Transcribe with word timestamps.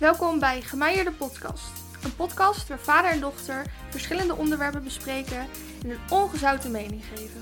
Welkom 0.00 0.38
bij 0.38 0.62
Gemeierde 0.62 1.12
Podcast. 1.12 1.72
Een 2.04 2.16
podcast 2.16 2.68
waar 2.68 2.78
vader 2.78 3.10
en 3.10 3.20
dochter 3.20 3.66
verschillende 3.90 4.34
onderwerpen 4.34 4.84
bespreken 4.84 5.38
en 5.82 5.90
een 5.90 6.10
ongezouten 6.10 6.70
mening 6.70 7.04
geven. 7.04 7.40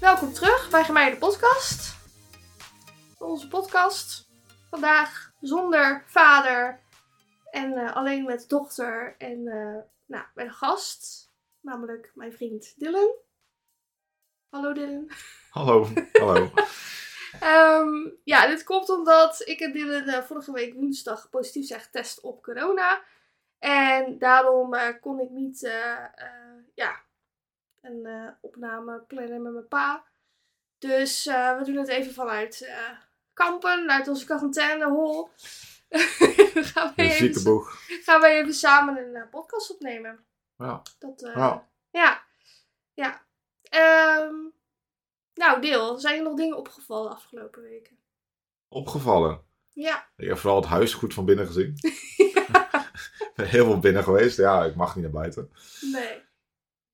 Welkom 0.00 0.32
terug 0.32 0.70
bij 0.70 0.84
Gemeierde 0.84 1.16
Podcast. 1.16 1.96
Onze 3.18 3.48
podcast 3.48 4.30
vandaag 4.70 5.32
zonder 5.40 6.04
vader 6.06 6.80
en 7.50 7.72
eh, 7.72 7.96
alleen 7.96 8.24
met 8.24 8.48
dochter 8.48 9.14
en 9.18 9.46
eh, 9.46 9.82
nou, 10.06 10.24
met 10.34 10.46
een 10.46 10.52
gast, 10.52 11.32
namelijk 11.60 12.10
mijn 12.14 12.32
vriend 12.32 12.74
Dylan. 12.76 13.14
Hallo 14.48 14.72
Dylan. 14.72 15.10
Hallo, 15.50 15.88
hallo. 16.12 16.50
Ehm, 17.40 18.08
ja, 18.24 18.46
dit 18.46 18.64
komt 18.64 18.88
omdat 18.88 19.42
ik 19.44 19.60
en 19.60 19.72
Dylan 19.72 20.08
eh, 20.08 20.22
vorige 20.22 20.52
week 20.52 20.74
woensdag 20.74 21.30
positief 21.30 21.66
zijn 21.66 21.80
getest 21.80 22.20
op 22.20 22.42
corona. 22.42 23.02
En 23.58 24.18
daarom 24.18 24.74
eh, 24.74 25.00
kon 25.00 25.20
ik 25.20 25.30
niet 25.30 25.64
eh, 25.64 26.04
ja, 26.74 27.00
een 27.80 28.34
opname 28.40 29.00
plannen 29.00 29.42
met 29.42 29.52
mijn 29.52 29.68
pa. 29.68 30.04
Dus 30.78 31.24
we 31.24 31.60
doen 31.64 31.76
het 31.76 31.88
even 31.88 32.12
vanuit 32.12 32.72
kampen, 33.32 33.90
uit 33.90 34.08
onze 34.08 34.24
quarantainehol. 34.24 35.30
gaan, 36.72 36.92
wij 36.96 37.10
even, 37.10 37.62
gaan 38.04 38.20
wij 38.20 38.40
even 38.40 38.54
samen 38.54 39.14
een 39.14 39.28
podcast 39.28 39.70
opnemen. 39.70 40.24
Ja. 40.58 40.82
Dat, 40.98 41.20
Ja. 41.34 41.68
ja. 41.90 42.22
Ja. 42.94 43.22
Nou, 45.34 45.60
Deel, 45.60 45.98
zijn 45.98 46.16
er 46.18 46.22
nog 46.22 46.34
dingen 46.36 46.56
opgevallen 46.56 47.10
afgelopen 47.10 47.62
weken? 47.62 47.98
Opgevallen. 48.68 49.40
Ja. 49.72 50.08
Ik 50.16 50.28
heb 50.28 50.36
vooral 50.38 50.60
het 50.60 50.68
huis 50.68 50.94
goed 50.94 51.14
van 51.14 51.24
binnen 51.24 51.46
gezien. 51.46 51.74
Ik 53.18 53.40
ben 53.40 53.46
heel 53.48 53.64
veel 53.64 53.78
binnen 53.78 54.02
geweest. 54.02 54.36
Ja, 54.36 54.64
ik 54.64 54.74
mag 54.74 54.94
niet 54.94 55.04
naar 55.04 55.12
buiten. 55.12 55.50
Nee. 55.92 56.22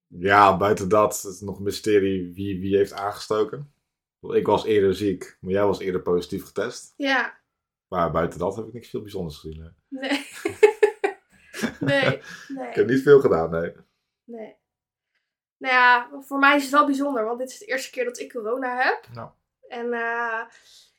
Ja, 0.07 0.57
buiten 0.57 0.89
dat 0.89 1.23
het 1.23 1.33
is 1.33 1.41
nog 1.41 1.57
een 1.57 1.63
mysterie 1.63 2.33
wie 2.35 2.61
wie 2.61 2.77
heeft 2.77 2.93
aangestoken. 2.93 3.73
Ik 4.21 4.47
was 4.47 4.65
eerder 4.65 4.95
ziek, 4.95 5.37
maar 5.41 5.53
jij 5.53 5.65
was 5.67 5.79
eerder 5.79 6.03
positief 6.03 6.45
getest. 6.45 6.95
Ja. 6.97 7.41
Maar 7.89 8.11
buiten 8.11 8.39
dat 8.39 8.57
heb 8.57 8.67
ik 8.67 8.73
niks 8.73 8.89
veel 8.89 9.01
bijzonders 9.01 9.39
gezien. 9.39 9.61
hè. 9.63 9.69
Nee. 9.89 10.27
nee. 11.81 12.17
Ik 12.69 12.75
heb 12.75 12.87
Nee. 12.87 12.95
niet 12.95 13.03
veel 13.03 13.21
gedaan, 13.21 13.51
nee. 13.51 13.73
Nee. 14.25 14.57
Nou 15.61 15.75
ja, 15.75 16.09
voor 16.21 16.39
mij 16.39 16.57
is 16.57 16.63
het 16.63 16.73
wel 16.73 16.85
bijzonder, 16.87 17.25
want 17.25 17.39
dit 17.39 17.51
is 17.51 17.59
de 17.59 17.65
eerste 17.65 17.91
keer 17.91 18.05
dat 18.05 18.19
ik 18.19 18.33
corona 18.33 18.77
heb. 18.83 19.07
Nou. 19.15 19.31
En 19.69 19.93
eh, 19.93 20.41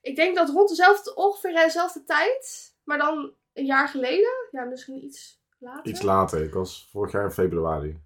ik 0.02 0.16
denk 0.16 0.36
dat 0.36 0.50
rond 0.50 0.70
dezelfde, 0.70 1.16
ongeveer 1.16 1.54
dezelfde 1.54 2.04
tijd, 2.04 2.74
maar 2.84 2.98
dan 2.98 3.34
een 3.54 3.66
jaar 3.66 3.88
geleden, 3.88 4.48
ja, 4.52 4.64
misschien 4.64 5.04
iets 5.04 5.42
later. 5.60 5.86
Iets 5.92 6.02
later. 6.02 6.44
Ik 6.44 6.54
was 6.54 6.88
vorig 6.92 7.12
jaar 7.12 7.24
in 7.24 7.32
februari. 7.32 8.02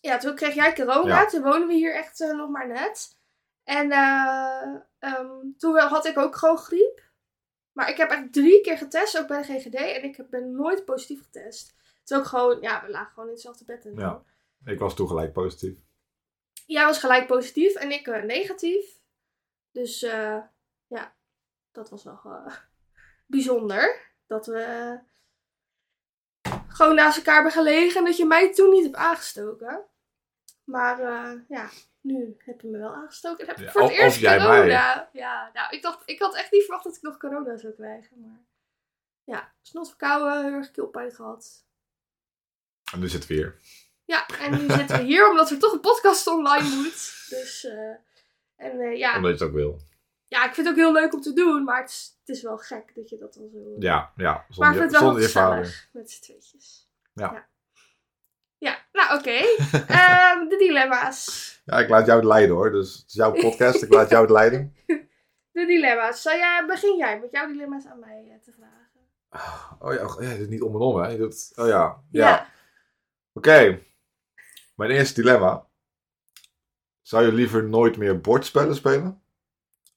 Ja, 0.00 0.18
toen 0.18 0.34
kreeg 0.34 0.54
jij 0.54 0.74
corona. 0.74 1.20
Ja. 1.20 1.26
Toen 1.26 1.42
woonden 1.42 1.66
we 1.68 1.74
hier 1.74 1.94
echt 1.94 2.20
eh, 2.20 2.36
nog 2.36 2.50
maar 2.50 2.68
net. 2.68 3.16
En 3.64 3.90
eh, 3.92 4.74
ehm, 4.98 5.30
toen 5.58 5.78
had 5.78 6.06
ik 6.06 6.18
ook 6.18 6.36
gewoon 6.36 6.58
griep. 6.58 7.02
Maar 7.72 7.88
ik 7.90 7.96
heb 7.96 8.10
echt 8.10 8.32
drie 8.32 8.60
keer 8.60 8.78
getest, 8.78 9.18
ook 9.18 9.26
bij 9.26 9.42
de 9.42 9.52
GGD. 9.58 9.74
En 9.74 10.02
ik 10.02 10.16
heb- 10.16 10.30
ben 10.30 10.52
nooit 10.56 10.84
positief 10.84 11.22
getest. 11.22 11.74
Het 12.00 12.10
is 12.10 12.16
ook 12.16 12.24
gewoon, 12.24 12.60
ja, 12.60 12.82
we 12.84 12.90
lagen 12.90 13.12
gewoon 13.12 13.28
in 13.28 13.34
hetzelfde 13.34 13.64
bed 13.64 13.84
en 13.86 13.94
zo. 13.94 14.00
Ja. 14.00 14.22
Ik 14.64 14.78
was 14.78 14.96
toen 14.96 15.08
gelijk 15.08 15.32
positief. 15.32 15.78
Jij 16.66 16.84
was 16.84 16.98
gelijk 16.98 17.26
positief 17.26 17.74
en 17.74 17.90
ik 17.90 18.06
eh, 18.06 18.22
negatief. 18.22 19.00
Dus 19.70 20.02
eh, 20.02 20.38
ja, 20.86 21.16
dat 21.72 21.90
was 21.90 22.04
wel 22.04 22.20
eh, 22.24 22.54
bijzonder. 23.26 24.12
Dat 24.26 24.46
we 24.46 24.98
gewoon 26.68 26.94
naast 26.94 27.16
elkaar 27.16 27.34
hebben 27.34 27.52
gelegen 27.52 27.98
en 27.98 28.04
dat 28.04 28.16
je 28.16 28.24
mij 28.24 28.54
toen 28.54 28.70
niet 28.70 28.82
hebt 28.82 28.96
aangestoken. 28.96 29.84
Maar 30.64 31.00
ja, 31.48 31.70
nu 32.00 32.36
heb 32.38 32.60
je 32.60 32.68
me 32.68 32.78
wel 32.78 32.94
aangestoken. 32.94 33.40
En 33.40 33.46
heb 33.46 33.58
ik 33.58 33.64
Ja, 33.64 33.70
voor 33.70 33.82
het 33.82 33.90
eerst 33.90 34.20
corona. 34.20 35.10
Ja, 35.12 35.50
nou, 35.52 35.76
ik, 35.76 35.82
dacht, 35.82 36.02
ik 36.04 36.18
had 36.18 36.34
echt 36.34 36.52
niet 36.52 36.64
verwacht 36.64 36.84
dat 36.84 36.96
ik 36.96 37.02
nog 37.02 37.16
corona 37.16 37.56
zou 37.56 37.72
krijgen. 37.72 38.20
Maar 38.20 38.44
ja, 39.24 39.54
snot 39.62 39.88
verkouden, 39.88 40.44
heel 40.44 40.52
erg 40.52 40.70
keelpijn 40.70 41.12
gehad. 41.12 41.66
En 42.92 43.00
nu 43.00 43.08
zitten 43.08 43.30
we 43.30 43.36
hier. 43.36 43.60
Ja, 44.08 44.26
en 44.40 44.50
nu 44.50 44.70
zitten 44.70 44.96
we 44.98 45.02
hier 45.04 45.28
omdat 45.30 45.50
er 45.50 45.58
toch 45.58 45.72
een 45.72 45.80
podcast 45.80 46.26
online 46.26 46.68
moet. 46.76 47.26
Dus, 47.28 47.64
eh, 47.64 47.94
en 48.56 48.80
eh, 48.80 48.96
ja, 48.98 49.16
Omdat 49.16 49.30
je 49.38 49.44
het 49.44 49.52
ook 49.52 49.52
wil. 49.56 49.80
ja, 50.26 50.44
ik 50.44 50.54
vind 50.54 50.66
het 50.66 50.76
ook 50.76 50.82
heel 50.82 50.92
leuk 50.92 51.12
om 51.14 51.20
te 51.20 51.32
doen, 51.32 51.64
maar 51.64 51.80
het 51.80 51.90
is, 51.90 52.16
het 52.24 52.36
is 52.36 52.42
wel 52.42 52.56
gek 52.58 52.94
dat 52.94 53.08
je 53.08 53.18
dat 53.18 53.34
dan 53.34 53.48
zo... 53.52 53.58
Ja, 53.78 54.12
ja. 54.16 54.32
maar 54.32 54.44
ik 54.48 54.54
Zonder, 54.54 54.72
vind 54.72 54.82
het 54.82 54.90
wel 54.92 55.00
zonder 55.00 55.22
je 55.22 55.28
vader. 55.28 55.58
gezellig 55.64 55.88
met 55.92 56.10
z'n 56.10 56.22
tweetjes. 56.22 56.88
Ja. 57.12 57.32
Ja, 57.32 57.46
Ja, 58.58 58.78
nou 58.92 59.18
oké. 59.18 59.30
Ehm, 59.98 60.48
de 60.48 60.56
dilemma's. 60.58 61.60
Ja, 61.64 61.78
ik 61.78 61.88
laat 61.88 62.06
jou 62.06 62.18
het 62.18 62.28
leiden 62.28 62.56
hoor. 62.56 62.70
Dus 62.70 62.94
het 62.96 63.08
is 63.08 63.14
jouw 63.14 63.32
podcast. 63.32 63.82
ik 63.82 63.92
laat 63.92 64.10
jou 64.10 64.22
het 64.22 64.30
leiden. 64.32 64.74
De 65.52 65.66
dilemma's. 65.66 66.22
Zal 66.22 66.36
jij, 66.36 66.64
begin 66.66 66.96
jij 66.96 67.18
met 67.20 67.30
jouw 67.30 67.46
dilemma's 67.46 67.86
aan 67.86 67.98
mij 67.98 68.28
eh, 68.30 68.40
te 68.42 68.52
vragen? 68.52 68.76
Oh 69.78 69.94
ja, 69.94 70.04
oh 70.04 70.22
ja, 70.22 70.28
dit 70.30 70.40
is 70.40 70.48
niet 70.48 70.62
om 70.62 70.74
en 70.74 70.80
om, 70.80 70.96
hè? 71.02 71.24
Oh 71.24 71.30
ja. 71.56 71.66
ja. 71.66 72.02
Ja. 72.10 72.48
Oké. 73.32 73.86
Mijn 74.78 74.90
eerste 74.90 75.20
dilemma. 75.20 75.66
Zou 77.02 77.24
je 77.24 77.32
liever 77.32 77.64
nooit 77.64 77.96
meer 77.96 78.20
bordspellen 78.20 78.74
spelen? 78.74 79.22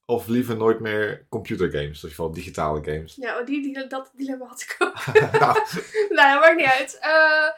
Of 0.06 0.26
liever 0.26 0.56
nooit 0.56 0.80
meer 0.80 1.26
computergames? 1.28 2.00
Dus 2.00 2.14
vooral 2.14 2.34
digitale 2.34 2.84
games. 2.84 3.14
Ja, 3.14 3.38
oh, 3.38 3.46
die, 3.46 3.62
die, 3.62 3.86
dat 3.86 4.12
dilemma 4.14 4.46
had 4.46 4.60
ik 4.60 4.76
ook. 4.78 5.06
nou, 5.40 5.58
nou, 6.18 6.40
maakt 6.40 6.56
niet 6.56 6.66
uit. 6.66 6.98
Eh, 7.00 7.48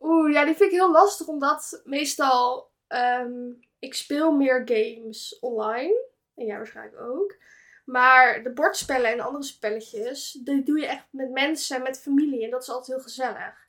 Oeh, 0.00 0.32
ja, 0.32 0.44
die 0.44 0.54
vind 0.54 0.72
ik 0.72 0.78
heel 0.78 0.92
lastig, 0.92 1.26
omdat 1.26 1.82
meestal 1.84 2.70
ehm, 2.86 3.50
ik 3.78 3.94
speel 3.94 4.32
meer 4.32 4.62
games 4.64 5.38
online. 5.40 6.10
En 6.34 6.46
jij 6.46 6.56
waarschijnlijk 6.56 7.00
ook. 7.00 7.36
Maar 7.84 8.42
de 8.42 8.52
bordspellen 8.52 9.10
en 9.10 9.20
andere 9.20 9.44
spelletjes, 9.44 10.32
die 10.32 10.62
doe 10.62 10.78
je 10.78 10.86
echt 10.86 11.06
met 11.10 11.30
mensen 11.30 11.76
en 11.76 11.82
met 11.82 12.00
familie. 12.00 12.44
En 12.44 12.50
dat 12.50 12.62
is 12.62 12.68
altijd 12.68 12.96
heel 12.96 13.04
gezellig. 13.04 13.68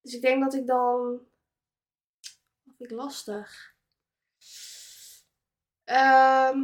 Dus 0.00 0.14
ik 0.14 0.22
denk 0.22 0.42
dat 0.42 0.54
ik 0.54 0.66
dan... 0.66 1.20
Vind 2.82 2.94
ik 2.94 3.00
lastig? 3.00 3.74
Ehm, 5.84 6.58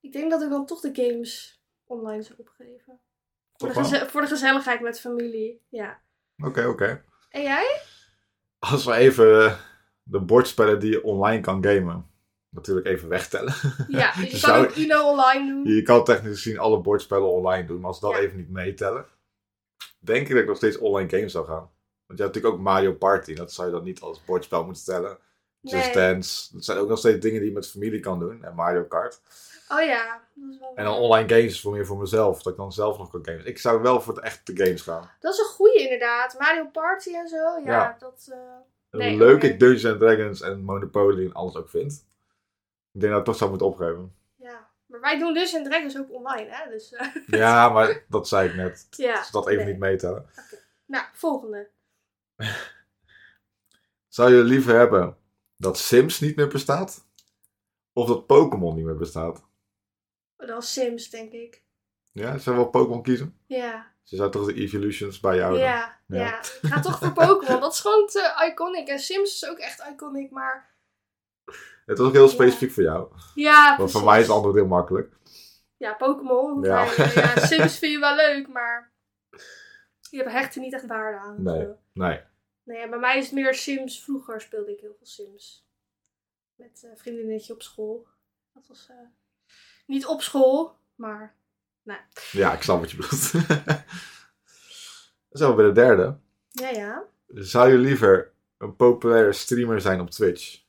ik 0.00 0.12
denk 0.12 0.30
dat 0.30 0.42
ik 0.42 0.50
dan 0.50 0.66
toch 0.66 0.80
de 0.80 0.90
games 0.92 1.62
online 1.84 2.22
zou 2.22 2.38
opgeven. 2.38 3.00
Voor 3.56 3.72
de, 3.72 4.06
voor 4.10 4.20
de 4.20 4.26
gezelligheid 4.26 4.80
met 4.80 5.00
familie, 5.00 5.62
ja. 5.68 6.00
oké, 6.38 6.66
oké. 6.66 7.04
En 7.30 7.42
jij? 7.42 7.80
Als 8.58 8.84
we 8.84 8.92
even 8.94 9.58
de 10.02 10.20
bordspellen 10.20 10.80
die 10.80 10.90
je 10.90 11.04
online 11.04 11.40
kan 11.40 11.64
gamen, 11.64 12.10
natuurlijk 12.48 12.86
even 12.86 13.08
wegtellen. 13.08 13.54
Ja, 13.88 14.12
dus 14.12 14.22
je 14.24 14.30
Dus 14.30 14.40
kan 14.40 14.54
zou- 14.54 14.66
ook 14.66 14.76
Uno 14.76 15.10
online 15.10 15.46
doen. 15.48 15.74
Je 15.74 15.82
kan 15.82 16.04
technisch 16.04 16.42
gezien 16.42 16.58
alle 16.58 16.80
bordspellen 16.80 17.28
online 17.28 17.66
doen, 17.66 17.78
maar 17.80 17.88
als 17.88 18.00
we 18.00 18.06
dat 18.06 18.16
Ja. 18.16 18.22
even 18.22 18.36
niet 18.36 18.50
meetellen, 18.50 19.06
denk 19.98 20.22
ik 20.26 20.32
dat 20.32 20.42
ik 20.42 20.46
nog 20.48 20.56
steeds 20.56 20.78
online 20.78 21.08
games 21.10 21.32
zou 21.32 21.46
gaan. 21.46 21.70
Want 22.08 22.18
je 22.18 22.24
hebt 22.24 22.34
natuurlijk 22.34 22.54
ook 22.54 22.60
Mario 22.60 22.92
Party, 22.92 23.34
dat 23.34 23.52
zou 23.52 23.68
je 23.68 23.74
dan 23.74 23.84
niet 23.84 24.00
als 24.00 24.24
bordspel 24.24 24.64
moeten 24.64 24.82
stellen. 24.82 25.18
Just 25.60 25.94
Nee. 25.94 26.12
Dance, 26.12 26.54
dat 26.54 26.64
zijn 26.64 26.78
ook 26.78 26.88
nog 26.88 26.98
steeds 26.98 27.20
dingen 27.20 27.40
die 27.40 27.48
je 27.48 27.54
met 27.54 27.70
familie 27.70 28.00
kan 28.00 28.18
doen. 28.18 28.44
En 28.44 28.54
Mario 28.54 28.84
Kart. 28.84 29.20
Oh 29.68 29.82
ja, 29.82 30.20
dat 30.34 30.50
is 30.50 30.58
wel 30.58 30.72
En 30.74 30.84
dan 30.84 30.94
online 30.94 31.28
games 31.28 31.44
is 31.44 31.60
voor 31.60 31.72
meer 31.72 31.86
voor 31.86 31.98
mezelf, 31.98 32.42
dat 32.42 32.52
ik 32.52 32.58
dan 32.58 32.72
zelf 32.72 32.98
nog 32.98 33.10
kan 33.10 33.24
gamen. 33.24 33.46
Ik 33.46 33.58
zou 33.58 33.82
wel 33.82 34.00
voor 34.00 34.14
de 34.14 34.20
echte 34.20 34.56
games 34.56 34.82
gaan. 34.82 35.10
Dat 35.20 35.32
is 35.32 35.38
een 35.38 35.44
goeie 35.44 35.82
inderdaad. 35.82 36.38
Mario 36.38 36.66
Party 36.66 37.14
en 37.14 37.28
zo, 37.28 37.36
ja, 37.36 37.60
Ja. 37.64 37.96
dat... 37.98 38.32
Nee, 38.90 39.10
hoe 39.10 39.18
leuk 39.18 39.42
ik 39.42 39.60
Dungeons 39.60 39.84
and 39.84 40.00
Dragons 40.00 40.40
en 40.40 40.60
Monopoly 40.60 41.24
en 41.24 41.32
alles 41.32 41.56
ook 41.56 41.68
vind. 41.68 42.06
Ik 42.92 43.00
denk 43.00 43.12
dat 43.12 43.20
ik 43.20 43.26
toch 43.26 43.36
zou 43.36 43.50
moeten 43.50 43.68
opgeven. 43.68 44.14
ja. 44.36 44.68
Maar 44.86 45.00
wij 45.00 45.18
doen 45.18 45.34
dus 45.34 45.54
en 45.54 45.64
Dragons 45.64 45.98
ook 45.98 46.12
online, 46.12 46.46
hè? 46.50 46.70
Dus, 46.70 46.92
eh, 46.92 47.06
Ja, 47.26 47.68
maar 47.68 48.04
dat 48.08 48.28
zei 48.28 48.48
ik 48.48 48.54
net. 48.54 48.86
ja. 48.90 49.18
Dus 49.18 49.30
dat 49.30 49.48
even 49.48 49.64
nee. 49.64 49.72
niet 49.72 49.82
meetellen. 49.82 50.26
Nou, 50.86 51.04
volgende. 51.12 51.68
Zou 54.08 54.34
je 54.34 54.42
liever 54.42 54.74
hebben 54.74 55.16
dat 55.56 55.78
Sims 55.78 56.20
niet 56.20 56.36
meer 56.36 56.48
bestaat? 56.48 57.06
Of 57.92 58.08
dat 58.08 58.26
Pokémon 58.26 58.74
niet 58.74 58.84
meer 58.84 58.96
bestaat? 58.96 59.46
Was 60.36 60.72
Sims, 60.72 61.10
denk 61.10 61.32
ik. 61.32 61.62
Ja, 62.12 62.38
zou 62.38 62.56
je 62.56 62.62
wel 62.62 62.70
Pokémon 62.70 63.02
kiezen? 63.02 63.38
Ja, 63.46 63.92
Ze 64.02 64.16
zou 64.16 64.30
toch 64.30 64.46
de 64.46 64.54
Evolutions 64.54 65.20
bij 65.20 65.36
jou 65.36 65.58
ja, 65.58 65.98
ja. 66.06 66.18
Ja. 66.18 66.38
Ik 66.38 66.58
ga 66.62 66.80
toch 66.80 66.98
voor 66.98 67.12
Pokémon. 67.12 67.60
Dat 67.60 67.72
is 67.72 67.80
gewoon 67.80 68.06
te 68.06 68.48
iconic. 68.50 68.88
En 68.88 68.98
Sims 68.98 69.34
is 69.34 69.48
ook 69.48 69.58
echt 69.58 69.86
iconic, 69.92 70.30
maar... 70.30 70.76
Het 71.86 71.98
was 71.98 72.06
ook 72.06 72.12
heel 72.12 72.28
specifiek 72.28 72.70
voor 72.70 72.82
jou. 72.82 73.12
Ja, 73.34 73.76
Want 73.76 73.90
voor 73.90 74.04
mij 74.04 74.20
is 74.20 74.26
het 74.26 74.34
antwoord 74.34 74.54
heel 74.54 74.66
makkelijk. 74.66 75.16
Ja, 75.76 75.92
Pokémon. 75.94 76.62
Ja. 76.62 76.82
ja, 77.14 77.36
Sims 77.46 77.78
vind 77.78 77.92
je 77.92 77.98
wel 77.98 78.14
leuk, 78.16 78.48
maar... 78.48 78.92
Je 80.10 80.28
hecht 80.28 80.54
er 80.54 80.60
niet 80.60 80.74
echt 80.74 80.86
waarde 80.86 81.18
aan. 81.18 81.42
Nee. 81.42 81.68
Nee. 81.92 82.20
Nee, 82.68 82.78
ja, 82.78 82.88
bij 82.88 82.98
mij 82.98 83.18
is 83.18 83.24
het 83.24 83.34
meer 83.34 83.54
Sims. 83.54 84.02
Vroeger 84.02 84.40
speelde 84.40 84.72
ik 84.72 84.80
heel 84.80 84.94
veel 84.98 85.06
Sims. 85.06 85.66
Met 86.54 86.82
een 86.90 86.96
vriendinnetje 86.98 87.52
op 87.52 87.62
school. 87.62 88.06
Dat 88.54 88.66
was... 88.66 88.86
eh, 88.90 88.96
Niet 89.86 90.06
op 90.06 90.20
school, 90.22 90.76
maar 90.94 91.36
Ja, 92.32 92.52
ik 92.52 92.62
snap 92.62 92.80
wat 92.80 92.90
je 92.90 92.96
bedoelt. 92.96 93.30
We 95.28 95.54
bij 95.54 95.64
de 95.64 95.72
derde. 95.72 96.18
ja, 96.50 96.68
ja. 96.68 97.04
Zou 97.26 97.70
je 97.70 97.78
liever 97.78 98.32
een 98.58 98.76
populaire 98.76 99.32
streamer 99.32 99.80
zijn 99.80 100.00
op 100.00 100.10
Twitch? 100.10 100.62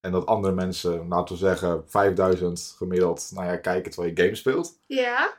En 0.00 0.12
dat 0.12 0.26
andere 0.26 0.54
mensen, 0.54 1.08
laten 1.08 1.34
we 1.34 1.40
zeggen, 1.40 1.88
5000 1.88 2.74
gemiddeld, 2.76 3.30
nou 3.34 3.46
ja, 3.46 3.56
kijken 3.56 3.90
terwijl 3.90 4.14
je 4.14 4.22
game 4.22 4.34
speelt? 4.34 4.78
Ja. 4.86 5.36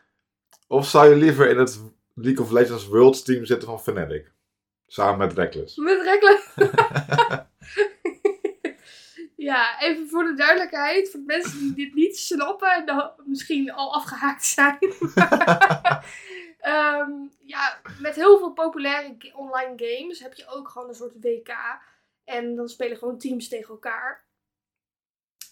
Of 0.68 0.88
zou 0.90 1.10
je 1.10 1.16
liever 1.16 1.50
in 1.50 1.58
het 1.58 1.82
League 2.14 2.44
of 2.46 2.52
Legends 2.52 2.88
World 2.88 3.26
team 3.26 3.46
zitten 3.46 3.68
van 3.68 3.82
Fnatic? 3.82 4.34
Samen 4.88 5.18
met 5.18 5.34
Reckless. 5.34 5.76
Met 5.76 6.02
rekelen. 6.02 6.40
ja, 9.50 9.82
even 9.82 10.08
voor 10.10 10.24
de 10.24 10.34
duidelijkheid. 10.34 11.10
Voor 11.10 11.20
de 11.20 11.26
mensen 11.26 11.60
die 11.60 11.74
dit 11.74 11.94
niet 11.94 12.18
snappen 12.18 12.86
en 12.86 13.14
misschien 13.26 13.72
al 13.72 13.94
afgehaakt 13.94 14.46
zijn. 14.46 14.78
Ehm, 16.66 17.12
ja, 17.40 17.82
met 18.00 18.16
heel 18.16 18.38
veel 18.38 18.54
populaire 18.54 19.18
online 19.36 19.74
games 19.76 20.20
heb 20.20 20.34
je 20.34 20.48
ook 20.48 20.70
gewoon 20.70 20.88
een 20.88 20.96
soort 20.96 21.14
WK. 21.22 21.50
En 22.24 22.56
dan 22.56 22.70
spelen 22.70 22.98
gewoon 22.98 23.18
teams 23.18 23.48
tegen 23.48 23.70
elkaar. 23.70 24.26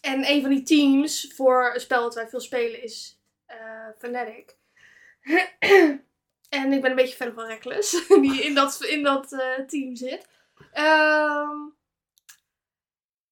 En 0.01 0.29
een 0.29 0.41
van 0.41 0.49
die 0.49 0.63
teams 0.63 1.33
voor 1.35 1.71
een 1.73 1.79
spel 1.79 2.01
dat 2.01 2.15
wij 2.15 2.27
veel 2.27 2.39
spelen 2.39 2.83
is 2.83 3.21
eh 3.45 3.87
Fnatic. 3.97 4.55
en 6.53 6.71
ik 6.71 6.81
ben 6.81 6.89
een 6.89 6.95
beetje 6.95 7.15
fan 7.15 7.33
van 7.33 7.45
Reckless, 7.45 8.07
die 8.21 8.43
in 8.43 8.53
dat, 8.53 8.83
in 8.83 9.03
dat 9.03 9.31
eh, 9.31 9.65
team 9.67 9.95
zit. 9.95 10.27
Ehm, 10.71 11.57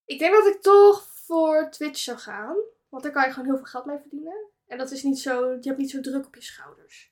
ik 0.05 0.19
denk 0.19 0.33
dat 0.33 0.55
ik 0.55 0.61
toch 0.61 1.07
voor 1.25 1.69
Twitch 1.71 1.99
zou 1.99 2.17
gaan. 2.17 2.55
Want 2.89 3.03
daar 3.03 3.11
kan 3.11 3.23
je 3.23 3.31
gewoon 3.31 3.45
heel 3.45 3.57
veel 3.57 3.65
geld 3.65 3.85
mee 3.85 3.97
verdienen. 3.99 4.49
En 4.67 4.77
dat 4.77 4.91
is 4.91 5.03
niet 5.03 5.19
zo, 5.19 5.49
je 5.51 5.59
hebt 5.61 5.77
niet 5.77 5.89
zo 5.89 6.01
druk 6.01 6.25
op 6.25 6.35
je 6.35 6.41
schouders. 6.41 7.11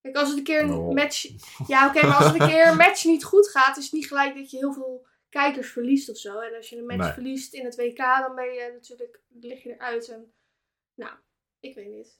Kijk, 0.00 0.16
als 0.16 0.28
het 0.28 0.38
een 0.38 0.44
keer 0.44 0.60
een 0.60 0.94
match. 0.94 1.28
Ja, 1.66 1.88
oké, 1.88 2.06
maar 2.06 2.16
als 2.16 2.32
het 2.32 2.40
een 2.40 2.48
keer 2.48 2.66
een 2.66 2.76
match 2.76 3.04
niet 3.04 3.24
goed 3.24 3.48
gaat, 3.48 3.76
is 3.76 3.84
het 3.84 3.92
niet 3.92 4.06
gelijk 4.06 4.34
dat 4.34 4.50
je 4.50 4.56
heel 4.56 4.72
veel 4.72 5.06
kijkers 5.28 5.72
verliest 5.72 6.08
of 6.08 6.16
zo. 6.16 6.38
En 6.38 6.54
als 6.56 6.68
je 6.68 6.76
een 6.76 6.86
match 6.86 6.98
Nee. 6.98 7.12
verliest 7.12 7.54
in 7.54 7.64
het 7.64 7.76
WK, 7.76 7.96
dan 7.96 8.34
ben 8.34 8.52
je 8.52 8.70
natuurlijk, 8.72 9.20
lig 9.28 9.62
je 9.62 9.72
eruit. 9.72 10.08
En, 10.08 10.32
nou, 10.94 11.12
ik 11.60 11.74
weet 11.74 11.88
niet. 11.90 12.18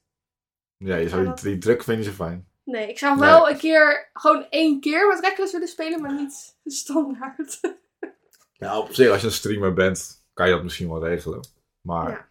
Ja, 0.77 0.97
je 0.97 1.09
zou 1.09 1.25
die, 1.25 1.35
die 1.43 1.59
druk 1.59 1.83
vind 1.83 2.05
je 2.05 2.11
zo 2.11 2.17
fijn. 2.17 2.49
Nee, 2.65 2.89
ik 2.89 2.99
zou 2.99 3.19
Nee. 3.19 3.29
wel 3.29 3.51
een 3.51 3.57
keer, 3.59 4.11
gewoon 4.13 4.47
één 4.51 4.81
keer 4.81 5.09
met 5.09 5.21
Reckless 5.21 5.53
willen 5.53 5.69
spelen, 5.69 6.01
maar 6.01 6.15
niet 6.15 6.57
standaard. 6.65 7.61
Ja, 8.53 8.79
op 8.83 8.93
zich, 8.95 9.11
als 9.11 9.21
je 9.21 9.27
een 9.27 9.33
streamer 9.33 9.73
bent, 9.75 10.27
kan 10.33 10.47
je 10.47 10.53
dat 10.55 10.63
misschien 10.63 10.89
wel 10.89 11.05
regelen. 11.05 11.41
Maar... 11.81 12.11
Ja. 12.11 12.29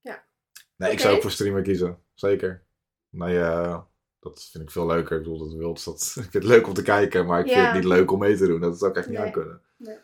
Ja. 0.00 0.24
Nee, 0.76 0.92
ik 0.92 1.00
zou 1.00 1.14
ook 1.14 1.22
voor 1.22 1.30
streamer 1.30 1.62
kiezen. 1.62 1.98
Zeker. 2.14 2.66
Nee, 3.10 3.40
eh, 3.40 3.80
dat 4.20 4.48
vind 4.52 4.64
ik 4.64 4.70
veel 4.70 4.86
leuker. 4.86 5.16
Ik 5.16 5.22
bedoel, 5.22 5.38
dat 5.38 5.52
wilt, 5.52 5.84
dat, 5.84 6.00
ik 6.16 6.22
vind 6.22 6.32
het 6.32 6.44
leuk 6.44 6.66
om 6.66 6.74
te 6.74 6.82
kijken, 6.82 7.26
maar 7.26 7.40
ik 7.40 7.46
vind 7.46 7.58
Ja. 7.58 7.64
het 7.64 7.74
niet 7.74 7.84
leuk 7.84 8.10
om 8.10 8.18
mee 8.18 8.36
te 8.36 8.46
doen. 8.46 8.60
Dat 8.60 8.78
zou 8.78 8.90
ik 8.90 8.96
echt 8.96 9.08
niet 9.08 9.18
aan 9.18 9.32
kunnen. 9.32 9.62
Nee. 9.76 9.98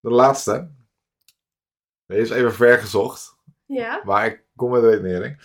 De 0.00 0.10
laatste. 0.10 0.70
Deze 2.06 2.20
is 2.20 2.30
even 2.30 2.52
ver 2.54 2.78
gezocht, 2.78 3.36
ja. 3.64 4.02
maar 4.04 4.26
ik 4.26 4.44
kom 4.56 4.70
met 4.70 4.80
de 4.80 4.88
redenering. 4.88 5.40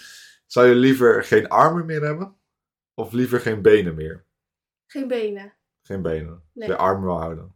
Zou 0.46 0.68
je 0.68 0.76
liever 0.76 1.24
geen 1.24 1.48
armen 1.48 1.86
meer 1.86 2.02
hebben? 2.02 2.36
Of 3.02 3.12
liever 3.12 3.40
geen 3.40 3.62
benen 3.62 3.96
meer? 3.96 4.26
Geen 4.86 5.08
benen. 5.08 5.54
Geen 5.82 6.02
benen. 6.02 6.44
Nee. 6.54 6.68
De 6.68 6.76
armen 6.76 7.06
wel 7.06 7.20
houden. 7.20 7.56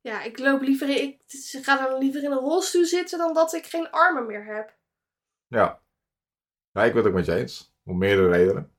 Ja, 0.00 0.22
ik 0.22 0.38
loop 0.38 0.60
liever 0.60 0.88
in, 0.88 1.20
ik 1.28 1.64
ga 1.64 1.88
dan 1.88 1.98
liever 1.98 2.22
in 2.22 2.30
een 2.30 2.38
rolstoel 2.38 2.84
zitten 2.84 3.18
dan 3.18 3.34
dat 3.34 3.52
ik 3.52 3.66
geen 3.66 3.90
armen 3.90 4.26
meer 4.26 4.44
heb. 4.44 4.76
Ja. 5.46 5.82
Ja, 6.72 6.84
ik 6.84 6.92
ben 6.92 7.02
het 7.02 7.06
ook 7.06 7.16
met 7.16 7.26
je 7.26 7.34
eens. 7.34 7.74
Om 7.84 7.98
meerdere 7.98 8.28
redenen. 8.28 8.72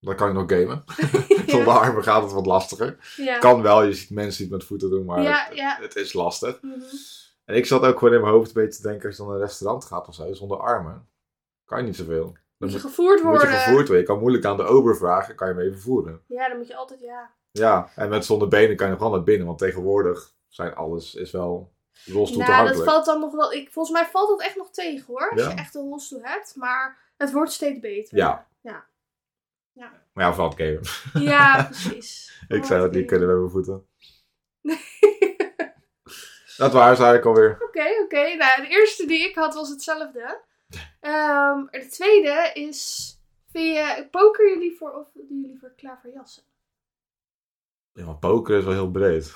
Dan 0.00 0.16
kan 0.16 0.28
je 0.28 0.34
nog 0.34 0.52
gamen. 0.52 0.84
Zonder 1.54 1.74
armen 1.74 2.02
gaat 2.02 2.22
het 2.22 2.32
wat 2.32 2.46
lastiger. 2.46 3.14
Ja. 3.16 3.38
Kan 3.38 3.62
wel, 3.62 3.82
je 3.82 3.92
ziet 3.92 4.10
mensen 4.10 4.42
die 4.42 4.46
het 4.46 4.56
met 4.56 4.68
voeten 4.68 4.90
doen, 4.90 5.04
maar 5.04 5.22
Ja, 5.22 5.44
het, 5.44 5.56
ja. 5.56 5.78
het 5.80 5.96
is 5.96 6.12
lastig. 6.12 6.62
Mhm. 6.62 6.80
En 7.44 7.54
ik 7.54 7.66
zat 7.66 7.82
ook 7.82 7.98
gewoon 7.98 8.14
in 8.14 8.20
mijn 8.20 8.32
hoofd 8.32 8.48
een 8.48 8.62
beetje 8.62 8.80
te 8.80 8.88
denken, 8.88 9.06
als 9.06 9.16
je 9.16 9.22
dan 9.22 9.30
naar 9.30 9.40
een 9.40 9.46
restaurant 9.46 9.84
gaat 9.84 10.08
of 10.08 10.14
zo, 10.14 10.32
zonder 10.32 10.58
armen, 10.58 11.08
kan 11.64 11.78
je 11.78 11.84
niet 11.84 11.96
zoveel. 11.96 12.36
Dan 12.64 12.72
Moet 12.72 12.82
je 12.82 12.88
gevoerd 12.88 13.22
moet 13.22 13.32
je 13.32 13.38
worden. 13.38 13.58
gevoerd 13.58 13.76
worden. 13.86 13.96
Je 13.98 14.02
kan 14.02 14.18
moeilijk 14.18 14.44
aan 14.44 14.56
de 14.56 14.62
ober 14.64 14.96
vragen, 14.96 15.34
kan 15.34 15.48
je 15.48 15.54
hem 15.54 15.62
even 15.62 15.80
voeren. 15.80 16.22
Ja, 16.26 16.48
dan 16.48 16.56
moet 16.56 16.66
je 16.66 16.76
altijd, 16.76 17.00
ja. 17.00 17.30
Ja, 17.50 17.88
en 17.96 18.08
met 18.08 18.24
zonder 18.24 18.48
benen 18.48 18.76
kan 18.76 18.86
je 18.86 18.92
nog 18.92 19.02
wel 19.02 19.10
naar 19.10 19.22
binnen, 19.22 19.46
want 19.46 19.58
tegenwoordig 19.58 20.32
zijn 20.48 20.74
alles 20.74 21.14
is 21.14 21.30
wel 21.30 21.72
rolstoel 22.04 22.38
Nou, 22.38 22.50
dat 22.50 22.56
toegankelijk. 22.56 22.90
valt 22.90 23.04
dan 23.04 23.20
nog 23.20 23.32
wel, 23.34 23.52
ik, 23.52 23.72
volgens 23.72 23.94
mij 24.00 24.06
valt 24.10 24.28
dat 24.28 24.42
echt 24.42 24.56
nog 24.56 24.70
tegen 24.70 25.04
hoor. 25.06 25.30
Als 25.30 25.40
Ja? 25.42 25.48
je 25.48 25.54
echt 25.54 25.74
een 25.74 25.88
rolstoel 25.88 26.20
hebt, 26.22 26.56
maar 26.56 27.12
het 27.16 27.32
wordt 27.32 27.52
steeds 27.52 27.80
beter. 27.80 28.16
Ja. 28.18 28.46
Ja. 28.60 28.86
Ja. 29.72 29.92
Maar 30.12 30.24
ja, 30.24 30.32
vooral 30.34 30.50
het 30.56 30.60
gamen. 31.12 31.24
Ja, 31.26 31.62
precies. 31.70 32.42
ik 32.48 32.64
zou 32.64 32.80
dat 32.80 32.92
niet 32.92 33.06
kunnen 33.06 33.28
met 33.28 33.36
mijn 33.38 33.50
voeten. 33.50 33.86
Oké, 34.62 34.76
Dat 36.56 36.72
waren 36.72 36.96
ze 36.96 37.02
eigenlijk 37.02 37.24
alweer. 37.24 37.58
oké. 38.02 38.36
Nou, 38.36 38.60
de 38.62 38.66
eerste 38.68 39.06
die 39.06 39.28
ik 39.28 39.34
had 39.34 39.54
was 39.54 39.68
hetzelfde. 39.68 40.40
Ehm, 41.04 41.64
de 41.70 41.86
tweede 41.90 42.50
is, 42.54 43.12
vind 43.46 43.76
je, 43.76 44.08
poker 44.10 44.48
je 44.50 44.58
liever 44.58 44.92
of 44.92 45.10
doe 45.12 45.26
je 45.28 45.46
liever 45.46 45.70
klaverjassen? 45.70 46.42
Ja, 47.92 48.04
maar 48.04 48.18
poker 48.18 48.58
is 48.58 48.64
wel 48.64 48.72
heel 48.72 48.90
breed. 48.90 49.34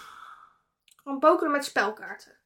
Gewoon 0.97 1.19
pokeren 1.19 1.53
met 1.53 1.65
spelkaarten. 1.65 2.39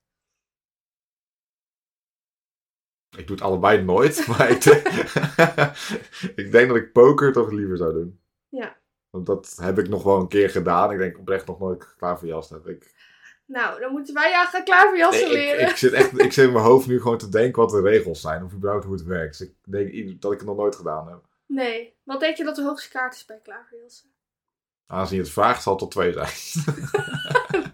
Ik 3.16 3.26
doe 3.26 3.36
het 3.36 3.44
allebei 3.44 3.82
nooit, 3.82 4.26
maar 4.28 4.50
ik, 4.50 4.62
denk- 4.62 4.86
ik 6.42 6.52
denk 6.52 6.68
dat 6.68 6.76
ik 6.76 6.92
poker 6.92 7.32
toch 7.32 7.50
liever 7.50 7.76
zou 7.76 7.92
doen. 7.92 8.20
Ja. 8.48 8.80
Want 9.10 9.26
dat 9.26 9.56
heb 9.56 9.78
ik 9.78 9.88
nog 9.88 10.02
wel 10.02 10.20
een 10.20 10.28
keer 10.28 10.50
gedaan. 10.50 10.92
Ik 10.92 10.98
denk 10.98 11.18
oprecht 11.18 11.46
nog 11.46 11.58
nooit 11.58 11.94
klaar 11.96 12.18
voor 12.18 12.28
jas 12.28 12.50
heb. 12.50 12.66
Ik, 12.66 13.01
Nou, 13.52 13.80
dan 13.80 13.92
moeten 13.92 14.14
wij 14.14 14.30
jou 14.30 14.46
gaan 14.46 14.64
klaverjassen 14.64 15.28
Nee, 15.28 15.46
ik, 15.46 15.52
leren. 15.52 15.68
ik, 15.68 15.76
zit 15.76 15.92
echt, 15.92 16.18
ik 16.18 16.32
zit 16.32 16.46
in 16.46 16.52
mijn 16.52 16.64
hoofd 16.64 16.86
nu 16.86 17.00
gewoon 17.00 17.18
te 17.18 17.28
denken 17.28 17.62
wat 17.62 17.70
de 17.70 17.80
regels 17.80 18.20
zijn. 18.20 18.44
Of 18.44 18.52
überhaupt 18.52 18.84
hoe 18.84 18.94
het 18.94 19.04
werkt. 19.04 19.38
Dus 19.38 19.48
ik 19.48 19.54
denk 19.64 20.20
dat 20.22 20.32
ik 20.32 20.38
het 20.38 20.48
nog 20.48 20.56
nooit 20.56 20.76
gedaan 20.76 21.08
heb. 21.08 21.20
Nee. 21.46 21.94
Wat 22.02 22.20
denk 22.20 22.36
je 22.36 22.44
dat 22.44 22.56
de 22.56 22.62
hoogste 22.62 22.88
kaart 22.90 23.14
is 23.14 23.24
bij 23.24 23.40
klaverjassen? 23.42 24.08
Aangezien 24.86 25.16
je 25.16 25.22
het 25.22 25.32
vraagt, 25.32 25.62
zal 25.62 25.72
het 25.72 25.82
tot 25.82 25.90
twee 25.90 26.12
zijn. 26.12 26.30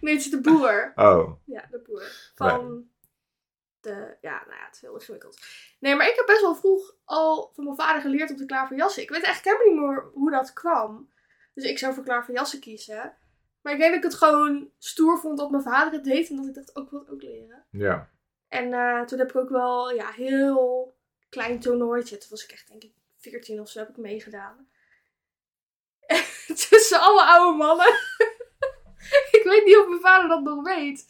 Nee, 0.00 0.14
het 0.14 0.22
is 0.24 0.30
de 0.30 0.40
boer. 0.40 0.92
Oh, 0.94 1.32
Ja, 1.44 1.66
de 1.70 1.78
boer. 1.78 2.02
Van 2.34 2.88
de... 3.80 4.16
Ja, 4.20 4.42
nou 4.46 4.58
ja, 4.58 4.64
het 4.66 4.74
is 4.74 4.80
heel 4.80 4.94
ingewikkeld. 4.94 5.38
Nee, 5.78 5.94
maar 5.96 6.08
ik 6.08 6.16
heb 6.16 6.26
best 6.26 6.40
wel 6.40 6.54
vroeg 6.54 6.94
al 7.04 7.50
van 7.54 7.64
mijn 7.64 7.76
vader 7.76 8.02
geleerd 8.02 8.30
om 8.30 8.36
te 8.36 8.46
klaverjassen. 8.46 9.02
Ik 9.02 9.10
weet 9.10 9.22
echt 9.22 9.44
helemaal 9.44 9.66
niet 9.66 9.76
meer 9.76 10.10
hoe 10.14 10.30
dat 10.30 10.52
kwam. 10.52 11.10
Dus 11.54 11.64
ik 11.64 11.78
zou 11.78 11.94
voor 11.94 12.04
klaverjassen 12.04 12.60
kiezen. 12.60 13.16
Maar 13.62 13.72
ik 13.72 13.78
denk 13.78 13.94
dat 13.94 14.04
ik 14.04 14.10
het 14.10 14.18
gewoon 14.18 14.70
stoer 14.78 15.18
vond 15.18 15.38
dat 15.38 15.50
mijn 15.50 15.62
vader 15.62 15.92
het 15.92 16.04
deed. 16.04 16.28
En 16.28 16.36
dat 16.36 16.46
ik 16.46 16.54
dacht, 16.54 16.76
ook 16.76 16.90
wil 16.90 17.00
het 17.00 17.10
ook 17.10 17.22
leren. 17.22 17.64
ja. 17.70 18.10
En 18.48 18.72
eh, 18.72 19.02
toen 19.02 19.18
heb 19.18 19.28
ik 19.28 19.36
ook 19.36 19.48
wel, 19.48 19.90
ja, 19.90 20.10
heel 20.10 20.96
klein 21.28 21.60
toernooitje. 21.60 22.18
Toen 22.18 22.30
was 22.30 22.44
ik 22.44 22.50
echt, 22.50 22.68
denk 22.68 22.82
ik, 22.82 22.92
14 23.18 23.60
of 23.60 23.68
zo 23.68 23.78
heb 23.78 23.88
ik 23.88 23.96
meegedaan. 23.96 24.68
Tussen 26.68 27.00
alle 27.00 27.24
oude 27.24 27.58
mannen. 27.58 27.86
ik 29.38 29.40
weet 29.44 29.64
niet 29.64 29.76
of 29.76 29.88
mijn 29.88 30.00
vader 30.00 30.28
dat 30.28 30.42
nog 30.42 30.64
weet. 30.64 31.06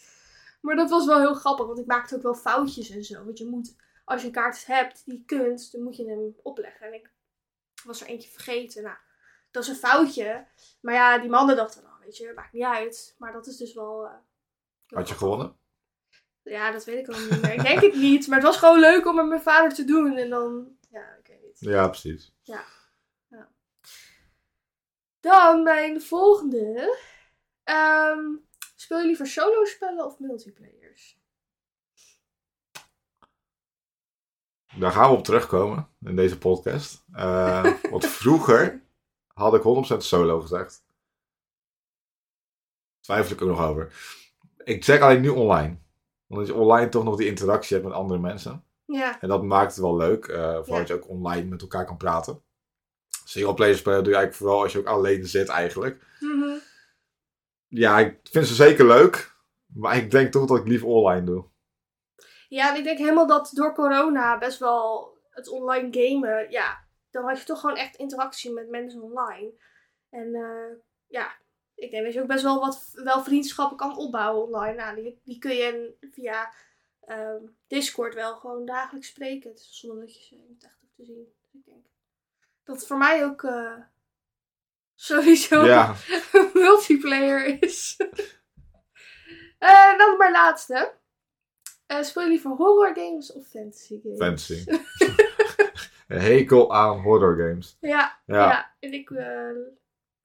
Maar 0.60 0.76
dat 0.76 0.90
was 0.90 1.06
wel 1.06 1.20
heel 1.20 1.34
grappig, 1.34 1.66
want 1.66 1.78
ik 1.78 1.86
maakte 1.86 2.16
ook 2.16 2.22
wel 2.22 2.34
foutjes 2.34 2.90
en 2.90 3.04
zo. 3.04 3.24
Want 3.24 3.38
je 3.38 3.46
moet, 3.46 3.76
als 4.04 4.20
je 4.20 4.26
een 4.26 4.32
kaart 4.32 4.66
hebt 4.66 5.04
die 5.04 5.14
je 5.14 5.24
kunt, 5.24 5.72
dan 5.72 5.82
moet 5.82 5.96
je 5.96 6.08
hem 6.08 6.36
opleggen. 6.42 6.86
En 6.86 6.94
ik 6.94 7.10
was 7.84 8.00
er 8.00 8.06
eentje 8.06 8.30
vergeten. 8.30 8.82
Nou, 8.82 8.96
dat 9.50 9.62
is 9.62 9.68
een 9.68 9.74
foutje. 9.74 10.46
Maar 10.80 10.94
ja, 10.94 11.18
die 11.18 11.30
mannen 11.30 11.56
dachten, 11.56 11.82
weet 12.04 12.16
je, 12.16 12.32
maakt 12.34 12.52
niet 12.52 12.62
uit. 12.64 13.14
Maar 13.18 13.32
dat 13.32 13.46
is 13.46 13.56
dus 13.56 13.74
wel... 13.74 14.06
eh, 14.06 14.12
Had 14.86 15.08
je 15.08 15.14
gewonnen? 15.14 15.56
Ja, 16.42 16.70
dat 16.70 16.84
weet 16.84 16.98
ik 17.08 17.14
al 17.14 17.20
niet 17.20 17.42
meer. 17.42 17.52
Ik 17.52 17.62
denk 17.62 17.80
het 17.80 17.94
niet. 17.94 18.26
Maar 18.26 18.38
het 18.38 18.46
was 18.46 18.56
gewoon 18.56 18.80
leuk 18.80 19.06
om 19.06 19.14
met 19.14 19.26
mijn 19.28 19.42
vader 19.42 19.74
te 19.74 19.84
doen. 19.84 20.16
En 20.16 20.30
dan, 20.30 20.76
ja, 20.90 21.16
ik 21.22 21.26
weet 21.26 21.42
niet. 21.42 21.56
Ja, 21.60 21.88
precies. 21.88 22.32
Dan 25.20 25.62
mijn 25.62 26.02
volgende. 26.02 26.98
Ehm, 27.64 28.20
speel 28.74 28.98
je 28.98 29.06
liever 29.06 29.26
solo 29.26 29.64
spellen 29.64 30.04
of 30.04 30.18
multiplayers? 30.18 31.20
Daar 34.78 34.90
gaan 34.92 35.10
we 35.10 35.16
op 35.16 35.24
terugkomen 35.24 35.88
in 36.00 36.16
deze 36.16 36.38
podcast. 36.38 37.04
Eh, 37.12 37.80
want 37.90 38.06
vroeger 38.06 38.82
had 39.34 39.54
ik 39.54 39.62
100% 39.62 39.96
solo 39.96 40.40
gezegd. 40.40 40.84
Twijfel 43.02 43.32
ik 43.34 43.40
er 43.40 43.46
nog 43.46 43.62
over. 43.68 43.92
Ik 44.64 44.84
zeg 44.84 45.00
alleen 45.00 45.20
nu 45.20 45.28
online. 45.28 45.76
Want 46.26 46.46
je 46.46 46.54
online 46.54 46.88
toch 46.88 47.04
nog 47.04 47.16
die 47.16 47.26
interactie 47.26 47.76
hebt 47.76 47.88
met 47.88 47.96
andere 47.96 48.20
mensen. 48.20 48.64
Ja. 48.84 49.20
En 49.20 49.28
dat 49.28 49.42
maakt 49.42 49.72
het 49.72 49.80
wel 49.80 49.96
leuk. 49.96 50.26
eh 50.26 50.36
vooral 50.42 50.64
Ja. 50.66 50.78
dat 50.78 50.88
je 50.88 50.94
ook 50.94 51.08
online 51.08 51.48
met 51.48 51.60
elkaar 51.60 51.84
kan 51.84 51.96
praten. 51.96 52.42
Singleplayer 53.24 53.76
spelen 53.76 54.04
doe 54.04 54.12
je 54.12 54.18
eigenlijk 54.18 54.44
vooral 54.44 54.62
als 54.62 54.72
je 54.72 54.78
ook 54.78 54.86
alleen 54.86 55.26
zit 55.26 55.48
eigenlijk. 55.48 56.04
Mhm. 56.20 56.54
Ja, 57.68 57.98
ik 57.98 58.18
vind 58.22 58.46
ze 58.46 58.54
zeker 58.54 58.86
leuk. 58.86 59.34
Maar 59.74 59.96
ik 59.96 60.10
denk 60.10 60.32
toch 60.32 60.46
dat 60.46 60.58
ik 60.58 60.66
liever 60.66 60.88
online 60.88 61.24
doe. 61.26 61.44
Ja, 62.48 62.70
en 62.70 62.76
ik 62.78 62.84
denk 62.84 62.98
helemaal 62.98 63.26
dat 63.26 63.50
door 63.52 63.74
corona 63.74 64.38
best 64.38 64.58
wel 64.58 65.10
het 65.30 65.48
online 65.48 65.88
gamen, 65.90 66.50
ja, 66.50 66.84
dan 67.10 67.24
had 67.24 67.38
je 67.38 67.44
toch 67.44 67.60
gewoon 67.60 67.76
echt 67.76 67.96
interactie 67.96 68.52
met 68.52 68.68
mensen 68.68 69.02
online. 69.02 69.52
En 70.10 70.34
eh, 70.34 70.76
ja, 71.06 71.32
ik 71.82 71.90
denk 71.90 72.04
dat 72.04 72.12
je 72.12 72.20
ook 72.20 72.26
best 72.26 72.42
wel 72.42 72.60
wat 72.60 72.90
wel 72.92 73.22
vriendschappen 73.22 73.76
kan 73.76 73.96
opbouwen 73.96 74.42
online. 74.42 74.74
Nou, 74.74 74.94
die, 74.94 75.20
die 75.24 75.38
kun 75.38 75.54
je 75.54 75.94
via 76.00 76.52
ehm, 77.00 77.42
Discord 77.66 78.14
wel 78.14 78.36
gewoon 78.36 78.64
dagelijks 78.64 79.08
spreken. 79.08 79.52
Dus 79.52 79.68
zonder 79.80 80.00
dat 80.06 80.14
je 80.14 80.22
ze 80.22 80.34
echt 80.62 80.78
hoeft 80.80 80.94
te 80.96 81.04
zien. 81.04 81.24
Dus 81.24 81.52
ik 81.52 81.64
denk 81.64 81.84
dat 82.64 82.76
het 82.76 82.86
voor 82.86 82.98
mij 82.98 83.24
ook 83.24 83.42
eh, 83.42 83.78
sowieso 84.94 85.64
Ja, 85.64 85.94
multiplayer 86.54 87.62
is. 87.62 87.96
Eh, 89.58 89.98
dan 89.98 90.16
mijn 90.16 90.32
laatste. 90.32 90.94
Eh, 91.86 92.02
speel 92.02 92.22
je 92.22 92.28
liever 92.28 92.50
horror 92.50 92.94
games 92.94 93.32
of 93.32 93.46
fantasy 93.46 94.00
games? 94.02 94.18
fancy. 94.18 94.64
Een 96.08 96.20
hekel 96.20 96.74
aan 96.74 97.00
horror 97.00 97.36
games. 97.36 97.76
Ja, 97.80 98.20
ja. 98.26 98.48
Ja. 98.48 98.74
en 98.80 98.92
ik, 98.92 99.10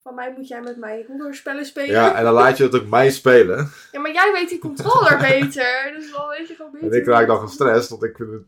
van 0.07 0.15
mij 0.15 0.33
moet 0.37 0.47
jij 0.47 0.61
met 0.61 0.77
mij 0.77 1.05
horrorspellen 1.07 1.65
spelen. 1.65 1.91
Ja, 1.91 2.15
en 2.15 2.23
dan 2.23 2.33
laat 2.33 2.57
je 2.57 2.63
het 2.63 2.75
ook 2.75 2.87
mij 2.87 3.11
spelen. 3.11 3.71
Ja, 3.91 3.99
maar 3.99 4.11
jij 4.11 4.31
weet 4.33 4.49
die 4.49 4.59
controller 4.59 5.17
beter. 5.29 5.91
Dus 5.95 6.11
dan 6.11 6.27
weet 6.27 6.47
je 6.47 6.55
gewoon 6.55 6.71
beter. 6.71 6.91
En 6.91 6.97
ik 6.97 7.05
raak 7.05 7.27
dan 7.27 7.39
gestrest, 7.39 7.89
want 7.89 8.03
ik 8.03 8.15
vind 8.15 8.31
het 8.31 8.43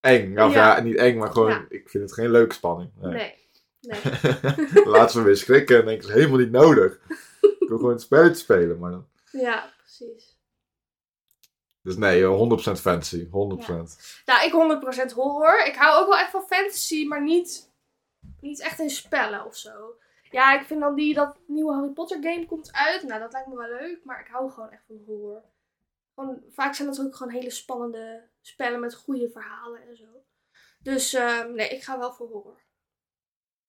eng. 0.00 0.38
Of 0.38 0.52
Ja. 0.54 0.76
ja, 0.76 0.80
niet 0.82 0.96
eng, 0.96 1.18
maar 1.18 1.32
gewoon, 1.32 1.50
Ja. 1.50 1.64
ik 1.68 1.88
vind 1.90 2.04
het 2.04 2.12
geen 2.14 2.30
leuke 2.30 2.54
spanning. 2.54 2.90
Nee. 3.00 3.12
Nee. 3.12 3.36
Nee. 3.80 4.84
Laat 4.94 5.12
ze 5.12 5.22
weer 5.22 5.36
schrikken 5.36 5.78
en 5.78 5.84
denk 5.84 6.02
ik, 6.02 6.08
is 6.08 6.14
helemaal 6.14 6.38
niet 6.38 6.50
nodig. 6.50 6.98
Ik 7.60 7.74
wil 7.74 7.76
gewoon 7.78 7.92
het 7.92 8.02
spelletje 8.02 8.34
spelen, 8.42 8.78
maar 8.78 8.90
dan... 8.90 9.06
Ja, 9.30 9.72
precies. 9.76 10.36
Dus 11.82 11.96
nee, 11.96 12.22
eh, 12.22 12.68
100% 12.76 12.80
fancy, 12.80 13.24
100%. 13.24 13.30
Nou, 14.24 14.44
ik 14.44 14.52
100% 15.10 15.12
horror. 15.14 15.66
Ik 15.66 15.74
hou 15.74 16.00
ook 16.02 16.08
wel 16.08 16.18
echt 16.18 16.30
van 16.30 16.46
fantasy, 16.48 17.06
maar 17.06 17.22
niet, 17.22 17.70
niet 18.40 18.60
echt 18.60 18.78
in 18.80 18.90
spellen 18.90 19.44
of 19.44 19.56
zo. 19.56 19.94
Ja, 20.30 20.60
ik 20.60 20.66
vind 20.66 20.80
dan 20.80 20.94
die, 20.94 21.14
dat 21.14 21.36
nieuwe 21.46 21.72
Harry 21.72 21.90
Potter 21.90 22.22
game 22.22 22.46
komt 22.46 22.72
uit. 22.72 23.02
Nou, 23.02 23.20
dat 23.20 23.32
lijkt 23.32 23.48
me 23.48 23.56
wel 23.56 23.68
leuk, 23.68 24.04
maar 24.04 24.20
ik 24.20 24.26
hou 24.26 24.50
gewoon 24.50 24.70
echt 24.70 24.84
van 24.86 25.02
horror. 25.06 25.44
Gewoon, 26.14 26.42
vaak 26.48 26.74
zijn 26.74 26.88
dat 26.88 27.00
ook 27.00 27.16
gewoon 27.16 27.32
hele 27.32 27.50
spannende 27.50 28.28
spellen 28.40 28.80
met 28.80 28.94
goede 28.94 29.30
verhalen 29.30 29.88
en 29.88 29.96
zo. 29.96 30.24
Dus 30.82 31.14
ehm, 31.14 31.52
nee, 31.52 31.68
ik 31.68 31.82
ga 31.82 31.98
wel 31.98 32.12
voor 32.12 32.28
horror. 32.28 32.62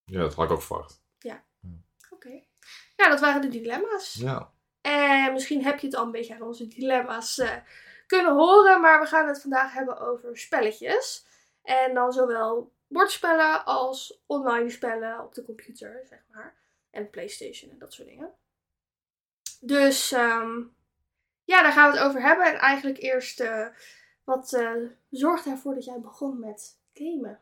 Ja, 0.03 0.19
dat 0.19 0.33
had 0.33 0.45
ik 0.45 0.51
ook 0.51 0.61
verwacht. 0.61 1.03
Oké. 2.09 2.43
Nou, 2.95 3.09
dat 3.09 3.19
waren 3.19 3.41
de 3.41 3.47
dilemma's. 3.47 4.13
Ja. 4.13 4.51
En 4.81 5.33
misschien 5.33 5.63
heb 5.63 5.79
je 5.79 5.87
het 5.87 5.95
al 5.95 6.05
een 6.05 6.11
beetje 6.11 6.33
aan 6.33 6.41
onze 6.41 6.67
dilemma's 6.67 7.37
eh, 7.37 7.55
kunnen 8.07 8.35
horen. 8.35 8.81
Maar 8.81 8.99
we 8.99 9.05
gaan 9.05 9.27
het 9.27 9.41
vandaag 9.41 9.73
hebben 9.73 9.99
over 9.99 10.37
spelletjes. 10.37 11.27
En 11.61 11.93
dan 11.93 12.11
zowel 12.11 12.73
bordspellen 12.89 13.65
als 13.65 14.23
online 14.25 14.69
spellen 14.69 15.23
op 15.23 15.33
de 15.33 15.43
computer, 15.43 16.05
zeg 16.09 16.19
maar. 16.33 16.57
En 16.89 17.09
PlayStation 17.09 17.71
en 17.71 17.77
dat 17.77 17.93
soort 17.93 18.07
dingen. 18.07 18.31
Dus 19.61 20.11
ehm, 20.11 20.61
ja, 21.43 21.61
daar 21.61 21.71
gaan 21.71 21.91
we 21.91 21.97
het 21.97 22.07
over 22.07 22.21
hebben. 22.21 22.45
En 22.45 22.59
eigenlijk 22.59 22.97
eerst, 22.97 23.39
eh, 23.39 23.67
wat 24.23 24.53
eh, 24.53 24.71
zorgt 25.09 25.45
ervoor 25.45 25.73
dat 25.73 25.85
jij 25.85 25.99
begon 26.01 26.39
met 26.39 26.79
gamen? 26.93 27.39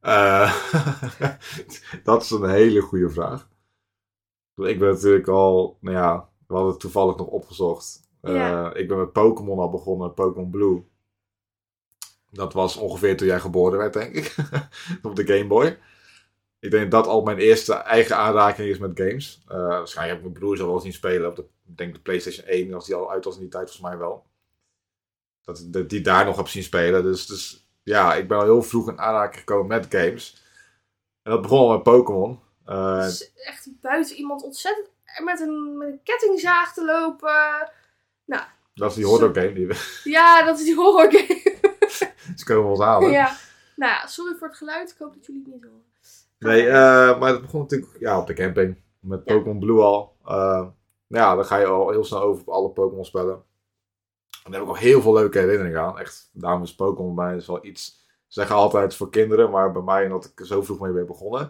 Eh, 0.00 0.70
dat 2.04 2.22
is 2.22 2.30
een 2.30 2.50
hele 2.50 2.80
goede 2.80 3.10
vraag. 3.10 3.48
Ik 4.54 4.78
ben 4.78 4.92
natuurlijk 4.92 5.28
al, 5.28 5.78
nou 5.80 5.96
ja, 5.96 6.30
we 6.46 6.54
hadden 6.54 6.72
het 6.72 6.80
toevallig 6.80 7.16
nog 7.16 7.26
opgezocht. 7.26 8.08
Ja. 8.22 8.74
Ik 8.74 8.88
ben 8.88 8.98
met 8.98 9.12
Pokémon 9.12 9.58
al 9.58 9.70
begonnen, 9.70 10.14
Pokémon 10.14 10.50
Blue. 10.50 10.84
Dat 12.30 12.52
was 12.52 12.76
ongeveer 12.76 13.16
toen 13.16 13.26
jij 13.26 13.40
geboren 13.40 13.78
werd, 13.78 13.92
denk 13.92 14.14
ik. 14.14 14.34
Op 15.02 15.16
de 15.16 15.26
Game 15.26 15.46
Boy. 15.46 15.78
Ik 16.60 16.70
denk 16.70 16.90
dat 16.90 17.06
al 17.06 17.22
mijn 17.22 17.38
eerste 17.38 17.74
eigen 17.74 18.16
aanraking 18.16 18.68
is 18.68 18.78
met 18.78 18.90
games. 19.00 19.42
Eh, 19.48 19.56
waarschijnlijk 19.56 20.16
heb 20.18 20.26
ik 20.26 20.30
mijn 20.32 20.44
broers 20.44 20.60
al 20.60 20.66
wel 20.66 20.74
eens 20.74 20.84
zien 20.84 20.92
spelen 20.92 21.28
op 21.30 21.36
de, 21.36 21.42
ik 21.68 21.76
denk 21.76 21.94
de 21.94 22.00
PlayStation 22.00 22.46
1, 22.46 22.74
als 22.74 22.86
die 22.86 22.94
al 22.94 23.10
uit 23.10 23.24
was 23.24 23.34
in 23.34 23.40
die 23.40 23.48
tijd, 23.50 23.70
volgens 23.70 23.88
mij 23.88 23.98
wel. 23.98 24.26
Dat 25.44 25.90
die 25.90 26.00
daar 26.00 26.24
nog 26.24 26.36
heb 26.36 26.48
zien 26.48 26.62
spelen. 26.62 27.02
Dus, 27.02 27.26
dus 27.26 27.66
ja, 27.82 28.14
ik 28.14 28.28
ben 28.28 28.38
al 28.38 28.44
heel 28.44 28.62
vroeg 28.62 28.88
in 28.88 28.98
aanraking 29.00 29.38
gekomen 29.38 29.66
met 29.66 29.86
games. 29.88 30.42
En 31.22 31.30
dat 31.32 31.42
begon 31.42 31.58
al 31.58 31.70
met 31.72 31.82
Pokémon. 31.82 32.40
Het 32.64 33.10
is 33.12 33.32
echt 33.34 33.68
buiten 33.80 34.16
iemand 34.16 34.42
ontzettend 34.42 34.88
met 35.24 35.40
een, 35.40 35.78
met 35.78 35.88
een 35.88 36.00
kettingzaag 36.02 36.74
te 36.74 36.84
lopen. 36.84 37.70
dat 38.74 38.90
is 38.90 38.96
die 38.96 39.06
horror 39.06 39.34
game, 39.34 39.52
die 39.52 39.66
we- 39.66 40.00
Ja, 40.04 40.44
dat 40.44 40.58
is 40.58 40.64
die 40.64 40.74
horror 40.74 41.12
game. 41.12 41.76
ze 42.36 42.44
komen 42.44 42.70
ons 42.70 42.80
halen. 42.80 43.10
ja. 43.10 43.36
Nou 43.76 43.92
ja, 43.92 44.06
sorry 44.06 44.34
voor 44.34 44.48
het 44.48 44.56
geluid. 44.56 44.90
Ik 44.90 44.96
hoop 44.98 45.14
dat 45.14 45.26
jullie 45.26 45.42
het 45.44 45.52
niet 45.52 45.64
horen. 45.64 45.82
Nee, 46.38 46.68
eh, 46.68 47.20
maar 47.20 47.32
dat 47.32 47.40
begon 47.40 47.60
natuurlijk 47.60 47.96
ja, 47.98 48.18
op 48.18 48.26
de 48.26 48.34
camping. 48.34 48.82
Met 49.00 49.22
Ja. 49.24 49.34
Pokémon 49.34 49.58
Blue 49.58 49.80
al. 49.80 50.16
Eh, 50.24 50.66
nou 51.06 51.24
ja, 51.24 51.34
dan 51.34 51.44
ga 51.44 51.56
je 51.56 51.66
al 51.66 51.90
heel 51.90 52.04
snel 52.04 52.20
over 52.20 52.40
op 52.42 52.48
alle 52.48 52.70
Pokémon 52.70 53.04
spellen. 53.04 53.34
En 54.44 54.50
daar 54.50 54.60
heb 54.60 54.62
ik 54.62 54.68
ook 54.68 54.78
heel 54.78 55.00
veel 55.02 55.12
leuke 55.12 55.38
herinneringen 55.38 55.80
aan. 55.80 55.98
Echt, 55.98 56.30
daarom 56.32 56.62
is 56.62 56.74
Pokémon 56.74 57.14
bij 57.14 57.24
mij 57.24 57.36
is 57.36 57.46
wel 57.46 57.64
iets... 57.64 58.06
Ze 58.26 58.40
zeggen 58.40 58.56
altijd 58.56 58.94
voor 58.94 59.10
kinderen, 59.10 59.50
maar 59.50 59.72
bij 59.72 59.82
mij, 59.82 60.04
omdat 60.04 60.24
ik 60.24 60.40
er 60.40 60.46
zo 60.46 60.62
vroeg 60.62 60.80
mee 60.80 60.92
ben 60.92 61.06
begonnen. 61.06 61.40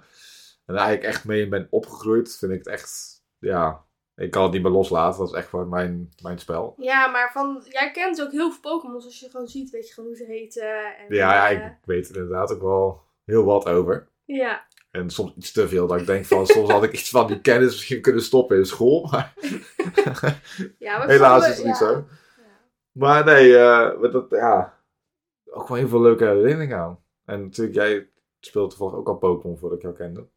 En 0.66 0.74
er 0.74 0.80
eigenlijk 0.80 1.14
echt 1.14 1.24
mee 1.24 1.48
ben 1.48 1.66
opgegroeid, 1.70 2.36
vind 2.36 2.52
ik 2.52 2.58
het 2.58 2.66
echt... 2.66 3.22
Ja, 3.38 3.84
ik 4.18 4.30
kan 4.30 4.42
het 4.42 4.52
niet 4.52 4.62
meer 4.62 4.72
loslaten. 4.72 5.18
Dat 5.18 5.28
is 5.28 5.34
echt 5.34 5.48
gewoon 5.48 5.68
mijn, 5.68 6.12
mijn 6.22 6.38
spel. 6.38 6.74
Ja, 6.76 7.06
maar 7.06 7.30
van, 7.32 7.64
jij 7.68 7.90
kent 7.90 8.22
ook 8.22 8.30
heel 8.30 8.50
veel 8.50 8.60
Pokémon. 8.60 8.94
Als 8.94 9.20
je 9.20 9.30
gewoon 9.30 9.48
ziet, 9.48 9.70
weet 9.70 9.88
je 9.88 9.94
gewoon 9.94 10.08
hoe 10.08 10.18
ze 10.18 10.24
heten. 10.24 10.96
En, 10.96 11.14
Ja, 11.14 11.32
ja, 11.34 11.50
eh, 11.50 11.66
ik 11.66 11.72
weet 11.84 12.08
er 12.08 12.16
inderdaad 12.16 12.52
ook 12.52 12.62
wel 12.62 13.02
heel 13.24 13.44
wat 13.44 13.66
over. 13.68 14.08
ja. 14.24 14.66
En 14.90 15.10
soms 15.10 15.32
iets 15.36 15.52
te 15.52 15.68
veel. 15.68 15.86
Dat 15.86 16.00
ik 16.00 16.06
denk 16.06 16.24
van, 16.24 16.46
soms 16.46 16.70
had 16.70 16.82
ik 16.82 16.92
iets 16.92 17.10
van 17.10 17.26
die 17.26 17.40
kennis 17.40 17.70
misschien 17.70 18.00
kunnen 18.00 18.22
stoppen 18.22 18.56
in 18.56 18.66
school. 18.66 19.08
Maar 19.10 19.34
ja 20.78 20.98
maar 20.98 21.08
helaas 21.08 21.48
is 21.48 21.56
het 21.56 21.66
niet 21.66 21.76
zo. 21.76 21.92
Ja. 21.92 22.04
Maar 22.92 23.24
nee, 23.24 23.56
eh, 23.56 23.98
met 24.00 24.12
dat, 24.12 24.30
ja, 24.30 24.78
ook 25.44 25.68
wel 25.68 25.76
heel 25.76 25.88
veel 25.88 26.00
leuke 26.00 26.24
herinneringen 26.24 26.78
aan. 26.78 27.02
En 27.24 27.42
natuurlijk, 27.42 27.76
jij 27.76 28.10
speelt 28.40 28.70
toevallig 28.70 28.94
ook 28.94 29.08
al 29.08 29.16
Pokémon 29.16 29.58
voordat 29.58 29.78
ik 29.78 29.84
jou 29.84 29.94
kende. 29.94 30.28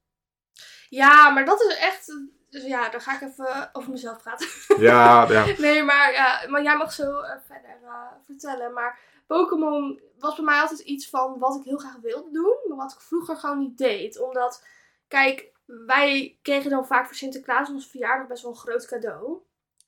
Ja, 0.89 1.29
maar 1.29 1.45
dat 1.45 1.61
is 1.61 1.77
echt... 1.77 2.11
Dus 2.51 2.63
ja, 2.63 2.89
dan 2.89 3.01
ga 3.01 3.15
ik 3.15 3.21
even 3.21 3.69
over 3.73 3.91
mezelf 3.91 4.21
praten. 4.21 4.47
Ja, 4.87 5.27
ja. 5.29 5.45
Nee, 5.57 5.83
maar, 5.83 6.11
ja, 6.11 6.47
maar 6.47 6.63
jij 6.63 6.77
mag 6.77 6.93
zo 6.93 7.19
eh, 7.19 7.35
verder 7.47 7.77
eh, 7.83 8.05
vertellen. 8.25 8.73
Maar 8.73 8.99
Pokémon 9.27 10.01
was 10.19 10.35
bij 10.35 10.45
mij 10.45 10.59
altijd 10.59 10.79
iets 10.79 11.09
van 11.09 11.39
wat 11.39 11.55
ik 11.55 11.63
heel 11.63 11.77
graag 11.77 11.97
wilde 12.01 12.31
doen, 12.31 12.57
maar 12.67 12.77
wat 12.77 12.91
ik 12.91 13.01
vroeger 13.01 13.35
gewoon 13.35 13.59
niet 13.59 13.77
deed. 13.77 14.19
Omdat, 14.19 14.65
kijk, 15.07 15.51
wij 15.65 16.37
kregen 16.41 16.69
dan 16.69 16.87
vaak 16.87 17.05
voor 17.05 17.15
Sinterklaas 17.15 17.69
onze 17.69 17.89
verjaardag 17.89 18.27
best 18.27 18.43
wel 18.43 18.51
een 18.51 18.57
groot 18.57 18.85
cadeau. 18.85 19.37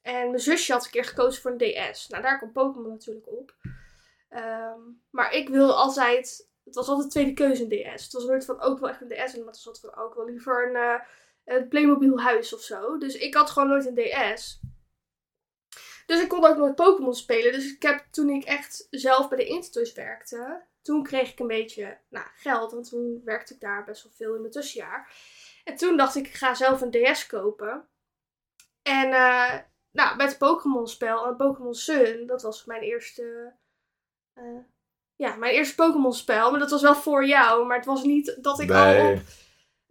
En 0.02 0.28
mijn 0.28 0.40
zusje 0.40 0.74
had 0.74 0.86
een 0.86 0.92
keer 0.92 1.06
gekozen 1.06 1.42
voor 1.42 1.52
een 1.52 1.92
DS. 1.92 2.08
Nou, 2.08 2.24
daar 2.24 2.40
komt 2.40 2.54
Pokémon 2.54 2.90
natuurlijk 2.92 3.28
op. 3.28 3.56
Ehm, 4.30 4.80
maar 5.10 5.34
ik 5.34 5.50
wil 5.50 5.76
altijd. 5.76 6.52
Het 6.64 6.76
was 6.76 6.88
altijd 6.88 7.12
tweede 7.12 7.34
keuze 7.34 7.64
een 7.64 7.96
DS. 7.96 8.04
Het 8.04 8.14
was 8.14 8.26
nooit 8.26 8.46
van 8.46 8.62
ook 8.62 8.80
wel 8.80 8.90
echt 8.90 9.02
een 9.02 9.08
DS, 9.08 9.16
maar 9.18 9.46
het 9.46 9.46
was 9.46 9.68
altijd 9.68 9.94
van 9.94 10.04
ook 10.04 10.16
wel 10.16 10.26
liever 10.26 10.76
een, 10.76 11.02
eh, 11.44 11.56
een 11.56 11.68
Playmobil 11.68 12.22
huis 12.22 12.54
of 12.54 12.62
zo. 12.62 12.98
Dus 12.98 13.16
ik 13.16 13.34
had 13.34 13.50
gewoon 13.50 13.70
nooit 13.70 13.86
een 13.86 13.96
DS. 13.96 14.60
Dus 16.06 16.22
ik 16.22 16.30
kon 16.30 16.46
ook 16.46 16.58
nooit 16.58 16.76
Pokémon 16.76 17.16
spelen. 17.16 17.52
Dus 17.52 17.74
ik 17.74 17.82
heb 17.82 18.06
toen 18.12 18.30
ik 18.30 18.44
echt 18.44 18.88
zelf 18.90 19.30
bij 19.30 19.38
de 19.38 19.46
Intertoys 19.46 19.94
werkte, 19.94 20.64
toen 20.82 21.04
kreeg 21.04 21.32
ik 21.32 21.40
een 21.40 21.48
beetje 21.48 21.98
nou, 22.10 22.26
geld. 22.36 22.72
Want 22.72 22.90
toen 22.90 23.22
werkte 23.26 23.54
ik 23.54 23.60
daar 23.60 23.84
best 23.84 24.04
wel 24.04 24.12
veel 24.16 24.34
in 24.34 24.40
mijn 24.40 24.54
tussenjaar. 24.54 25.16
En 25.64 25.76
toen 25.76 25.98
dacht 25.98 26.16
ik, 26.16 26.28
ik 26.28 26.34
ga 26.34 26.54
zelf 26.54 26.82
een 26.82 26.92
DS 26.92 27.28
kopen. 27.28 27.88
En 28.82 29.12
eh, 29.14 29.60
nou, 29.92 30.16
met 30.16 30.30
het 30.30 30.38
Pokémon 30.38 30.88
spel 30.88 31.26
en 31.26 31.36
Pokémon 31.36 31.76
Sun, 31.76 32.26
dat 32.28 32.42
was 32.42 32.66
mijn 32.66 32.82
eerste. 32.82 33.54
eh, 34.34 34.60
ja, 35.16 35.36
mijn 35.36 35.54
eerste 35.54 35.76
Pokémon 35.76 36.14
spel. 36.14 36.52
Maar 36.52 36.60
dat 36.60 36.72
was 36.72 36.82
wel 36.82 36.96
voor 36.96 37.26
jou. 37.26 37.66
Maar 37.66 37.78
het 37.78 37.86
was 37.86 38.04
niet 38.04 38.38
dat 38.42 38.60
ik 38.60 38.72
al 38.72 39.12
op 39.12 39.20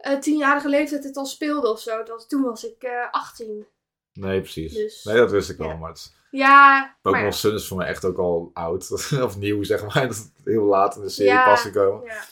eh, 0.03 0.19
tienjarige 0.19 0.69
leeftijd 0.69 1.03
het 1.03 1.17
al 1.17 1.25
speelde 1.25 1.71
of 1.71 1.79
zo. 1.79 2.03
Dat, 2.03 2.29
toen 2.29 2.41
was 2.43 2.65
ik 2.65 2.83
eh 2.83 3.11
18. 3.11 3.65
nee, 4.13 4.39
precies. 4.41 4.73
Dus- 4.73 5.03
Nee, 5.03 5.15
dat 5.15 5.31
wist 5.31 5.49
ik 5.49 5.57
wel. 5.57 5.67
Ja. 5.67 5.75
Maar 5.75 5.89
het, 5.89 6.15
Ja, 6.31 6.95
Pokémon 7.01 7.25
ja. 7.25 7.31
Sun 7.31 7.53
is 7.53 7.67
voor 7.67 7.77
mij 7.77 7.87
echt 7.87 8.05
ook 8.05 8.17
al 8.17 8.51
oud. 8.53 8.91
of 9.23 9.37
nieuw, 9.37 9.63
zeg 9.63 9.81
maar. 9.81 10.01
Dat 10.07 10.11
is 10.15 10.29
heel 10.43 10.63
laat 10.63 10.95
in 10.95 11.01
de 11.01 11.09
serie 11.09 11.31
Ja. 11.31 11.45
pas 11.45 11.61
gekomen. 11.61 12.05
ja. 12.05 12.23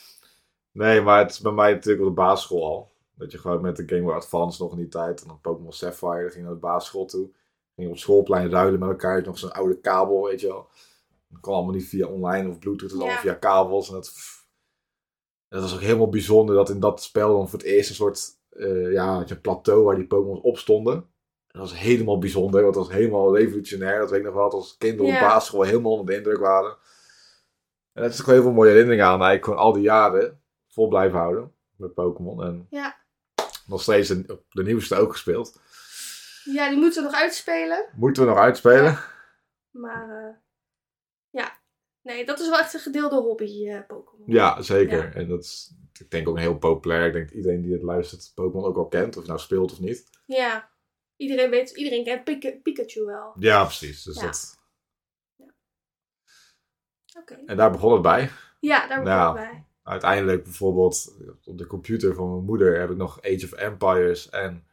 Nee, 0.72 1.02
maar 1.02 1.20
het 1.20 1.32
is 1.32 1.40
bij 1.40 1.52
mij 1.52 1.74
natuurlijk 1.74 2.02
op 2.08 2.16
de 2.16 2.22
basisschool 2.22 2.66
al. 2.66 2.90
Dat 3.16 3.32
je 3.32 3.38
gewoon 3.38 3.62
met 3.62 3.76
de 3.76 3.84
Game 3.86 4.02
Boy 4.02 4.14
Advance 4.14 4.62
nog 4.64 4.72
in 4.72 4.78
die 4.78 4.88
tijd. 4.88 5.22
En 5.22 5.28
dan 5.28 5.42
Pokémon 5.42 5.74
Sapphire, 5.74 6.30
ging 6.30 6.44
naar 6.44 6.54
de 6.54 6.60
basisschool 6.60 7.06
toe. 7.06 7.30
Ging 7.76 7.88
je 7.88 7.94
op 7.94 7.98
schoolplein 7.98 8.50
ruilen 8.50 8.80
met 8.80 8.90
elkaar. 8.90 9.18
Je 9.20 9.26
nog 9.26 9.38
zo'n 9.38 9.52
oude 9.52 9.80
kabel, 9.80 10.24
weet 10.24 10.42
je 10.42 10.48
wel. 10.48 10.68
Dat 11.30 11.40
kon 11.42 11.54
allemaal 11.54 11.74
niet 11.74 11.88
via 11.88 12.08
online 12.08 12.50
of 12.50 12.60
bluetooth. 12.60 12.82
Het 12.82 12.92
was 12.92 13.02
allemaal 13.02 13.22
via 13.22 13.34
kabels. 13.34 13.88
En 13.88 13.94
dat, 13.94 14.14
en 15.52 15.60
dat 15.60 15.62
was 15.62 15.74
ook 15.74 15.80
helemaal 15.86 16.10
bijzonder 16.10 16.56
dat 16.56 16.70
in 16.70 16.80
dat 16.80 17.04
spel 17.04 17.38
dan 17.38 17.50
voor 17.50 17.60
het 17.60 17.68
eerst 17.68 17.90
een 17.90 17.96
soort... 17.96 18.30
eh, 18.50 18.92
ja, 18.92 19.24
je 19.26 19.34
een 19.34 19.42
plateau 19.42 19.84
waar 19.84 19.96
die 19.96 20.08
Pokémon 20.08 20.42
op 20.42 20.58
stonden. 20.58 21.10
Dat 21.48 21.62
was 21.62 21.80
helemaal 21.80 22.18
bijzonder. 22.18 22.62
Dat 22.62 22.76
was 22.76 22.90
helemaal 22.92 23.38
revolutionair. 23.38 24.00
Dat 24.00 24.10
weet 24.10 24.20
ik 24.20 24.26
nog 24.26 24.34
wel. 24.34 24.52
Als 24.52 24.78
kinderen 24.78 25.14
op 25.14 25.20
basisschool 25.20 25.62
helemaal 25.62 25.92
onder 25.92 26.06
de 26.06 26.16
indruk 26.18 26.40
waren. 26.40 26.78
En 27.94 28.02
dat 28.04 28.14
is 28.14 28.22
ook 28.22 28.28
heel 28.28 28.42
veel 28.42 28.52
mooie 28.52 28.70
herinneringen 28.70 29.06
aan. 29.06 29.12
Eigenlijk 29.22 29.44
gewoon 29.44 29.60
al 29.60 29.74
die 29.74 29.84
jaren 29.84 30.42
vol 30.68 30.88
blijven 30.88 31.20
houden 31.20 31.52
met 31.76 31.94
Pokémon. 31.94 32.44
En 32.44 32.68
Ja. 32.70 32.96
nog 33.68 33.82
steeds 33.82 34.08
de, 34.08 34.40
de 34.50 34.64
nieuwste 34.64 34.96
ook 34.96 35.12
gespeeld. 35.12 35.60
Ja, 36.44 36.70
die 36.70 36.78
moeten 36.78 37.04
we 37.04 37.10
nog 37.10 37.20
uitspelen. 37.20 37.86
Moeten 37.96 38.24
we 38.24 38.30
nog 38.30 38.40
uitspelen? 38.40 39.00
Maar 39.72 40.10
eh, 40.10 40.36
nee, 42.04 42.26
dat 42.26 42.40
is 42.40 42.50
wel 42.50 42.60
echt 42.60 42.74
een 42.74 42.80
gedeelde 42.80 43.16
hobby, 43.16 43.68
eh, 43.70 43.80
Pokémon. 43.88 44.24
Ja, 44.32 44.62
zeker. 44.62 44.98
Ja. 45.04 45.14
En 45.14 45.28
dat 45.28 45.44
is, 45.44 45.74
ik 46.00 46.10
denk 46.12 46.28
ook 46.28 46.40
heel 46.40 46.58
populair. 46.58 47.06
Ik 47.08 47.14
denk 47.14 47.28
dat 47.28 47.36
iedereen 47.38 47.62
die 47.62 47.74
het 47.74 47.82
luistert 47.82 48.32
Pokémon 48.36 48.66
ook 48.66 48.78
al 48.78 48.88
kent. 48.88 49.10
Of 49.10 49.16
het 49.16 49.28
nou 49.28 49.40
speelt 49.40 49.72
of 49.72 49.80
niet. 49.80 50.10
Ja. 50.26 50.70
Iedereen 51.16 51.50
weet, 51.50 51.70
iedereen 51.70 52.04
kent 52.04 52.24
Pika- 52.24 52.58
Pikachu 52.64 53.06
wel. 53.06 53.34
Ja, 53.40 53.64
precies. 53.64 54.04
Dus 54.04 54.16
Ja. 54.20 54.26
dat... 54.26 54.60
Oké. 57.20 57.34
En 57.46 57.58
daar 57.58 57.72
begon 57.72 57.94
het 57.94 58.02
bij. 58.02 58.30
Ja, 58.60 58.88
daar 58.88 58.98
ik 59.00 59.04
Nou. 59.04 59.36
bij. 59.36 59.66
Uiteindelijk 59.84 60.44
bijvoorbeeld 60.44 61.16
op 61.44 61.58
de 61.58 61.68
computer 61.68 62.16
van 62.16 62.32
mijn 62.32 62.44
moeder 62.46 62.80
heb 62.80 62.90
ik 62.90 62.98
nog 62.98 63.22
Age 63.22 63.46
of 63.46 63.52
Empires 63.52 64.30
en 64.30 64.68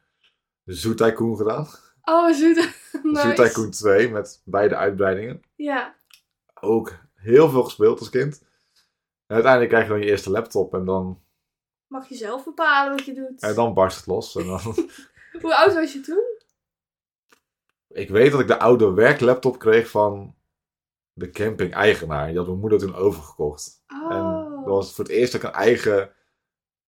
Zoo 0.65 0.95
Tycoon 0.95 1.37
gedaan. 1.37 1.67
Oh. 2.03 2.33
Zoo 2.33 2.49
nice. 3.03 3.33
Tycoon 3.35 3.71
2 3.71 4.11
met 4.11 4.43
beide 4.45 4.77
uitbreidingen. 4.77 5.43
Ja. 5.57 5.95
Ook 6.61 6.93
heel 7.21 7.49
veel 7.49 7.63
gespeeld 7.65 7.99
als 7.99 8.11
kind. 8.11 8.43
En 9.27 9.35
uiteindelijk 9.35 9.71
krijg 9.73 9.85
je 9.87 9.91
dan 9.93 10.01
je 10.01 10.07
eerste 10.11 10.31
laptop 10.31 10.75
en 10.75 10.85
dan, 10.85 11.23
Mag 11.87 12.09
je 12.09 12.15
zelf 12.15 12.45
bepalen 12.45 12.97
wat 12.97 13.05
je 13.05 13.15
doet. 13.15 13.43
en 13.43 13.55
dan 13.55 13.75
barst 13.75 13.97
het 13.97 14.07
los. 14.07 14.37
En 14.37 14.47
dan, 14.47 14.61
Hoe 15.43 15.57
oud 15.57 15.75
was 15.75 15.93
je 15.93 16.01
toen? 16.01 16.37
ik 17.89 18.09
weet 18.09 18.31
dat 18.31 18.41
ik 18.41 18.47
de 18.47 18.59
oude 18.59 18.93
werklaptop 18.93 19.59
kreeg 19.59 19.91
van 19.91 20.35
de 21.13 21.31
camping-eigenaar. 21.31 22.27
Die 22.29 22.37
had 22.37 22.47
mijn 22.47 22.59
moeder 22.59 22.79
toen 22.79 22.95
overgekocht. 22.95 23.83
Oh. 23.89 24.13
En 24.15 24.51
dat 24.55 24.65
was 24.65 24.95
voor 24.95 25.05
het 25.05 25.13
eerst 25.13 25.33
dat 25.33 25.43
ik 25.43 25.49
een 25.49 25.55
eigen 25.55 26.13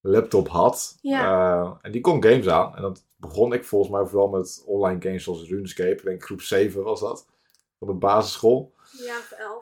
laptop 0.00 0.48
had. 0.48 0.96
Ja. 1.00 1.60
Eh, 1.62 1.74
en 1.82 1.92
die 1.92 2.00
kon 2.00 2.22
games 2.22 2.48
aan. 2.48 2.76
En 2.76 2.82
dat 2.82 3.04
begon 3.16 3.52
ik 3.52 3.64
volgens 3.64 3.92
mij 3.92 4.06
vooral 4.06 4.28
met 4.28 4.62
online 4.66 5.00
games 5.02 5.24
zoals 5.24 5.48
RuneScape. 5.48 5.90
Ik 5.90 6.04
denk 6.04 6.24
groep 6.24 6.40
7 6.40 6.82
was 6.82 7.00
dat. 7.00 7.26
Van 7.78 7.88
de 7.88 7.94
basisschool. 7.94 8.74
Ja, 8.92 9.18
of 9.18 9.30
elf. 9.30 9.59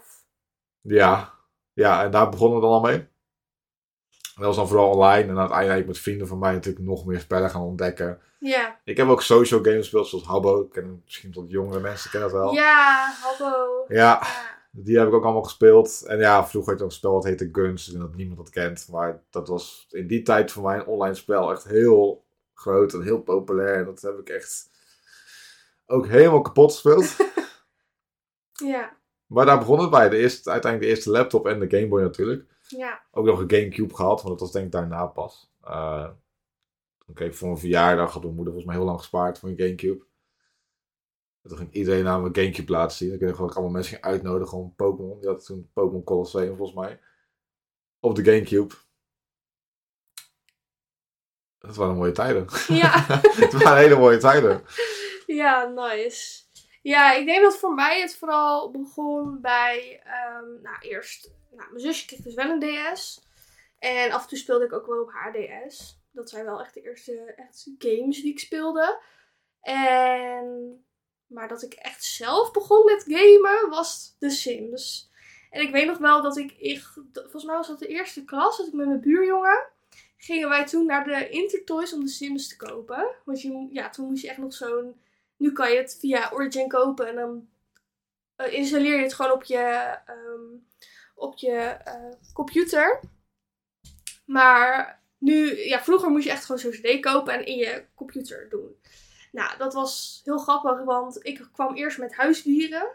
Ja. 0.80 1.34
Ja, 1.72 2.02
en 2.04 2.10
daar 2.10 2.28
begonnen 2.28 2.58
we 2.60 2.64
dan 2.64 2.72
al 2.74 2.80
mee. 2.80 2.96
En 2.98 4.44
dat 4.44 4.46
was 4.46 4.56
dan 4.56 4.68
vooral 4.68 4.90
online. 4.90 5.28
En 5.28 5.38
uiteindelijk 5.38 5.86
met 5.86 5.98
vrienden 5.98 6.26
van 6.26 6.38
mij 6.38 6.52
natuurlijk 6.52 6.84
nog 6.84 7.04
meer 7.06 7.20
spellen 7.20 7.50
gaan 7.50 7.62
ontdekken. 7.62 8.20
Ja. 8.38 8.80
Ik 8.84 8.96
heb 8.96 9.08
ook 9.08 9.22
social 9.22 9.60
games 9.62 9.78
gespeeld 9.78 10.06
zoals 10.08 10.24
Habbo. 10.24 10.60
Ik 10.60 10.70
ken 10.70 11.02
misschien 11.04 11.32
tot 11.32 11.50
jongere 11.50 11.80
mensen 11.80 12.10
kennen 12.10 12.30
dat 12.30 12.40
wel. 12.40 12.52
Ja, 12.52 13.12
hallo. 13.22 13.84
Ja, 13.88 13.96
Ja. 13.96 14.22
die 14.70 14.98
heb 14.98 15.06
ik 15.08 15.14
ook 15.14 15.24
allemaal 15.24 15.42
gespeeld. 15.42 16.02
En 16.06 16.18
ja, 16.18 16.46
vroeger 16.46 16.70
had 16.70 16.80
je 16.80 16.84
een 16.86 16.92
spel 16.92 17.12
dat 17.12 17.24
heette 17.24 17.48
Guns. 17.52 17.92
En 17.92 18.00
dat 18.00 18.14
niemand 18.14 18.38
dat 18.38 18.50
kent. 18.50 18.88
Maar 18.90 19.22
dat 19.30 19.48
was 19.48 19.86
in 19.90 20.06
die 20.06 20.22
tijd 20.22 20.52
voor 20.52 20.62
mij 20.62 20.76
een 20.76 20.86
online 20.86 21.14
spel 21.14 21.50
echt 21.50 21.64
heel 21.64 22.24
groot 22.54 22.92
en 22.92 23.02
heel 23.02 23.20
populair. 23.20 23.76
En 23.78 23.84
dat 23.84 24.00
heb 24.02 24.18
ik 24.18 24.28
echt 24.28 24.70
ook 25.86 26.06
helemaal 26.06 26.40
kapot 26.42 26.72
gespeeld. 26.72 27.16
Ja. 28.52 28.96
Maar 29.28 29.46
daar 29.46 29.58
begon 29.58 29.80
het 29.80 29.90
bij. 29.90 30.08
De 30.08 30.16
eerste, 30.16 30.50
uiteindelijk 30.50 30.90
de 30.90 30.96
eerste 30.96 31.10
laptop 31.10 31.46
en 31.46 31.60
de 31.60 31.76
Game 31.76 31.88
Boy 31.88 32.00
natuurlijk. 32.00 32.44
Ja. 32.68 33.02
Ook 33.10 33.26
nog 33.26 33.40
een 33.40 33.50
Gamecube 33.50 33.94
gehad, 33.94 34.22
want 34.22 34.28
dat 34.28 34.40
was 34.40 34.52
denk 34.52 34.66
ik 34.66 34.72
daarna 34.72 35.06
pas. 35.06 35.50
Eh 35.64 36.08
toen 37.08 37.16
kreeg 37.16 37.28
ik 37.28 37.34
voor 37.36 37.48
mijn 37.48 37.60
verjaardag, 37.60 38.12
had 38.12 38.22
mijn 38.22 38.34
moeder 38.34 38.52
volgens 38.52 38.64
mij 38.64 38.76
heel 38.76 38.90
lang 38.90 38.98
gespaard 38.98 39.38
voor 39.38 39.48
een 39.48 39.58
Gamecube. 39.58 40.06
En 41.42 41.48
toen 41.48 41.58
ging 41.58 41.72
iedereen 41.72 42.04
naar 42.04 42.20
mijn 42.20 42.34
Gamecube 42.34 42.72
laten 42.72 42.96
zien. 42.96 43.18
Wel 43.18 43.18
dat 43.18 43.30
ik 43.30 43.54
allemaal 43.54 43.70
mensen 43.70 44.02
uitnodigen 44.02 44.58
om 44.58 44.74
Pokémon. 44.76 45.20
Die 45.20 45.28
had 45.28 45.44
toen 45.44 45.70
Pokémon 45.72 46.04
Colosseum 46.04 46.56
volgens 46.56 46.78
mij. 46.78 47.00
Op 48.00 48.14
de 48.14 48.24
Gamecube. 48.24 48.74
Dat 51.58 51.76
waren 51.76 51.96
mooie 51.96 52.12
tijden. 52.12 52.46
Ja. 52.68 53.04
het 53.44 53.52
waren 53.52 53.78
hele 53.78 53.96
mooie 53.96 54.18
tijden. 54.18 54.62
Ja, 55.26 55.64
nice. 55.64 56.42
Ja, 56.82 57.12
ik 57.12 57.26
denk 57.26 57.42
dat 57.42 57.58
voor 57.58 57.74
mij 57.74 58.00
het 58.00 58.16
vooral 58.16 58.70
begon 58.70 59.40
bij, 59.40 60.00
ehm, 60.04 60.62
nou 60.62 60.76
eerst, 60.80 61.30
nou, 61.50 61.68
mijn 61.70 61.80
zusje 61.80 62.06
kreeg 62.06 62.20
dus 62.20 62.34
wel 62.34 62.50
een 62.50 62.94
DS. 62.94 63.26
En 63.78 64.12
af 64.12 64.22
en 64.22 64.28
toe 64.28 64.38
speelde 64.38 64.64
ik 64.64 64.72
ook 64.72 64.86
wel 64.86 65.02
op 65.02 65.12
haar 65.12 65.32
DS. 65.32 66.00
Dat 66.10 66.30
zijn 66.30 66.44
wel 66.44 66.60
echt 66.60 66.74
de 66.74 66.82
eerste 66.82 67.34
echt 67.36 67.70
games 67.78 68.22
die 68.22 68.32
ik 68.32 68.38
speelde. 68.38 69.00
En, 69.60 70.84
maar 71.26 71.48
dat 71.48 71.62
ik 71.62 71.72
echt 71.72 72.04
zelf 72.04 72.50
begon 72.50 72.84
met 72.84 73.04
gamen 73.08 73.70
was 73.70 74.16
The 74.18 74.30
Sims. 74.30 75.10
En 75.50 75.62
ik 75.62 75.70
weet 75.70 75.86
nog 75.86 75.98
wel 75.98 76.22
dat 76.22 76.36
ik, 76.36 76.52
ik 76.58 76.82
volgens 77.12 77.44
mij 77.44 77.56
was 77.56 77.68
dat 77.68 77.78
de 77.78 77.86
eerste 77.86 78.24
klas, 78.24 78.56
dat 78.56 78.66
ik 78.66 78.72
met 78.72 78.86
mijn 78.86 79.00
buurjongen, 79.00 79.66
gingen 80.16 80.48
wij 80.48 80.66
toen 80.66 80.86
naar 80.86 81.04
de 81.04 81.28
Intertoys 81.28 81.92
om 81.92 82.00
de 82.00 82.08
Sims 82.08 82.48
te 82.48 82.56
kopen. 82.56 83.06
Want 83.24 83.42
je, 83.42 83.68
ja, 83.70 83.90
toen 83.90 84.06
moest 84.08 84.22
je 84.22 84.28
echt 84.28 84.38
nog 84.38 84.52
zo'n 84.52 85.00
nu 85.38 85.52
kan 85.52 85.70
je 85.72 85.76
het 85.76 85.96
via 86.00 86.30
Origin 86.32 86.68
kopen 86.68 87.08
en 87.08 87.14
dan 87.14 87.48
eh, 88.36 88.52
installeer 88.52 88.96
je 88.96 89.02
het 89.02 89.14
gewoon 89.14 89.32
op 89.32 89.44
je, 89.44 89.58
ehm, 90.06 90.56
op 91.14 91.36
je 91.38 91.56
eh, 91.84 92.12
computer. 92.32 93.00
Maar 94.24 95.02
nu, 95.18 95.56
ja, 95.64 95.80
vroeger 95.82 96.10
moest 96.10 96.24
je 96.24 96.30
echt 96.30 96.44
gewoon 96.44 96.60
zo'n 96.60 96.70
CD 96.70 97.00
kopen 97.00 97.32
en 97.34 97.46
in 97.46 97.56
je 97.56 97.84
computer 97.94 98.48
doen. 98.48 98.76
Nou, 99.32 99.58
dat 99.58 99.74
was 99.74 100.20
heel 100.24 100.38
grappig, 100.38 100.84
want 100.84 101.18
ik 101.26 101.48
kwam 101.52 101.74
eerst 101.74 101.98
met 101.98 102.14
huisdieren, 102.14 102.88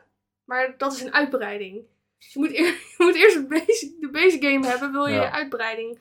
maar 0.44 0.78
dat 0.78 0.94
is 0.94 1.02
een 1.02 1.14
uitbreiding. 1.14 1.86
Dus 2.18 2.34
je 2.34 2.40
moet, 2.40 2.52
eer- 2.54 2.66
je 2.98 3.04
moet 3.04 3.16
eerst 3.16 3.36
de 3.36 3.46
basic, 3.48 4.00
de 4.02 4.10
basic 4.10 4.44
game 4.44 4.68
hebben, 4.68 4.92
wil 4.92 5.06
je 5.06 5.14
Ja. 5.16 5.22
je 5.24 5.32
uitbreiding 5.32 6.00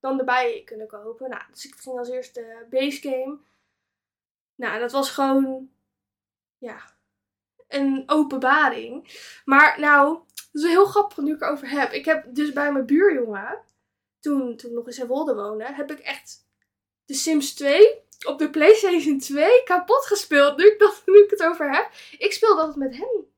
dan 0.00 0.18
erbij 0.18 0.62
kunnen 0.64 0.86
kopen. 0.86 1.30
Nou, 1.30 1.42
dus 1.50 1.64
ik 1.66 1.74
ging 1.74 1.98
als 1.98 2.08
eerst 2.10 2.34
de 2.34 2.66
base 2.70 3.00
game. 3.00 3.38
Nou, 4.54 4.80
dat 4.80 4.92
was 4.92 5.10
gewoon, 5.10 5.70
ja, 6.60 6.80
een 7.68 8.02
openbaring. 8.06 9.20
Maar 9.44 9.80
nou, 9.80 10.18
dat 10.52 10.62
is 10.62 10.68
heel 10.68 10.86
grappig 10.86 11.16
nu 11.16 11.34
ik 11.34 11.42
erover 11.42 11.70
heb. 11.70 11.92
Ik 11.92 12.04
heb 12.04 12.24
dus 12.34 12.52
bij 12.52 12.72
mijn 12.72 12.86
buurjongen, 12.86 13.58
toen, 14.20 14.56
toen 14.56 14.72
nog 14.72 14.86
in 14.86 14.92
Zeewolde 14.92 15.34
woonde, 15.34 15.74
heb 15.74 15.90
ik 15.90 15.98
echt 15.98 16.48
de 17.04 17.14
Sims 17.14 17.54
2 17.54 18.00
op 18.26 18.38
de 18.38 18.50
PlayStation 18.50 19.18
2 19.18 19.62
kapot 19.62 20.06
gespeeld. 20.06 20.56
Nu 20.56 20.66
ik, 20.66 20.78
dat, 20.78 21.02
nu 21.06 21.22
ik 21.22 21.30
het 21.30 21.42
over 21.42 21.72
heb. 21.72 21.90
Ik 22.18 22.32
speelde 22.32 22.60
altijd 22.60 22.76
met 22.76 22.96
hem 22.96 23.28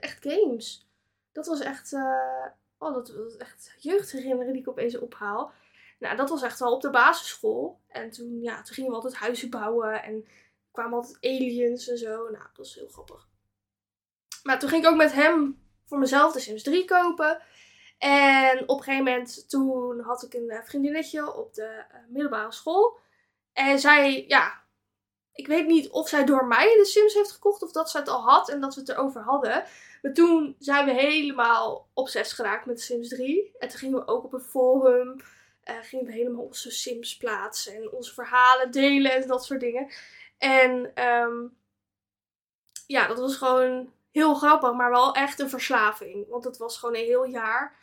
echt 0.00 0.18
games. 0.22 0.88
Dat 1.32 1.46
was 1.46 1.60
echt, 1.60 1.92
eh, 1.92 2.46
oh, 2.78 2.94
dat 2.94 3.08
was 3.14 3.36
echt 3.36 3.74
jeugdherinneringen 3.78 4.52
die 4.52 4.62
ik 4.62 4.68
opeens 4.68 4.98
ophaal. 4.98 5.52
Nou, 5.98 6.16
dat 6.16 6.30
was 6.30 6.42
echt 6.42 6.60
al 6.60 6.72
op 6.72 6.82
de 6.82 6.90
basisschool. 6.90 7.80
En 7.88 8.10
toen, 8.10 8.40
ja, 8.42 8.62
toen 8.62 8.74
gingen 8.74 8.90
we 8.90 8.96
altijd 8.96 9.14
huizen 9.14 9.50
bouwen 9.50 10.02
en 10.02 10.26
kwamen 10.74 10.98
altijd 10.98 11.18
aliens 11.20 11.88
en 11.88 11.98
zo. 11.98 12.16
Nou, 12.16 12.30
dat 12.32 12.56
was 12.56 12.74
heel 12.74 12.88
grappig. 12.88 13.28
Maar 14.42 14.58
toen 14.58 14.68
ging 14.68 14.84
ik 14.84 14.90
ook 14.90 14.96
met 14.96 15.12
hem 15.12 15.62
voor 15.86 15.98
mezelf 15.98 16.32
de 16.32 16.40
Sims 16.40 16.62
3 16.62 16.84
kopen. 16.84 17.42
En 17.98 18.62
op 18.68 18.78
een 18.78 18.84
gegeven 18.84 19.04
moment, 19.04 19.48
toen 19.48 20.00
had 20.00 20.22
ik 20.22 20.34
een 20.34 20.50
eh, 20.50 20.62
vriendinnetje 20.62 21.34
op 21.34 21.54
de 21.54 21.84
eh, 21.90 21.98
middelbare 22.08 22.52
school. 22.52 22.98
En 23.52 23.78
zij, 23.78 24.24
ja, 24.28 24.62
ik 25.32 25.46
weet 25.46 25.66
niet 25.66 25.90
of 25.90 26.08
zij 26.08 26.24
door 26.24 26.46
mij 26.46 26.76
de 26.76 26.84
Sims 26.84 27.14
heeft 27.14 27.32
gekocht 27.32 27.62
of 27.62 27.72
dat 27.72 27.90
ze 27.90 27.98
het 27.98 28.08
al 28.08 28.22
had 28.22 28.48
en 28.48 28.60
dat 28.60 28.74
we 28.74 28.80
het 28.80 28.90
erover 28.90 29.22
hadden. 29.22 29.64
Maar 30.02 30.12
toen 30.12 30.56
zijn 30.58 30.84
we 30.84 30.92
helemaal 30.92 31.88
obsessief 31.92 32.36
geraakt 32.36 32.66
met 32.66 32.80
Sims 32.80 33.08
3. 33.08 33.54
En 33.58 33.68
toen 33.68 33.78
gingen 33.78 33.98
we 33.98 34.06
ook 34.06 34.24
op 34.24 34.32
een 34.32 34.40
forum, 34.40 35.20
eh, 35.62 35.74
gingen 35.82 36.06
we 36.06 36.12
helemaal 36.12 36.44
onze 36.44 36.70
Sims 36.70 37.16
plaatsen 37.16 37.74
en 37.74 37.92
onze 37.92 38.14
verhalen 38.14 38.70
delen 38.70 39.12
en 39.12 39.26
dat 39.26 39.44
soort 39.44 39.60
dingen. 39.60 39.92
En 40.38 40.90
ehm, 40.94 41.46
ja, 42.86 43.06
dat 43.06 43.18
was 43.18 43.36
gewoon 43.36 43.92
heel 44.10 44.34
grappig, 44.34 44.72
maar 44.72 44.90
wel 44.90 45.14
echt 45.14 45.40
een 45.40 45.48
verslaving. 45.50 46.28
Want 46.28 46.44
het 46.44 46.56
was 46.56 46.78
gewoon 46.78 46.94
een 46.94 47.04
heel 47.04 47.24
jaar 47.24 47.76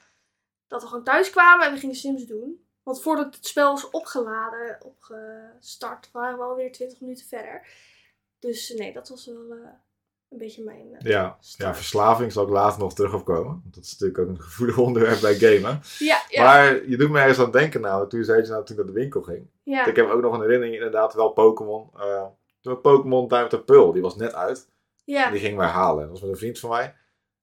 dat 0.68 0.82
we 0.82 0.88
gewoon 0.88 1.04
thuis 1.04 1.30
kwamen 1.30 1.66
en 1.66 1.74
we 1.74 1.80
gingen 1.80 1.96
Sims 1.96 2.26
doen. 2.26 2.66
Want 2.84 3.02
voordat 3.02 3.36
het 3.36 3.46
spel 3.46 3.72
was 3.72 3.90
opgeladen, 3.90 4.78
opgestart, 4.86 6.10
waren 6.12 6.38
we 6.38 6.44
alweer 6.44 6.72
20 6.72 7.00
minuten 7.00 7.26
verder. 7.26 7.68
Dus 8.40 8.70
nee, 8.78 8.94
dat 8.94 9.10
was 9.10 9.26
wel 9.26 9.52
eh, 9.52 9.70
een 10.30 10.38
beetje 10.38 10.64
mijn. 10.64 10.94
eh, 10.96 11.12
Ja, 11.12 11.38
start. 11.40 11.70
ja, 11.70 11.76
verslaving 11.76 12.32
zal 12.32 12.44
ik 12.44 12.50
later 12.50 12.80
nog 12.80 12.94
terug 12.94 13.14
op 13.14 13.26
komen. 13.26 13.62
Want 13.64 13.76
dat 13.76 13.84
is 13.84 13.92
natuurlijk 13.98 14.20
ook 14.20 14.28
een 14.36 14.42
gevoelig 14.42 14.78
onderwerp 14.88 15.22
bij 15.22 15.36
gamen. 15.36 15.82
ja, 16.00 16.22
ja, 16.30 16.44
Maar 16.44 16.90
je 16.90 16.98
doet 16.98 17.10
me 17.10 17.20
ergens 17.20 17.40
aan 17.40 17.52
denken 17.52 17.82
nou, 17.82 18.10
toen 18.10 18.24
zei 18.24 18.42
je 18.42 18.48
nou 18.48 18.66
toen 18.66 18.76
naar 18.76 18.86
de 18.86 18.92
winkel 18.92 19.22
ging. 19.22 19.48
ja. 19.64 19.86
Ik 19.86 19.96
heb 19.96 20.10
ook 20.10 20.22
nog 20.22 20.34
een 20.34 20.42
herinnering, 20.42 20.76
inderdaad, 20.76 21.14
wel 21.14 21.30
Pokémon. 21.30 21.90
eh 22.00 22.26
toen 22.62 22.82
Pokémon 22.82 23.28
Diamond 23.28 23.66
Pearl, 23.66 23.92
die 23.92 24.02
was 24.02 24.16
net 24.16 24.34
uit. 24.34 24.70
ja. 25.04 25.26
En 25.26 25.32
die 25.32 25.42
gingen 25.42 25.58
wij 25.58 25.68
halen. 25.68 26.02
Dat 26.02 26.12
was 26.12 26.22
met 26.22 26.30
een 26.30 26.38
vriend 26.38 26.60
van 26.60 26.70
mij. 26.70 26.96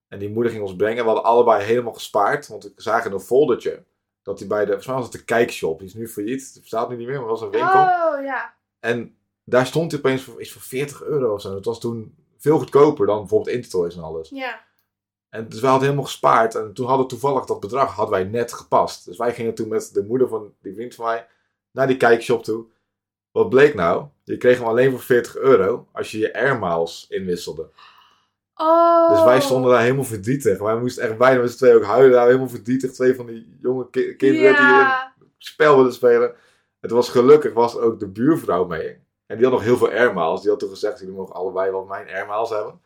En 0.07 0.19
die 0.19 0.29
moeder 0.29 0.51
ging 0.51 0.63
ons 0.63 0.75
brengen. 0.75 0.97
We 1.03 1.09
hadden 1.09 1.23
allebei 1.23 1.63
helemaal 1.63 1.93
gespaard. 1.93 2.47
Want 2.47 2.63
we 2.63 2.71
zagen 2.75 3.11
een 3.11 3.19
foldertje. 3.19 3.83
Dat 4.21 4.39
hij 4.39 4.47
bij 4.47 4.59
de, 4.59 4.65
volgens 4.65 4.87
mij 4.87 4.95
was 4.95 5.05
het 5.05 5.13
de 5.13 5.23
kijkshop. 5.23 5.79
Die 5.79 5.87
is 5.87 5.93
nu 5.93 6.07
failliet. 6.07 6.51
Het 6.53 6.61
bestaat 6.61 6.89
nu 6.89 6.95
niet 6.95 7.07
meer, 7.07 7.19
maar 7.19 7.29
was 7.29 7.41
een 7.41 7.49
winkel. 7.49 7.79
Oh 7.79 8.23
ja. 8.23 8.53
En 8.79 9.15
Daar 9.43 9.65
stond 9.65 9.91
hij 9.91 9.99
opeens 9.99 10.21
voor, 10.23 10.41
iets 10.41 10.51
voor 10.51 10.61
40 10.61 11.03
euro 11.03 11.33
of 11.33 11.41
zo. 11.41 11.53
Dat 11.53 11.65
was 11.65 11.79
toen 11.79 12.15
veel 12.37 12.57
goedkoper 12.57 13.05
dan 13.05 13.19
bijvoorbeeld 13.19 13.55
Intertoys 13.55 13.95
en 13.95 14.03
alles. 14.03 14.29
Ja. 14.29 14.61
En 15.29 15.49
dus 15.49 15.59
wij 15.59 15.69
hadden 15.69 15.87
helemaal 15.87 16.09
gespaard. 16.09 16.55
En 16.55 16.73
toen 16.73 16.87
hadden 16.87 17.07
toevallig 17.07 17.45
dat 17.45 17.59
bedrag 17.59 17.95
hadden 17.95 18.13
wij 18.19 18.23
net 18.23 18.53
gepast. 18.53 19.05
Dus 19.05 19.17
wij 19.17 19.33
gingen 19.33 19.55
toen 19.55 19.67
met 19.67 19.93
de 19.93 20.03
moeder 20.03 20.27
van 20.27 20.53
die 20.61 20.73
vriend 20.73 20.95
van 20.95 21.05
mij 21.05 21.27
naar 21.71 21.87
die 21.87 21.97
kijkshop 21.97 22.43
toe. 22.43 22.65
Wat 23.31 23.49
bleek 23.49 23.73
nou? 23.73 24.05
Je 24.23 24.37
kreeg 24.37 24.57
hem 24.57 24.67
alleen 24.67 24.91
voor 24.91 24.99
40 24.99 25.35
euro 25.37 25.87
als 25.91 26.11
je 26.11 26.17
je 26.17 26.33
Air 26.33 26.59
Miles 26.59 27.05
inwisselde. 27.09 27.69
Oh. 28.55 29.09
Dus 29.09 29.23
wij 29.23 29.41
stonden 29.41 29.71
daar 29.71 29.81
helemaal 29.81 30.03
verdrietig. 30.03 30.59
Wij 30.59 30.77
moesten 30.79 31.03
echt 31.03 31.17
bijna 31.17 31.41
met 31.41 31.51
z'n 31.51 31.57
tweeën 31.57 31.75
ook 31.75 31.83
huilen. 31.83 32.11
Daar 32.11 32.25
helemaal 32.25 32.49
verdrietig. 32.49 32.91
Twee 32.91 33.15
van 33.15 33.25
die 33.25 33.57
jonge 33.61 33.89
ki- 33.89 34.15
kinderen 34.15 34.55
die 34.55 34.65
een 34.65 34.91
spel 35.37 35.75
wilden 35.75 35.93
spelen. 35.93 36.35
Het 36.79 36.91
was 36.91 37.09
gelukkig 37.09 37.53
was 37.53 37.77
ook 37.77 37.99
de 37.99 38.07
buurvrouw 38.07 38.65
mee. 38.65 38.97
En 39.25 39.35
die 39.37 39.45
had 39.45 39.53
nog 39.53 39.63
heel 39.63 39.77
veel 39.77 39.89
Air 39.89 40.13
Miles. 40.13 40.41
Die 40.41 40.49
had 40.49 40.59
toen 40.59 40.69
gezegd, 40.69 40.99
jullie 40.99 41.15
mogen 41.15 41.35
allebei 41.35 41.71
wel 41.71 41.83
mijn 41.85 42.27
Miles 42.27 42.49
hebben. 42.49 42.81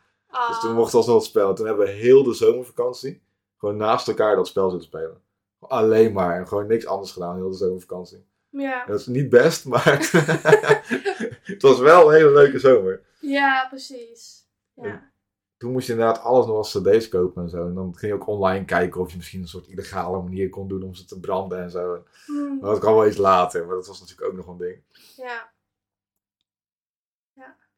Dus 0.48 0.60
toen 0.60 0.70
Ah. 0.70 0.76
mochten 0.76 0.92
we 0.92 0.98
alsnog 0.98 1.16
het 1.16 1.26
spelen. 1.26 1.56
Toen 1.56 1.66
hebben 1.66 1.86
we 1.86 1.92
heel 1.92 2.24
de 2.24 2.34
zomervakantie 2.34 3.22
gewoon 3.58 3.78
naast 3.78 4.08
elkaar 4.08 4.36
dat 4.36 4.48
spel 4.48 4.70
zitten 4.70 4.88
spelen. 4.88 5.22
Alleen 5.60 6.14
maar. 6.14 6.38
En 6.38 6.48
gewoon 6.48 6.68
niks 6.68 6.86
anders 6.86 7.12
gedaan, 7.12 7.36
heel 7.36 7.50
de 7.50 7.56
zomervakantie. 7.56 8.26
Ja. 8.54 8.86
Dat 8.86 9.00
is 9.00 9.06
niet 9.06 9.30
best, 9.30 9.66
maar 9.66 9.98
het 11.44 11.62
was 11.62 11.80
wel 11.80 12.08
een 12.08 12.16
hele 12.16 12.32
leuke 12.32 12.60
zomer. 12.60 13.02
ja, 13.20 13.68
precies. 13.70 14.48
Ja. 14.74 15.12
Toen 15.58 15.72
moest 15.72 15.88
je 15.88 15.94
inderdaad 15.94 16.24
alles 16.24 16.46
nog 16.46 16.56
als 16.56 16.78
cd's 16.78 17.08
kopen 17.08 17.44
en 17.44 17.50
zo. 17.50 17.66
En 17.66 17.74
dan 17.74 17.96
ging 17.98 18.12
je 18.12 18.20
ook 18.20 18.28
online 18.28 18.66
kijken 18.66 19.02
of 19.02 19.12
je 19.12 19.18
misschien 19.18 19.42
een 19.42 19.48
soort 19.48 19.68
illegale 19.68 20.22
manier 20.22 20.50
kon 20.50 20.68
doen 20.68 20.84
om 20.84 20.94
ze 20.94 21.06
te 21.06 21.20
branden 21.20 21.62
en 21.62 21.72
zo. 21.72 22.04
Hmm. 22.26 22.60
Maar 22.62 22.70
dat 22.70 22.80
kwam 22.80 22.94
wel 22.94 23.08
iets 23.08 23.18
later, 23.18 23.66
maar 23.66 23.76
dat 23.76 23.88
was 23.88 24.00
natuurlijk 24.00 24.30
ook 24.30 24.36
nog 24.36 24.48
een 24.48 24.58
ding. 24.58 24.84
Ja. 25.16 25.52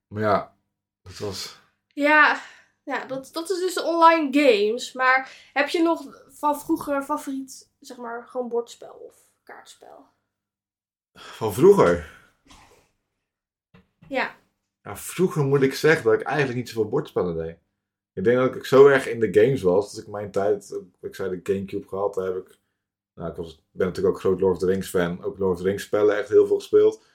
Maar 0.07 0.21
ja, 0.21 0.55
dat 1.01 1.17
was... 1.17 1.59
Ja, 1.87 2.41
ja 2.83 3.05
dat, 3.05 3.29
dat 3.33 3.49
is 3.49 3.59
dus 3.59 3.73
de 3.73 3.83
online 3.83 4.27
games. 4.31 4.93
Maar 4.93 5.49
heb 5.53 5.69
je 5.69 5.81
nog 5.81 6.23
van 6.27 6.59
vroeger 6.59 7.03
favoriet, 7.03 7.69
zeg 7.79 7.97
maar, 7.97 8.27
gewoon 8.27 8.47
bordspel 8.47 8.93
of 8.93 9.15
kaartspel? 9.43 10.13
Van 11.15 11.53
vroeger. 11.53 12.13
Ja. 14.07 14.35
Ja, 14.81 14.97
vroeger 14.97 15.43
moet 15.43 15.61
ik 15.61 15.73
zeggen 15.73 16.03
dat 16.03 16.13
ik 16.13 16.21
eigenlijk 16.21 16.57
niet 16.57 16.69
zoveel 16.69 16.89
bordspellen 16.89 17.37
deed. 17.37 17.57
Ik 18.13 18.23
denk 18.23 18.37
dat 18.37 18.55
ik 18.55 18.65
zo 18.65 18.87
erg 18.87 19.07
in 19.07 19.19
de 19.19 19.33
games 19.33 19.61
was. 19.61 19.93
Dat 19.93 20.03
ik 20.03 20.09
mijn 20.09 20.31
tijd, 20.31 20.81
ik 21.01 21.15
zei 21.15 21.29
de 21.29 21.53
Gamecube 21.53 21.87
gehad, 21.87 22.13
daar 22.13 22.25
heb 22.25 22.35
ik... 22.35 22.59
Nou, 23.13 23.29
ik 23.29 23.35
was, 23.35 23.65
ben 23.71 23.87
natuurlijk 23.87 24.15
ook 24.15 24.21
groot 24.21 24.39
Lord 24.39 24.53
of 24.53 24.59
the 24.59 24.65
Rings 24.65 24.89
fan. 24.89 25.23
Ook 25.23 25.37
Lord 25.37 25.51
of 25.51 25.57
the 25.57 25.63
Rings 25.63 25.83
spellen 25.83 26.17
echt 26.17 26.29
heel 26.29 26.47
veel 26.47 26.55
gespeeld. 26.55 27.05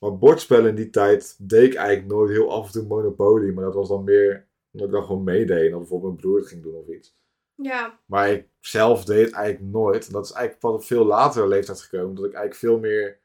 Maar 0.00 0.18
bordspellen 0.18 0.68
in 0.68 0.74
die 0.74 0.90
tijd 0.90 1.48
deed 1.48 1.72
ik 1.72 1.74
eigenlijk 1.74 2.08
nooit 2.08 2.30
heel 2.30 2.52
af 2.52 2.66
en 2.66 2.72
toe 2.72 2.86
Monopoly. 2.86 3.52
Maar 3.52 3.64
dat 3.64 3.74
was 3.74 3.88
dan 3.88 4.04
meer 4.04 4.48
omdat 4.72 4.88
ik 4.88 4.94
dan 4.94 5.04
gewoon 5.04 5.24
meedeed. 5.24 5.64
En 5.64 5.70
dan 5.70 5.78
bijvoorbeeld 5.78 6.12
mijn 6.12 6.24
broer 6.24 6.38
het 6.38 6.48
ging 6.48 6.62
doen 6.62 6.74
of 6.74 6.86
iets. 6.86 7.16
Ja. 7.54 8.00
Maar 8.06 8.30
ik 8.30 8.48
zelf 8.60 9.04
deed 9.04 9.26
het 9.26 9.34
eigenlijk 9.34 9.72
nooit. 9.72 10.06
En 10.06 10.12
dat 10.12 10.24
is 10.24 10.32
eigenlijk 10.32 10.60
pas 10.60 10.74
op 10.74 10.84
veel 10.84 11.04
latere 11.04 11.46
leeftijd 11.46 11.80
gekomen. 11.80 12.14
Dat 12.14 12.24
ik 12.24 12.32
eigenlijk 12.32 12.60
veel 12.60 12.78
meer 12.78 13.20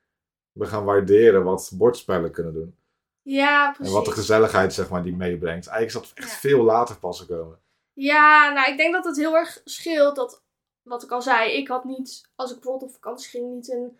ben 0.58 0.68
gaan 0.68 0.84
waarderen 0.86 1.44
wat 1.44 1.72
bordspellen 1.74 2.32
kunnen 2.32 2.54
doen. 2.54 2.76
Ja, 3.22 3.72
precies. 3.72 3.88
En 3.94 3.98
wat 4.00 4.06
de 4.06 4.12
gezelligheid 4.12 4.74
zeg 4.74 4.90
maar 4.90 5.04
die 5.04 5.16
meebrengt. 5.16 5.68
Eigenlijk 5.68 6.06
is 6.06 6.10
dat 6.14 6.24
echt 6.24 6.32
Ja. 6.32 6.38
veel 6.50 6.64
later 6.64 6.98
pas 7.00 7.20
gekomen. 7.20 7.60
Ja, 7.94 8.54
nou, 8.54 8.72
ik 8.72 8.78
denk 8.78 8.94
dat 8.94 9.06
het 9.06 9.18
heel 9.18 9.36
erg 9.36 9.62
scheelt 9.64 10.16
dat, 10.16 10.44
wat 10.82 11.04
ik 11.04 11.12
al 11.12 11.22
zei, 11.22 11.52
ik 11.52 11.68
had 11.68 11.84
niet, 11.84 12.30
als 12.36 12.50
ik 12.52 12.56
bijvoorbeeld 12.60 12.90
op 12.90 12.96
vakantie 12.96 13.30
ging, 13.30 13.54
niet 13.54 13.72
een, 13.72 13.98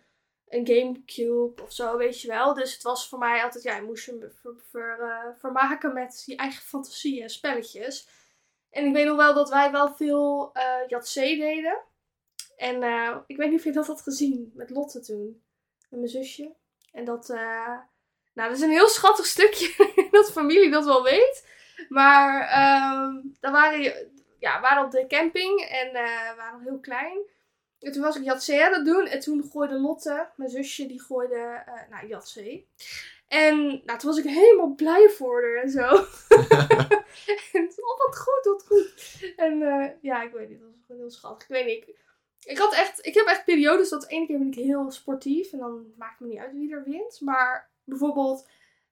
een 0.48 0.66
Gamecube 0.66 1.62
of 1.62 1.72
zo, 1.72 1.96
weet 1.96 2.20
je 2.20 2.28
wel. 2.28 2.54
Dus 2.54 2.72
het 2.72 2.82
was 2.82 3.08
voor 3.08 3.18
mij 3.18 3.42
altijd, 3.42 3.64
ja, 3.64 3.76
je 3.76 3.82
moest 3.82 4.04
je 4.04 4.12
me 4.12 4.30
ver, 4.30 4.54
ver- 4.70 5.00
eh, 5.00 5.38
vermaken 5.38 5.92
met 5.92 6.22
je 6.26 6.36
eigen 6.36 6.62
fantasie 6.62 7.22
en 7.22 7.30
spelletjes. 7.30 8.08
En 8.70 8.86
ik 8.86 8.92
weet 8.92 9.06
nog 9.06 9.16
wel 9.16 9.34
dat 9.34 9.48
wij 9.50 9.70
wel 9.70 9.94
veel 9.94 10.50
eh 10.52 10.88
Yatzee 10.88 11.38
deden. 11.38 11.78
En 12.56 12.82
eh, 12.82 13.16
ik 13.26 13.36
weet 13.36 13.50
niet 13.50 13.58
of 13.58 13.64
je 13.64 13.72
dat 13.72 13.86
had 13.86 14.00
gezien 14.02 14.52
met 14.54 14.70
Lotte 14.70 15.00
toen. 15.00 15.42
Met 15.88 16.00
mijn 16.00 16.08
zusje. 16.08 16.54
En 16.92 17.04
dat, 17.04 17.30
eh, 17.30 17.76
nou, 18.34 18.48
dat 18.48 18.56
is 18.56 18.60
een 18.60 18.70
heel 18.70 18.88
schattig 18.88 19.26
stukje 19.26 19.92
dat 20.10 20.32
familie 20.32 20.70
dat 20.70 20.84
wel 20.84 21.02
weet. 21.02 21.46
Maar 21.88 22.48
ehm 22.48 23.28
dan 23.40 23.52
waren, 23.52 24.10
ja, 24.38 24.60
waren 24.60 24.84
op 24.84 24.90
de 24.90 25.06
camping 25.06 25.60
en 25.60 25.92
we 25.92 26.34
waren 26.36 26.52
nog 26.52 26.68
heel 26.68 26.80
klein. 26.80 27.18
En 27.80 27.92
toen 27.92 28.02
was 28.02 28.16
ik 28.16 28.24
Yatzee 28.24 28.64
aan 28.64 28.72
het 28.72 28.84
doen. 28.84 29.06
En 29.06 29.20
toen 29.20 29.48
gooide 29.52 29.80
Lotte, 29.80 30.28
mijn 30.36 30.50
zusje, 30.50 30.86
die 30.86 31.02
gooide 31.02 31.62
eh 31.66 31.90
nou. 31.90 32.64
En 33.28 33.82
nou, 33.84 33.98
toen 33.98 34.10
was 34.10 34.18
ik 34.18 34.24
helemaal 34.24 34.74
blij 34.74 35.08
voor 35.08 35.42
haar 35.42 35.62
en 35.62 35.70
zo. 35.70 35.86
en, 37.52 37.72
oh, 37.76 37.98
wat 37.98 38.18
goed, 38.18 38.44
wat 38.44 38.64
goed. 38.66 39.22
En 39.36 39.58
ja, 40.00 40.22
ik 40.22 40.32
weet 40.32 40.48
niet, 40.48 40.60
dat 40.60 40.68
was 40.70 40.84
gewoon 40.86 41.00
heel 41.00 41.10
schattig. 41.10 41.48
Ik 41.48 41.54
weet 41.54 41.66
niet, 41.66 41.96
ik, 42.44 42.58
had 42.58 42.74
echt, 42.74 43.06
ik 43.06 43.14
heb 43.14 43.26
echt 43.26 43.44
periodes 43.44 43.88
dat 43.88 44.08
ene 44.08 44.26
keer 44.26 44.38
ben 44.38 44.46
ik 44.46 44.54
heel 44.54 44.90
sportief. 44.90 45.52
En 45.52 45.58
dan 45.58 45.92
maakt 45.96 46.18
het 46.18 46.20
me 46.20 46.34
niet 46.34 46.42
uit 46.42 46.52
wie 46.52 46.72
er 46.72 46.84
wint. 46.84 47.20
Maar 47.20 47.70
bijvoorbeeld 47.84 48.48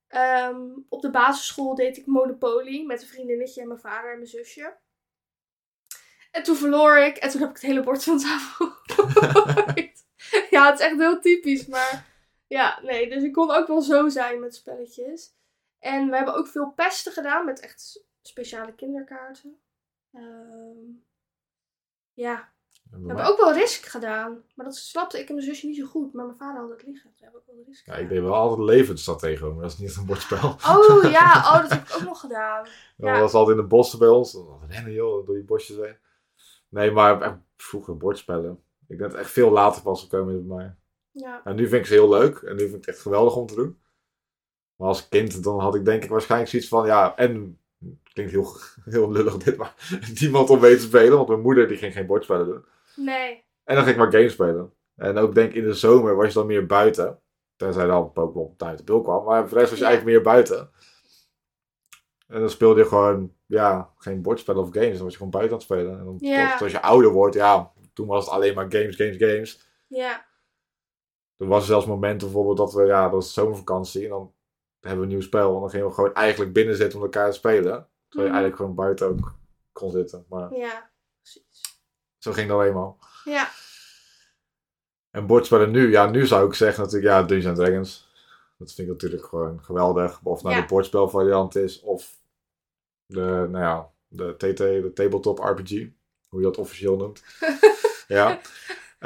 ehm, 0.08 0.70
op 0.88 1.02
de 1.02 1.10
basisschool 1.10 1.74
deed 1.74 1.96
ik 1.96 2.06
Monopoly 2.06 2.84
met 2.84 3.02
een 3.02 3.08
vriendinnetje 3.08 3.60
en 3.60 3.68
mijn 3.68 3.80
vader 3.80 4.10
en 4.10 4.16
mijn 4.16 4.30
zusje. 4.30 4.76
En 6.30 6.42
toen 6.42 6.56
verloor 6.56 6.98
ik 6.98 7.16
en 7.16 7.30
toen 7.30 7.40
heb 7.40 7.48
ik 7.48 7.56
het 7.56 7.64
hele 7.64 7.82
bord 7.82 8.04
van 8.04 8.18
tafel 8.18 8.72
ja, 10.50 10.70
het 10.70 10.80
is 10.80 10.86
echt 10.86 10.98
heel 10.98 11.20
typisch, 11.20 11.66
maar 11.66 12.06
ja, 12.46 12.80
nee. 12.82 13.08
Dus 13.08 13.22
ik 13.22 13.32
kon 13.32 13.50
ook 13.50 13.66
wel 13.66 13.80
zo 13.80 14.08
zijn 14.08 14.40
met 14.40 14.54
spelletjes. 14.54 15.34
En 15.78 16.10
we 16.10 16.16
hebben 16.16 16.34
ook 16.34 16.46
veel 16.46 16.70
pesten 16.70 17.12
gedaan 17.12 17.44
met 17.44 17.60
echt 17.60 18.04
speciale 18.22 18.74
kinderkaarten. 18.74 19.60
Ehm, 20.12 20.90
ja, 22.12 22.52
we 23.00 23.06
hebben 23.06 23.26
ook 23.26 23.38
wel 23.38 23.52
risk 23.52 23.84
gedaan. 23.84 24.42
Maar 24.54 24.66
dat 24.66 24.76
snapte 24.76 25.18
ik 25.18 25.28
en 25.28 25.34
mijn 25.34 25.46
zusje 25.46 25.66
niet 25.66 25.76
zo 25.76 25.86
goed. 25.86 26.12
Maar 26.12 26.24
mijn 26.24 26.36
vader 26.36 26.60
had 26.60 26.70
het 26.70 26.86
liggen. 26.86 27.10
Toen 27.16 27.24
hebben 27.24 27.40
ook 27.40 27.46
wel 27.46 27.64
risk 27.66 27.86
Ja, 27.86 27.92
gedaan. 27.92 28.08
ik 28.08 28.14
deed 28.14 28.22
wel 28.22 28.34
altijd 28.34 28.68
levensstrategen, 28.68 29.54
maar 29.54 29.62
dat 29.62 29.72
is 29.72 29.78
niet 29.78 29.96
een 29.96 30.06
bordspel. 30.06 30.56
Oh 30.66 31.10
ja, 31.10 31.36
oh, 31.52 31.60
dat 31.60 31.70
heb 31.70 31.88
ik 31.88 31.94
ook 31.96 32.02
nog 32.02 32.20
gedaan. 32.20 32.62
Dat 32.96 33.08
ja. 33.08 33.20
was 33.20 33.32
altijd 33.32 33.56
in 33.56 33.62
de 33.62 33.68
bossen 33.68 33.98
bij 33.98 34.08
ons. 34.08 34.32
Dan 34.32 34.60
rennen 34.68 34.92
joh, 34.92 35.26
door 35.26 35.34
die 35.34 35.44
bosjes 35.44 35.76
heen. 35.76 35.96
Nee, 36.68 36.90
maar 36.90 37.20
echt 37.20 37.36
vroeger 37.56 37.96
bordspellen. 37.96 38.62
Ik 38.80 38.88
denk 38.88 39.00
dat 39.00 39.10
het 39.10 39.20
echt 39.20 39.30
veel 39.30 39.50
later 39.50 39.82
pas 39.82 40.02
gekomen 40.02 40.46
bij 40.46 40.56
mij. 40.56 40.74
Ja, 41.10 41.40
En 41.44 41.56
nu 41.56 41.68
vind 41.68 41.80
ik 41.80 41.86
ze 41.86 41.92
heel 41.92 42.08
leuk. 42.08 42.36
En 42.36 42.56
nu 42.56 42.62
vind 42.62 42.74
ik 42.74 42.80
het 42.80 42.88
echt 42.88 43.00
geweldig 43.00 43.36
om 43.36 43.46
te 43.46 43.54
doen. 43.54 43.78
Maar 44.76 44.88
als 44.88 45.08
kind, 45.08 45.42
dan 45.42 45.60
had 45.60 45.74
ik 45.74 45.84
denk 45.84 46.04
ik 46.04 46.10
waarschijnlijk 46.10 46.50
zoiets 46.50 46.68
van, 46.68 46.86
ja, 46.86 47.16
en... 47.16 47.58
het 47.78 48.12
Klinkt 48.12 48.32
heel, 48.32 48.56
heel 48.94 49.10
lullig 49.10 49.36
dit, 49.36 49.56
maar 49.56 49.74
niemand 50.20 50.50
om 50.50 50.60
mee 50.60 50.76
te 50.76 50.82
spelen. 50.82 51.16
Want 51.16 51.28
mijn 51.28 51.40
moeder 51.40 51.68
die 51.68 51.76
ging 51.76 51.92
geen 51.92 52.06
bordspellen 52.06 52.46
doen. 52.46 52.64
Nee. 52.96 53.44
En 53.64 53.74
dan 53.74 53.84
ging 53.84 53.96
ik 53.96 54.02
maar 54.02 54.12
games 54.12 54.32
spelen. 54.32 54.72
En 54.96 55.18
ook 55.18 55.34
denk 55.34 55.48
ik 55.50 55.56
in 55.56 55.64
de 55.64 55.74
zomer 55.74 56.16
was 56.16 56.26
je 56.26 56.32
dan 56.32 56.46
meer 56.46 56.66
buiten. 56.66 57.20
Tenzij 57.56 57.86
dan 57.86 58.12
Pokémon 58.12 58.54
uit 58.56 58.78
de 58.78 58.84
bil 58.84 59.02
kwam. 59.02 59.24
Maar 59.24 59.40
voor 59.48 59.48
de 59.54 59.58
rest 59.58 59.70
was 59.70 59.78
je 59.78 59.84
Ja. 59.84 59.90
eigenlijk 59.90 60.16
meer 60.16 60.32
buiten. 60.32 60.70
En 62.26 62.40
dan 62.40 62.50
speelde 62.50 62.80
je 62.80 62.86
gewoon, 62.86 63.32
ja, 63.46 63.92
geen 63.98 64.22
bordspellen 64.22 64.62
of 64.62 64.68
games. 64.72 64.92
Dan 64.94 65.02
was 65.02 65.10
je 65.12 65.16
gewoon 65.18 65.30
buiten 65.30 65.52
aan 65.52 65.58
het 65.58 65.66
spelen. 65.72 65.98
En 65.98 66.04
dan, 66.04 66.16
Ja. 66.18 66.52
als, 66.52 66.62
als 66.62 66.72
je 66.72 66.82
ouder 66.82 67.10
wordt, 67.12 67.34
ja, 67.34 67.72
toen 67.92 68.06
was 68.06 68.24
het 68.24 68.34
alleen 68.34 68.54
maar 68.54 68.66
games, 68.68 68.96
games, 68.96 69.16
games. 69.16 69.68
Ja, 69.86 70.26
Er 71.38 71.46
was 71.46 71.66
zelfs 71.66 71.86
momenten 71.86 72.26
bijvoorbeeld 72.26 72.56
dat 72.56 72.72
we, 72.72 72.84
ja, 72.84 73.02
dat 73.02 73.12
was 73.12 73.32
zomervakantie. 73.32 74.02
En 74.02 74.08
dan 74.08 74.32
hebben 74.80 74.98
we 75.00 75.04
een 75.06 75.12
nieuw 75.12 75.26
spel. 75.26 75.54
En 75.54 75.60
dan 75.60 75.70
gingen 75.70 75.86
we 75.86 75.92
gewoon 75.92 76.14
eigenlijk 76.14 76.52
binnen 76.52 76.76
zitten 76.76 76.98
om 76.98 77.04
elkaar 77.04 77.30
te 77.30 77.36
spelen. 77.36 77.62
Terwijl 77.62 77.88
je 78.08 78.18
Mhm. 78.18 78.24
eigenlijk 78.26 78.56
gewoon 78.56 78.74
buiten 78.74 79.06
ook 79.08 79.34
kon 79.72 79.90
zitten. 79.90 80.26
Maar 80.28 80.54
ja, 80.54 80.90
precies. 81.22 81.75
Zo 82.26 82.32
ging 82.32 82.48
dat 82.48 82.62
eenmaal. 82.62 82.98
Ja, 83.24 83.50
En 85.10 85.26
bordspellen 85.26 85.70
nu, 85.70 85.90
ja, 85.90 86.06
nu 86.10 86.26
zou 86.26 86.46
ik 86.46 86.54
zeggen 86.54 86.82
natuurlijk, 86.84 87.12
ja, 87.12 87.22
Dungeons 87.22 87.58
Dragons. 87.58 88.08
Dat 88.58 88.72
vind 88.72 88.88
ik 88.88 88.92
natuurlijk 88.94 89.24
gewoon 89.24 89.64
geweldig. 89.64 90.20
Of 90.22 90.42
nou 90.42 90.54
Ja. 90.54 90.60
de 90.60 90.66
bordspelvariant 90.66 91.56
is, 91.56 91.80
of 91.80 92.16
de, 93.06 93.46
nou 93.50 93.58
ja, 93.58 93.90
de 94.08 94.34
TT, 94.36 94.56
de 94.58 94.90
tabletop 94.94 95.38
RPG. 95.38 95.70
Hoe 96.28 96.40
je 96.40 96.46
dat 96.46 96.58
officieel 96.58 96.96
noemt. 96.96 97.22
ja. 98.08 98.40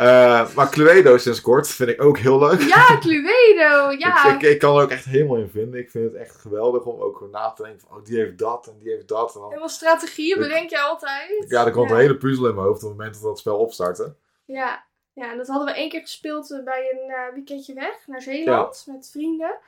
Eh, 0.01 0.55
maar 0.55 0.71
Cluedo 0.71 1.19
sinds 1.19 1.41
kort 1.41 1.69
vind 1.69 1.91
ik 1.91 2.03
ook 2.03 2.19
heel 2.19 2.39
leuk. 2.39 2.61
ja 2.61 2.99
Cluedo, 2.99 3.91
ja. 4.05 4.27
Ik, 4.29 4.35
ik, 4.35 4.43
ik 4.51 4.59
kan 4.59 4.77
er 4.77 4.83
ook 4.83 4.91
echt 4.91 5.05
helemaal 5.05 5.37
in 5.37 5.51
vinden. 5.51 5.81
Ik 5.81 5.91
vind 5.91 6.05
het 6.05 6.15
echt 6.15 6.37
geweldig 6.37 6.85
om 6.85 7.01
ook 7.01 7.29
na 7.31 7.51
te 7.53 7.63
denken 7.63 7.81
van, 7.89 7.97
oh, 7.99 8.05
die 8.05 8.19
heeft 8.19 8.39
dat 8.39 8.67
en 8.67 8.79
die 8.79 8.93
heeft 8.93 9.09
dat. 9.09 9.35
En 9.35 9.41
dan, 9.41 9.49
Helemaal 9.49 9.69
strategieën 9.69 10.37
Ik- 10.37 10.43
bedenk 10.43 10.71
je 10.71 10.81
altijd. 10.81 11.45
ja, 11.49 11.67
er 11.67 11.73
komt 11.73 11.89
ja. 11.89 11.95
een 11.95 12.01
hele 12.01 12.17
puzzel 12.17 12.47
in 12.49 12.55
mijn 12.55 12.67
hoofd 12.67 12.83
op 12.83 12.89
het 12.89 12.99
moment 12.99 13.15
dat 13.15 13.23
dat 13.25 13.39
spel 13.39 13.57
opstarten. 13.59 14.17
Ja. 14.45 14.85
ja, 15.13 15.31
en 15.31 15.37
dat 15.37 15.47
hadden 15.47 15.67
we 15.67 15.75
één 15.75 15.89
keer 15.89 16.01
gespeeld 16.01 16.61
bij 16.65 16.91
een 16.93 17.11
eh, 17.11 17.35
weekendje 17.35 17.75
weg 17.75 18.07
naar 18.07 18.23
Zeeland 18.23 18.85
met 18.87 19.09
vrienden. 19.13 19.59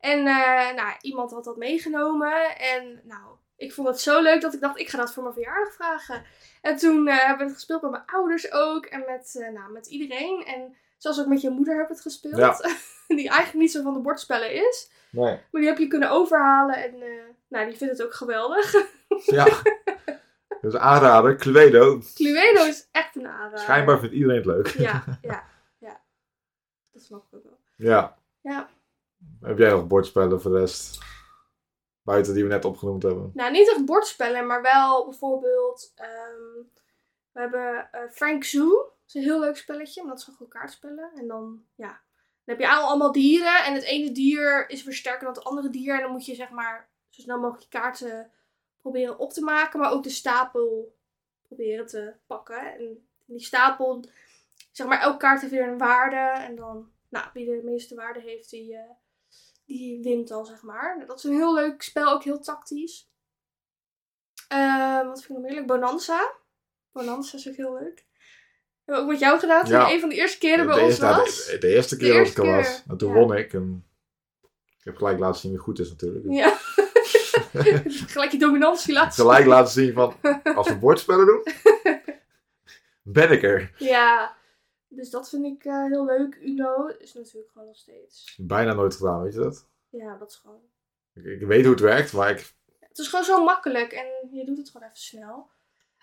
En 0.00 0.18
eh, 0.18 0.74
nou, 0.74 0.92
iemand 1.00 1.30
had 1.32 1.44
dat 1.44 1.56
meegenomen. 1.56 2.56
En 2.58 3.00
nou, 3.04 3.22
ik 3.58 3.72
vond 3.72 3.88
het 3.88 4.00
zo 4.00 4.22
leuk 4.22 4.40
dat 4.40 4.54
ik 4.54 4.60
dacht, 4.60 4.78
ik 4.78 4.88
ga 4.88 4.98
dat 4.98 5.12
voor 5.12 5.22
mijn 5.22 5.34
verjaardag 5.34 5.74
vragen. 5.74 6.24
En 6.62 6.76
toen 6.76 7.08
eh, 7.08 7.16
hebben 7.16 7.38
we 7.38 7.44
het 7.44 7.52
gespeeld 7.52 7.82
met 7.82 7.90
mijn 7.90 8.06
ouders 8.06 8.52
ook. 8.52 8.86
En 8.86 9.04
met, 9.06 9.38
eh, 9.40 9.52
nou, 9.52 9.72
met 9.72 9.86
iedereen. 9.86 10.44
En 10.46 10.76
Zelfs 10.98 11.20
ook 11.20 11.26
met 11.26 11.40
je 11.40 11.50
moeder 11.50 11.76
heb 11.76 11.88
het 11.88 12.00
gespeeld. 12.00 12.36
Ja. 12.36 12.56
die 13.16 13.28
eigenlijk 13.28 13.54
niet 13.54 13.72
zo 13.72 13.82
van 13.82 13.94
de 13.94 14.00
bordspellen 14.00 14.52
is. 14.52 14.90
Nee. 15.10 15.40
Maar 15.50 15.60
die 15.60 15.66
heb 15.70 15.78
je 15.78 15.86
kunnen 15.86 16.10
overhalen 16.10 16.76
en 16.76 17.02
eh, 17.02 17.08
nou, 17.48 17.66
die 17.66 17.76
vindt 17.76 17.98
het 17.98 18.06
ook 18.06 18.14
geweldig. 18.14 18.74
Ja. 19.24 19.46
Dus 20.60 20.76
aanrader, 20.76 21.36
Cluedo. 21.36 22.00
Cluedo 22.14 22.64
is 22.64 22.88
echt 22.92 23.16
een 23.16 23.26
aanrader. 23.26 23.58
Schijnbaar 23.58 23.98
vindt 23.98 24.14
iedereen 24.14 24.36
het 24.36 24.46
leuk. 24.46 24.66
Ja, 24.66 25.04
ja, 25.22 25.44
ja. 25.78 26.00
Dat 26.92 27.02
snap 27.02 27.24
ik 27.30 27.38
ook 27.38 27.44
wel. 27.44 27.58
Ja. 27.76 28.16
Ja. 28.40 28.68
Heb 29.40 29.58
jij 29.58 29.70
nog 29.70 29.86
bordspellen 29.86 30.40
voor 30.40 30.50
de 30.50 30.58
rest? 30.58 30.98
Buiten 32.08 32.34
die 32.34 32.42
we 32.42 32.48
net 32.48 32.64
opgenoemd 32.64 33.02
hebben. 33.02 33.30
Nou, 33.34 33.50
niet 33.50 33.68
echt 33.70 33.84
bordspellen, 33.84 34.46
maar 34.46 34.62
wel 34.62 35.04
bijvoorbeeld... 35.08 35.92
ehm, 35.94 36.62
we 37.32 37.40
hebben 37.40 37.88
eh, 37.92 38.00
Frank 38.10 38.44
Zoo. 38.44 38.68
Dat 38.68 39.06
is 39.06 39.14
een 39.14 39.22
heel 39.22 39.40
leuk 39.40 39.56
spelletje, 39.56 40.06
dat 40.06 40.18
is 40.18 40.24
gewoon 40.24 40.48
kaartspellen. 40.48 41.10
En 41.14 41.26
dan, 41.26 41.64
ja... 41.74 42.00
Dan 42.44 42.56
heb 42.56 42.58
je 42.58 42.74
al- 42.76 42.88
allemaal 42.88 43.12
dieren 43.12 43.64
en 43.64 43.74
het 43.74 43.82
ene 43.82 44.12
dier 44.12 44.70
is 44.70 44.84
weer 44.84 44.94
sterker 44.94 45.24
dan 45.24 45.34
het 45.34 45.44
andere 45.44 45.70
dier. 45.70 45.94
En 45.94 46.00
dan 46.02 46.10
moet 46.10 46.26
je 46.26 46.34
zeg 46.34 46.50
maar 46.50 46.88
zo 47.08 47.20
snel 47.22 47.38
mogelijk 47.38 47.62
je 47.62 47.78
kaarten 47.78 48.30
proberen 48.80 49.18
op 49.18 49.32
te 49.32 49.42
maken, 49.42 49.80
maar 49.80 49.92
ook 49.92 50.02
de 50.02 50.10
stapel 50.10 50.96
proberen 51.42 51.86
te 51.86 52.14
pakken. 52.26 52.74
En 52.74 53.08
die 53.24 53.40
stapel, 53.40 54.04
zeg 54.72 54.86
maar, 54.86 55.00
elke 55.00 55.16
kaart 55.16 55.40
heeft 55.40 55.52
weer 55.52 55.68
een 55.68 55.78
waarde. 55.78 56.42
En 56.42 56.56
dan, 56.56 56.90
nou, 57.08 57.26
wie 57.32 57.46
de 57.46 57.60
meeste 57.64 57.94
waarde 57.94 58.20
heeft, 58.20 58.50
die, 58.50 58.74
eh, 58.74 58.90
die 59.68 60.02
wint 60.02 60.30
al, 60.30 60.44
zeg 60.44 60.62
maar. 60.62 61.04
Dat 61.06 61.18
is 61.18 61.24
een 61.24 61.36
heel 61.36 61.54
leuk 61.54 61.82
spel, 61.82 62.12
ook 62.12 62.24
heel 62.24 62.40
tactisch. 62.40 63.10
Eh, 64.48 65.06
wat 65.06 65.22
vind 65.22 65.24
ik 65.24 65.28
nog 65.28 65.40
meer 65.40 65.54
leuk? 65.54 65.66
Bonanza. 65.66 66.32
Bonanza 66.92 67.36
is 67.36 67.48
ook 67.48 67.54
heel 67.54 67.72
leuk. 67.72 68.06
Hebben 68.84 68.94
we 68.94 69.00
ook 69.00 69.08
met 69.08 69.18
jou 69.18 69.38
gedaan 69.38 69.64
toen 69.64 69.72
Ja. 69.72 69.90
een 69.90 70.00
van 70.00 70.08
de 70.08 70.14
eerste 70.14 70.38
keren 70.38 70.66
bij 70.66 70.74
de, 70.74 70.80
ons 70.80 70.90
eerste, 70.90 71.06
was. 71.06 71.46
de, 71.46 71.58
de 71.58 71.74
eerste 71.74 71.96
keer 71.96 72.18
dat 72.18 72.26
ik 72.26 72.38
er 72.38 72.46
was. 72.46 72.82
En 72.88 72.96
toen 72.96 73.08
ja. 73.08 73.14
won 73.14 73.36
ik. 73.36 73.52
En 73.52 73.86
ik 74.78 74.84
heb 74.84 74.96
gelijk 74.96 75.18
laten 75.18 75.40
zien 75.40 75.50
wie 75.50 75.60
goed 75.60 75.78
is 75.78 75.88
natuurlijk. 75.88 76.24
Ja. 76.28 76.58
Gelijk 78.12 78.32
je 78.32 78.38
dominantie 78.38 78.92
laten 78.92 79.12
zien. 79.12 79.24
Gelijk 79.24 79.46
laten 79.46 79.72
zien 79.72 79.92
van, 79.92 80.16
als 80.54 80.68
we 80.68 80.78
bordspellen 80.78 81.26
doen, 81.26 81.42
ben 83.14 83.30
ik 83.30 83.42
er. 83.42 83.72
Ja, 83.78 84.36
dus 84.88 85.10
dat 85.10 85.28
vind 85.28 85.44
ik 85.44 85.64
eh, 85.64 85.84
heel 85.84 86.04
leuk. 86.04 86.38
Uno 86.40 86.86
is 86.86 87.14
natuurlijk 87.14 87.52
gewoon 87.52 87.66
nog 87.66 87.76
steeds. 87.76 88.38
Bijna 88.40 88.72
nooit 88.72 88.94
gedaan, 88.94 89.22
weet 89.22 89.34
je 89.34 89.40
dat? 89.40 89.68
Ja, 89.88 90.16
dat 90.16 90.30
is 90.30 90.36
gewoon. 90.36 90.60
Ik, 91.14 91.24
ik 91.24 91.46
weet 91.46 91.62
hoe 91.62 91.70
het 91.70 91.80
werkt, 91.80 92.12
maar 92.12 92.30
ik... 92.30 92.56
Het 92.80 92.98
is 92.98 93.08
gewoon 93.08 93.24
zo 93.24 93.44
makkelijk 93.44 93.92
en 93.92 94.06
je 94.30 94.44
doet 94.44 94.58
het 94.58 94.70
gewoon 94.70 94.86
even 94.86 94.98
snel. 95.00 95.50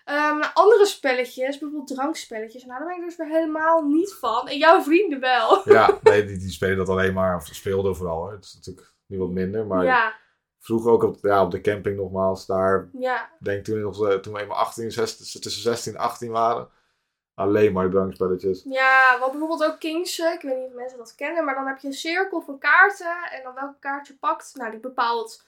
Ehm, 0.04 0.42
andere 0.54 0.86
spelletjes, 0.86 1.58
bijvoorbeeld 1.58 1.88
drankspelletjes, 1.88 2.64
nou 2.64 2.78
daar 2.78 2.88
ben 2.88 2.96
ik 2.96 3.04
dus 3.04 3.16
weer 3.16 3.28
helemaal 3.28 3.82
niet 3.82 4.14
van. 4.14 4.48
En 4.48 4.58
jouw 4.58 4.82
vrienden 4.82 5.20
wel. 5.20 5.60
Ja, 5.74 5.98
nee, 6.02 6.24
die, 6.24 6.38
die 6.38 6.50
spelen 6.50 6.76
dat 6.76 6.88
alleen 6.88 7.14
maar, 7.14 7.36
of 7.36 7.46
speelden 7.46 7.96
vooral. 7.96 8.18
hoor. 8.18 8.32
Het 8.32 8.44
is 8.44 8.54
natuurlijk 8.54 8.94
nu 9.06 9.18
wat 9.18 9.30
minder, 9.30 9.66
maar 9.66 9.84
Ja, 9.84 10.14
vroeger 10.58 10.90
ook 10.90 11.02
op, 11.02 11.18
ja, 11.22 11.42
op 11.42 11.50
de 11.50 11.60
camping 11.60 11.96
nogmaals. 11.96 12.46
Daar 12.46 12.88
ja, 12.92 13.30
denk 13.40 13.58
ik 13.58 13.64
toen, 13.64 13.80
nog, 13.80 14.08
eh, 14.08 14.14
toen 14.14 14.32
we 14.32 14.40
eenmaal 14.40 14.56
18, 14.56 14.92
16, 14.92 15.40
tussen 15.40 15.62
16 15.62 15.94
en 15.94 16.00
18 16.00 16.30
waren. 16.30 16.68
Alleen 17.36 17.72
maar 17.72 17.90
drankspelletjes. 17.90 18.62
ja, 18.68 19.18
wat 19.18 19.30
bijvoorbeeld 19.30 19.64
ook 19.64 19.78
Kings, 19.78 20.18
ik 20.18 20.40
weet 20.42 20.56
niet 20.56 20.66
of 20.66 20.72
mensen 20.72 20.98
dat 20.98 21.14
kennen, 21.14 21.44
maar 21.44 21.54
dan 21.54 21.66
heb 21.66 21.78
je 21.78 21.86
een 21.86 21.92
cirkel 21.92 22.40
van 22.40 22.58
kaarten 22.58 23.30
en 23.30 23.42
dan 23.42 23.54
welke 23.54 23.78
kaart 23.78 24.06
je 24.06 24.14
pakt, 24.14 24.54
nou 24.54 24.70
die 24.70 24.80
bepaalt 24.80 25.44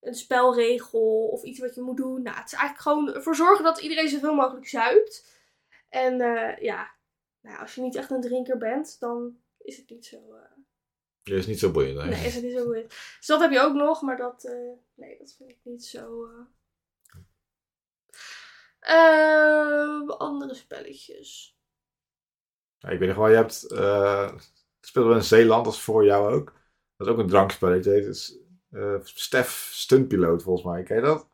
een 0.00 0.14
spelregel 0.14 1.28
of 1.28 1.42
iets 1.42 1.58
wat 1.58 1.74
je 1.74 1.80
moet 1.80 1.96
doen. 1.96 2.22
Nou, 2.22 2.36
het 2.36 2.46
is 2.46 2.52
eigenlijk 2.52 2.82
gewoon 2.82 3.14
ervoor 3.14 3.36
zorgen 3.36 3.64
dat 3.64 3.80
iedereen 3.80 4.08
zoveel 4.08 4.34
mogelijk 4.34 4.68
zuipt. 4.68 5.40
En 5.88 6.20
eh, 6.20 6.62
ja, 6.62 6.90
nou, 7.40 7.58
als 7.58 7.74
je 7.74 7.80
niet 7.80 7.94
echt 7.94 8.10
een 8.10 8.20
drinker 8.20 8.58
bent, 8.58 9.00
dan 9.00 9.36
is 9.58 9.76
het 9.76 9.90
niet 9.90 10.06
zo... 10.06 10.16
Dat 11.22 11.38
is 11.38 11.46
niet 11.46 11.58
zo 11.58 11.70
boeiend, 11.70 11.96
nee. 11.96 12.08
Nee, 12.08 12.26
is 12.26 12.34
het 12.34 12.44
niet 12.44 12.56
zo 12.56 12.64
goed. 12.64 12.88
Dus 13.18 13.26
dat 13.26 13.40
heb 13.40 13.50
je 13.50 13.60
ook 13.60 13.74
nog, 13.74 14.02
maar 14.02 14.16
dat, 14.16 14.44
eh, 14.44 14.72
nee, 14.94 15.18
dat 15.18 15.34
vind 15.38 15.50
ik 15.50 15.58
niet 15.62 15.84
zo. 15.84 16.28
Eh. 18.78 18.94
Ehm, 18.94 20.10
andere 20.10 20.54
spelletjes. 20.54 21.56
Ja, 22.78 22.88
ik 22.88 22.98
weet 22.98 23.08
nog 23.08 23.16
wel, 23.16 23.28
je 23.28 23.36
hebt... 23.36 23.70
eh 23.72 24.34
speelden 24.80 25.12
we 25.12 25.18
in 25.18 25.24
Zeeland, 25.24 25.64
dat 25.64 25.74
is 25.74 25.80
voor 25.80 26.04
jou 26.04 26.32
ook. 26.34 26.52
Dat 26.96 27.06
is 27.06 27.12
ook 27.12 27.18
een 27.18 27.28
drankspelletje. 27.28 27.90
Het 27.90 28.04
is 28.06 28.38
eh 28.70 28.94
Stef 29.02 29.70
Stuntpiloot 29.72 30.42
volgens 30.42 30.66
mij. 30.66 30.82
Ken 30.82 30.96
je 30.96 31.02
dat? 31.02 31.28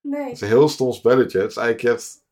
Nee. 0.00 0.22
Het 0.22 0.32
is 0.32 0.40
een 0.40 0.46
heel 0.46 0.68
stom 0.68 0.92
spelletje. 0.92 1.38
Het 1.38 1.50
is 1.50 1.56
eigenlijk, 1.56 1.80
je 1.80 1.88
hebt... 1.88 2.28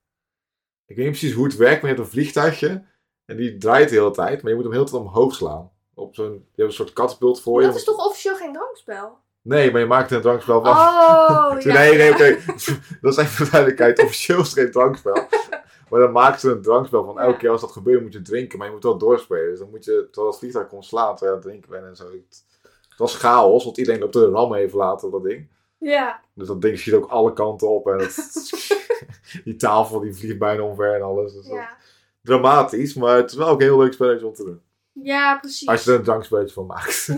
Ik 0.86 0.96
weet 0.96 1.06
niet 1.06 1.18
precies 1.18 1.36
hoe 1.36 1.44
het 1.44 1.56
werkt, 1.56 1.82
maar 1.82 1.90
je 1.90 1.96
hebt 1.96 2.06
een 2.06 2.12
vliegtuigje. 2.12 2.84
En 3.24 3.36
die 3.36 3.58
draait 3.58 3.88
de 3.88 3.94
hele 3.94 4.10
tijd, 4.10 4.42
maar 4.42 4.50
je 4.50 4.56
moet 4.56 4.64
hem 4.64 4.74
heel 4.74 4.84
tijd 4.84 5.02
omhoog 5.02 5.34
slaan. 5.34 5.72
Op 5.94 6.14
zo'n, 6.14 6.32
je 6.32 6.40
hebt 6.62 6.68
een 6.68 6.72
soort 6.72 6.92
katapult 6.92 7.40
voor 7.40 7.60
je. 7.60 7.66
Dat 7.66 7.76
is 7.76 7.84
toch 7.84 8.06
officieel 8.06 8.36
geen 8.36 8.52
drankspel? 8.52 9.18
Nee, 9.48 9.70
maar 9.72 9.80
je 9.80 9.86
maakt 9.86 10.10
er 10.10 10.16
een 10.16 10.22
drankspel 10.22 10.62
van. 10.62 10.70
Oh, 10.70 11.56
ja. 11.60 11.72
nee, 11.72 11.96
nee, 11.96 12.10
oké. 12.12 12.36
dat 13.00 13.12
is 13.12 13.16
even 13.16 13.26
voor 13.26 13.44
de 13.44 13.50
duidelijkheid. 13.50 14.02
Officieel 14.02 14.40
is 14.40 14.52
geen 14.52 14.70
drankspel. 14.70 15.26
maar 15.90 16.00
dan 16.00 16.12
maakt 16.12 16.40
ze 16.40 16.50
een 16.50 16.62
drankspel 16.62 17.04
van 17.04 17.20
elke 17.20 17.38
keer 17.38 17.50
als 17.50 17.60
dat 17.60 17.72
gebeurt 17.72 18.02
moet 18.02 18.12
je 18.12 18.22
drinken. 18.22 18.58
Maar 18.58 18.66
je 18.66 18.72
moet 18.72 18.82
wel 18.82 18.98
doorspelen. 18.98 19.48
Dus 19.50 19.58
dan 19.58 19.70
moet 19.70 19.84
je, 19.84 20.06
terwijl 20.10 20.26
het 20.32 20.38
vliegtuig 20.38 20.68
komt 20.68 20.84
slaan, 20.84 21.16
terwijl 21.16 21.30
je 21.30 21.44
aan 21.46 21.52
het 21.52 21.62
drinken 21.62 21.70
bent 21.70 21.84
en 21.84 21.96
zo. 22.06 22.12
Het, 22.16 22.44
was 22.96 23.16
chaos, 23.16 23.64
want 23.64 23.78
iedereen 23.78 24.02
op 24.02 24.12
de 24.12 24.28
ram 24.30 24.54
even 24.54 24.78
laten 24.78 25.10
dat 25.10 25.22
ding. 25.22 25.48
Ja. 25.78 26.20
Dus 26.34 26.46
dat 26.46 26.62
ding 26.62 26.78
schiet 26.78 26.94
ook 26.94 27.10
alle 27.10 27.32
kanten 27.32 27.68
op. 27.68 27.86
En 27.88 27.98
het, 27.98 28.16
die 29.44 29.56
tafel 29.56 30.00
die 30.00 30.14
vliegt 30.14 30.38
bijna 30.38 30.62
omver 30.62 30.94
en 30.94 31.02
alles. 31.02 31.32
Dus 31.32 31.46
Ja. 31.46 31.76
dramatisch, 32.22 32.94
maar 32.94 33.16
het 33.16 33.30
is 33.30 33.36
wel 33.36 33.48
ook 33.48 33.60
een 33.60 33.66
heel 33.66 33.78
leuk 33.78 33.92
spelletje 33.92 34.26
om 34.26 34.34
te 34.34 34.44
doen. 34.44 34.60
ja, 34.92 35.38
precies. 35.38 35.68
Als 35.68 35.84
je 35.84 35.90
er 35.90 35.96
een 35.98 36.04
drankspelletje 36.04 36.54
van 36.54 36.66
maakt. 36.66 37.08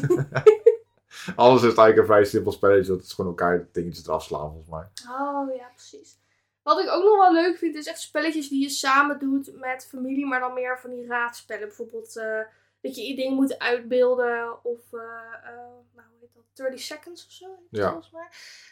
Anders 1.36 1.62
is 1.62 1.68
eigenlijk 1.68 1.98
een 1.98 2.04
vrij 2.04 2.24
simpel 2.24 2.52
spelletje. 2.52 2.92
Dat 2.92 3.02
is 3.02 3.12
gewoon 3.12 3.30
elkaar 3.30 3.68
dingetjes 3.72 4.06
eraf 4.06 4.22
slaan, 4.22 4.50
volgens 4.50 4.68
mij. 4.70 4.86
Oh, 5.18 5.54
ja, 5.56 5.68
precies. 5.74 6.18
Wat 6.62 6.78
ik 6.80 6.88
ook 6.90 7.04
nog 7.04 7.16
wel 7.16 7.32
leuk 7.32 7.56
vind, 7.58 7.74
is 7.76 7.86
echt 7.86 8.00
spelletjes 8.00 8.48
die 8.48 8.62
je 8.62 8.68
samen 8.68 9.18
doet 9.18 9.50
met 9.54 9.86
familie, 9.90 10.26
maar 10.26 10.40
dan 10.40 10.54
meer 10.54 10.78
van 10.80 10.90
die 10.90 11.06
raadspellen. 11.06 11.66
Bijvoorbeeld 11.66 12.16
eh, 12.16 12.40
dat 12.80 12.96
je 12.96 13.16
dingen 13.16 13.34
moet 13.34 13.58
uitbeelden 13.58 14.64
of, 14.64 14.92
eh, 14.92 15.00
eh, 15.44 15.56
nou, 15.94 16.08
hoe 16.10 16.18
heet 16.20 16.34
dat, 16.34 16.44
30 16.52 16.80
seconds 16.80 17.26
of 17.26 17.32
zo, 17.32 17.46
Ja. 17.70 17.88
volgens 17.90 18.10
mij. 18.10 18.28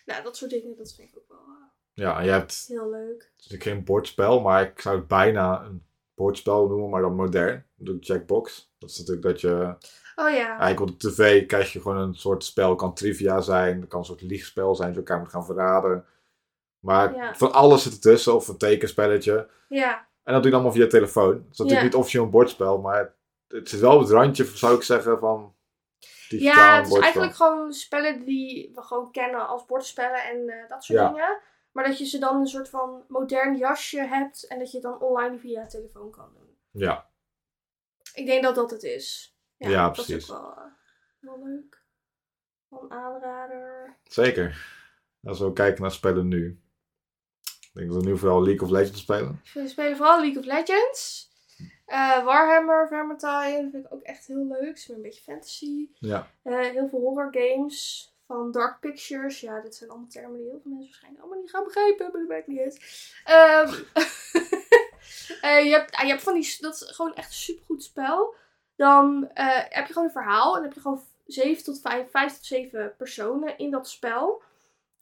Nou, 0.06 0.22
dat 0.22 0.36
soort 0.36 0.50
dingen, 0.50 0.76
dat 0.76 0.94
vind 0.94 1.08
ik 1.08 1.16
ook 1.18 1.28
wel 1.28 1.38
Ja, 1.92 2.20
je 2.20 2.30
hebt 2.30 2.64
heel 2.68 2.90
leuk. 2.90 3.20
het 3.22 3.32
is 3.38 3.48
natuurlijk 3.50 3.62
geen 3.76 3.84
bordspel, 3.84 4.40
maar 4.40 4.62
ik 4.62 4.80
zou 4.80 4.96
het 4.96 5.08
bijna 5.08 5.62
een 5.62 5.86
bordspel 6.14 6.66
noemen, 6.68 6.88
maar 6.90 7.00
dan 7.02 7.14
modern. 7.14 7.66
De 7.74 7.96
Jackbox. 7.98 8.67
Dat 8.78 8.90
is 8.90 8.98
natuurlijk 8.98 9.26
dat 9.26 9.40
je 9.40 9.74
Oh 10.16 10.30
ja. 10.30 10.48
eigenlijk 10.58 10.80
op 10.80 11.00
de 11.00 11.08
tv 11.12 11.46
krijg 11.46 11.72
je 11.72 11.80
gewoon 11.80 11.96
een 11.96 12.14
soort 12.14 12.44
spel. 12.44 12.74
kan 12.74 12.94
trivia 12.94 13.40
zijn, 13.40 13.80
het 13.80 13.88
kan 13.88 13.98
een 13.98 14.04
soort 14.06 14.22
liegspel 14.22 14.74
zijn, 14.74 14.88
dat 14.88 14.96
je 14.96 15.02
elkaar 15.02 15.18
moet 15.18 15.32
gaan 15.32 15.44
verraden. 15.44 16.04
Maar 16.78 17.14
Ja. 17.14 17.34
van 17.34 17.52
alles 17.52 17.82
zit 17.82 17.92
ertussen, 17.92 18.34
of 18.34 18.48
een 18.48 18.56
tekenspelletje. 18.58 19.48
Ja. 19.68 20.06
En 20.22 20.32
dat 20.32 20.42
doe 20.42 20.50
je 20.50 20.56
allemaal 20.56 20.74
via 20.76 20.86
telefoon. 20.86 21.34
Het 21.34 21.44
is 21.52 21.58
natuurlijk 21.58 21.84
niet 21.86 21.94
officieel 21.94 22.24
een 22.24 22.30
bordspel, 22.30 22.78
maar 22.78 23.14
het 23.48 23.68
zit 23.68 23.80
wel 23.80 23.94
op 23.94 24.00
het 24.00 24.10
randje, 24.10 24.44
zou 24.44 24.74
ik 24.76 24.82
zeggen, 24.82 25.18
van 25.18 25.54
digitaal 26.28 26.54
Ja, 26.64 26.74
het 26.76 26.82
is 26.84 26.88
bordspel. 26.88 27.02
eigenlijk 27.02 27.34
gewoon 27.34 27.72
spellen 27.72 28.24
die 28.24 28.70
we 28.74 28.82
gewoon 28.82 29.10
kennen 29.10 29.48
als 29.48 29.66
bordspellen 29.66 30.24
en 30.24 30.48
eh, 30.48 30.68
dat 30.68 30.84
soort 30.84 30.98
Ja. 30.98 31.08
dingen. 31.08 31.38
Maar 31.72 31.84
dat 31.86 31.98
je 31.98 32.04
ze 32.04 32.18
dan 32.18 32.36
een 32.40 32.46
soort 32.46 32.68
van 32.68 33.04
modern 33.08 33.56
jasje 33.56 34.00
hebt 34.00 34.46
en 34.46 34.58
dat 34.58 34.70
je 34.70 34.76
het 34.78 34.86
dan 34.86 35.00
online 35.00 35.38
via 35.38 35.66
telefoon 35.66 36.10
kan 36.10 36.28
doen. 36.34 36.56
Ja, 36.70 37.06
Ik 38.14 38.26
denk 38.26 38.42
dat 38.42 38.54
dat 38.54 38.70
het 38.70 38.82
is. 38.82 39.36
Ja, 39.56 39.68
Ja, 39.68 39.84
dat 39.84 39.92
precies. 39.92 40.14
is 40.14 40.30
ook 40.30 40.38
wel, 40.40 40.50
eh, 40.56 40.64
wel 41.20 41.44
leuk. 41.44 41.82
Wel 42.68 42.82
een 42.82 42.90
aanrader. 42.92 43.96
zeker. 44.02 44.76
Als 45.22 45.38
we 45.40 45.52
kijken 45.52 45.82
naar 45.82 45.92
spellen 45.92 46.28
nu. 46.28 46.60
Ik 47.42 47.70
denk 47.84 47.88
dat 47.92 48.02
we 48.02 48.08
nu 48.10 48.18
vooral 48.18 48.42
League 48.42 48.62
of 48.66 48.70
Legends 48.70 49.00
spelen. 49.00 49.40
We 49.54 49.68
spelen 49.68 49.96
vooral 49.96 50.20
League 50.20 50.38
of 50.38 50.44
Legends. 50.44 51.26
Eh, 51.86 52.24
Warhammer, 52.24 52.88
Vermintide 52.88 53.68
vind 53.70 53.84
ik 53.84 53.92
ook 53.92 54.02
echt 54.02 54.26
heel 54.26 54.46
leuk. 54.46 54.66
Het 54.66 54.76
is 54.76 54.88
een 54.88 55.02
beetje 55.02 55.22
fantasy. 55.22 55.88
Ja. 55.94 56.30
Eh, 56.42 56.60
heel 56.60 56.88
veel 56.88 57.00
horror 57.00 57.28
games 57.30 58.06
van 58.26 58.52
Dark 58.52 58.80
Pictures. 58.80 59.40
Ja, 59.40 59.60
dit 59.60 59.74
zijn 59.74 59.90
allemaal 59.90 60.08
termen 60.08 60.36
die 60.38 60.48
heel 60.48 60.60
veel 60.62 60.70
mensen 60.70 60.88
waarschijnlijk 60.88 61.22
allemaal 61.22 61.40
niet 61.40 61.50
gaan 61.50 61.64
begrijpen, 61.64 62.10
maar 62.12 62.20
dat 62.20 62.28
maakt 62.28 62.46
niet 62.46 62.60
uit. 62.60 62.80
Ehm, 63.24 63.72
eh, 65.40 65.64
je, 65.64 65.70
hebt, 65.70 65.94
ah, 65.94 66.02
je 66.02 66.08
hebt 66.08 66.22
van 66.22 66.34
die, 66.34 66.56
dat 66.60 66.74
is 66.74 66.90
gewoon 66.90 67.14
echt 67.14 67.28
een 67.28 67.34
supergoed 67.34 67.82
spel. 67.82 68.34
Dan 68.76 69.30
eh, 69.34 69.60
heb 69.68 69.86
je 69.86 69.92
gewoon 69.92 70.08
een 70.08 70.14
verhaal 70.14 70.46
en 70.46 70.54
dan 70.54 70.62
heb 70.62 70.74
je 70.74 70.80
gewoon 70.80 71.02
7 71.26 71.64
tot 71.64 71.80
5, 71.80 72.10
5 72.10 72.32
tot 72.32 72.44
7 72.44 72.94
personen 72.96 73.58
in 73.58 73.70
dat 73.70 73.88
spel. 73.88 74.42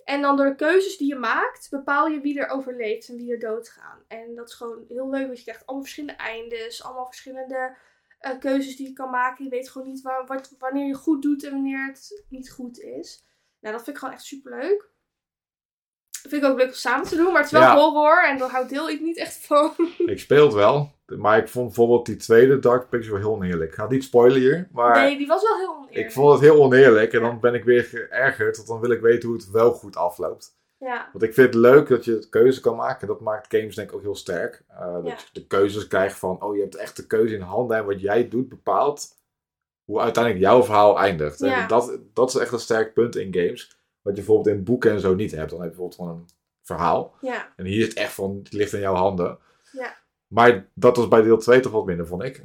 En 0.04 0.22
dan 0.22 0.36
door 0.36 0.46
de 0.46 0.54
keuzes 0.54 0.96
die 0.96 1.08
je 1.08 1.16
maakt, 1.16 1.70
bepaal 1.70 2.06
je 2.06 2.20
wie 2.20 2.40
er 2.40 2.48
overleeft 2.48 3.08
en 3.08 3.16
wie 3.16 3.32
er 3.32 3.38
doodgaan. 3.38 4.02
En 4.08 4.34
dat 4.34 4.48
is 4.48 4.54
gewoon 4.54 4.84
heel 4.88 5.10
leuk, 5.10 5.26
want 5.26 5.36
je 5.36 5.42
krijgt 5.42 5.66
allemaal 5.66 5.84
verschillende 5.84 6.22
eindes, 6.22 6.84
allemaal 6.84 7.06
verschillende 7.06 7.76
eh, 8.18 8.38
keuzes 8.38 8.76
die 8.76 8.88
je 8.88 8.92
kan 8.92 9.10
maken. 9.10 9.44
Je 9.44 9.50
weet 9.50 9.68
gewoon 9.68 9.86
niet 9.86 10.02
wat, 10.02 10.54
wanneer 10.58 10.86
je 10.86 10.94
goed 10.94 11.22
doet 11.22 11.44
en 11.44 11.50
wanneer 11.50 11.86
het 11.86 12.24
niet 12.28 12.50
goed 12.50 12.80
is. 12.80 13.24
Nou, 13.60 13.74
dat 13.74 13.84
vind 13.84 13.96
ik 13.96 14.02
gewoon 14.02 14.14
echt 14.14 14.24
super 14.24 14.58
leuk. 14.58 14.90
Vind 16.28 16.42
ik 16.42 16.48
ook 16.50 16.58
leuk 16.58 16.66
om 16.66 16.72
samen 16.72 17.06
te 17.06 17.16
doen, 17.16 17.26
maar 17.32 17.36
het 17.42 17.44
is 17.44 17.50
wel 17.58 17.60
Ja. 17.60 17.74
horror 17.76 18.24
en 18.28 18.38
daar 18.38 18.50
hou 18.50 18.68
deel 18.68 18.88
ik 18.90 19.00
niet 19.00 19.16
echt 19.18 19.46
van. 19.46 19.72
Ik 20.06 20.18
speel 20.18 20.44
het 20.44 20.54
wel, 20.54 20.92
maar 21.06 21.38
ik 21.38 21.48
vond 21.48 21.66
bijvoorbeeld 21.66 22.06
die 22.06 22.16
tweede 22.16 22.58
Dark 22.58 22.88
Pictures 22.88 23.08
wel 23.08 23.18
heel 23.18 23.32
oneerlijk. 23.42 23.70
Ik 23.70 23.76
ga 23.76 23.88
niet 23.88 24.04
spoilen 24.04 24.40
hier, 24.40 24.68
maar 24.72 24.96
Nee, 24.96 25.16
die 25.18 25.26
was 25.26 25.42
wel 25.42 25.56
heel 25.58 25.74
oneerlijk. 25.76 26.06
ik 26.06 26.12
vond 26.12 26.32
het 26.32 26.40
heel 26.40 26.62
oneerlijk. 26.62 27.12
En 27.12 27.20
dan 27.20 27.40
ben 27.40 27.54
ik 27.54 27.64
weer 27.64 27.82
geërgerd, 27.84 28.56
want 28.56 28.68
dan 28.68 28.80
wil 28.80 28.90
ik 28.90 29.00
weten 29.00 29.28
hoe 29.28 29.38
het 29.38 29.50
wel 29.50 29.72
goed 29.72 29.96
afloopt. 29.96 30.54
Ja, 30.78 31.08
Want 31.12 31.24
ik 31.24 31.34
vind 31.34 31.46
het 31.46 31.54
leuk 31.62 31.88
dat 31.88 32.04
je 32.04 32.26
keuze 32.30 32.60
kan 32.60 32.76
maken. 32.76 33.00
En 33.00 33.06
dat 33.06 33.20
maakt 33.20 33.54
games 33.56 33.74
denk 33.74 33.88
ik 33.88 33.94
ook 33.94 34.02
heel 34.02 34.14
sterk. 34.16 34.62
Eh, 34.68 34.92
dat 34.94 35.06
Ja. 35.06 35.10
je 35.14 35.24
de 35.32 35.46
keuzes 35.46 35.86
krijgt 35.86 36.18
van, 36.18 36.42
oh 36.42 36.54
je 36.56 36.60
hebt 36.62 36.74
echt 36.76 36.96
de 36.96 37.06
keuze 37.06 37.34
in 37.34 37.40
handen. 37.40 37.76
En 37.76 37.84
wat 37.86 38.00
jij 38.00 38.28
doet 38.28 38.48
bepaalt 38.48 39.14
hoe 39.84 40.00
uiteindelijk 40.00 40.44
jouw 40.44 40.62
verhaal 40.62 40.98
eindigt. 40.98 41.38
Ja. 41.38 41.62
En 41.62 41.68
dat, 41.68 41.98
dat 42.12 42.28
is 42.28 42.34
echt 42.36 42.52
een 42.52 42.58
sterk 42.58 42.94
punt 42.94 43.16
in 43.16 43.34
games. 43.34 43.75
Wat 44.06 44.16
je 44.16 44.22
bijvoorbeeld 44.24 44.56
in 44.56 44.64
boeken 44.64 44.90
en 44.90 45.00
zo 45.00 45.14
niet 45.14 45.30
hebt. 45.30 45.50
Dan 45.50 45.60
heb 45.60 45.70
je 45.70 45.76
bijvoorbeeld 45.76 46.00
gewoon 46.08 46.18
een 46.18 46.28
verhaal. 46.62 47.14
ja, 47.20 47.52
En 47.56 47.64
hier 47.64 47.80
is 47.80 47.88
het 47.88 47.96
echt 47.96 48.12
van, 48.12 48.40
het 48.42 48.52
ligt 48.52 48.72
in 48.72 48.80
jouw 48.80 48.94
handen. 48.94 49.38
Ja. 49.72 49.96
Maar 50.26 50.68
dat 50.74 50.96
was 50.96 51.08
bij 51.08 51.22
deel 51.22 51.38
2 51.38 51.60
toch 51.60 51.72
wat 51.72 51.84
minder, 51.86 52.06
vond 52.06 52.22
ik. 52.22 52.42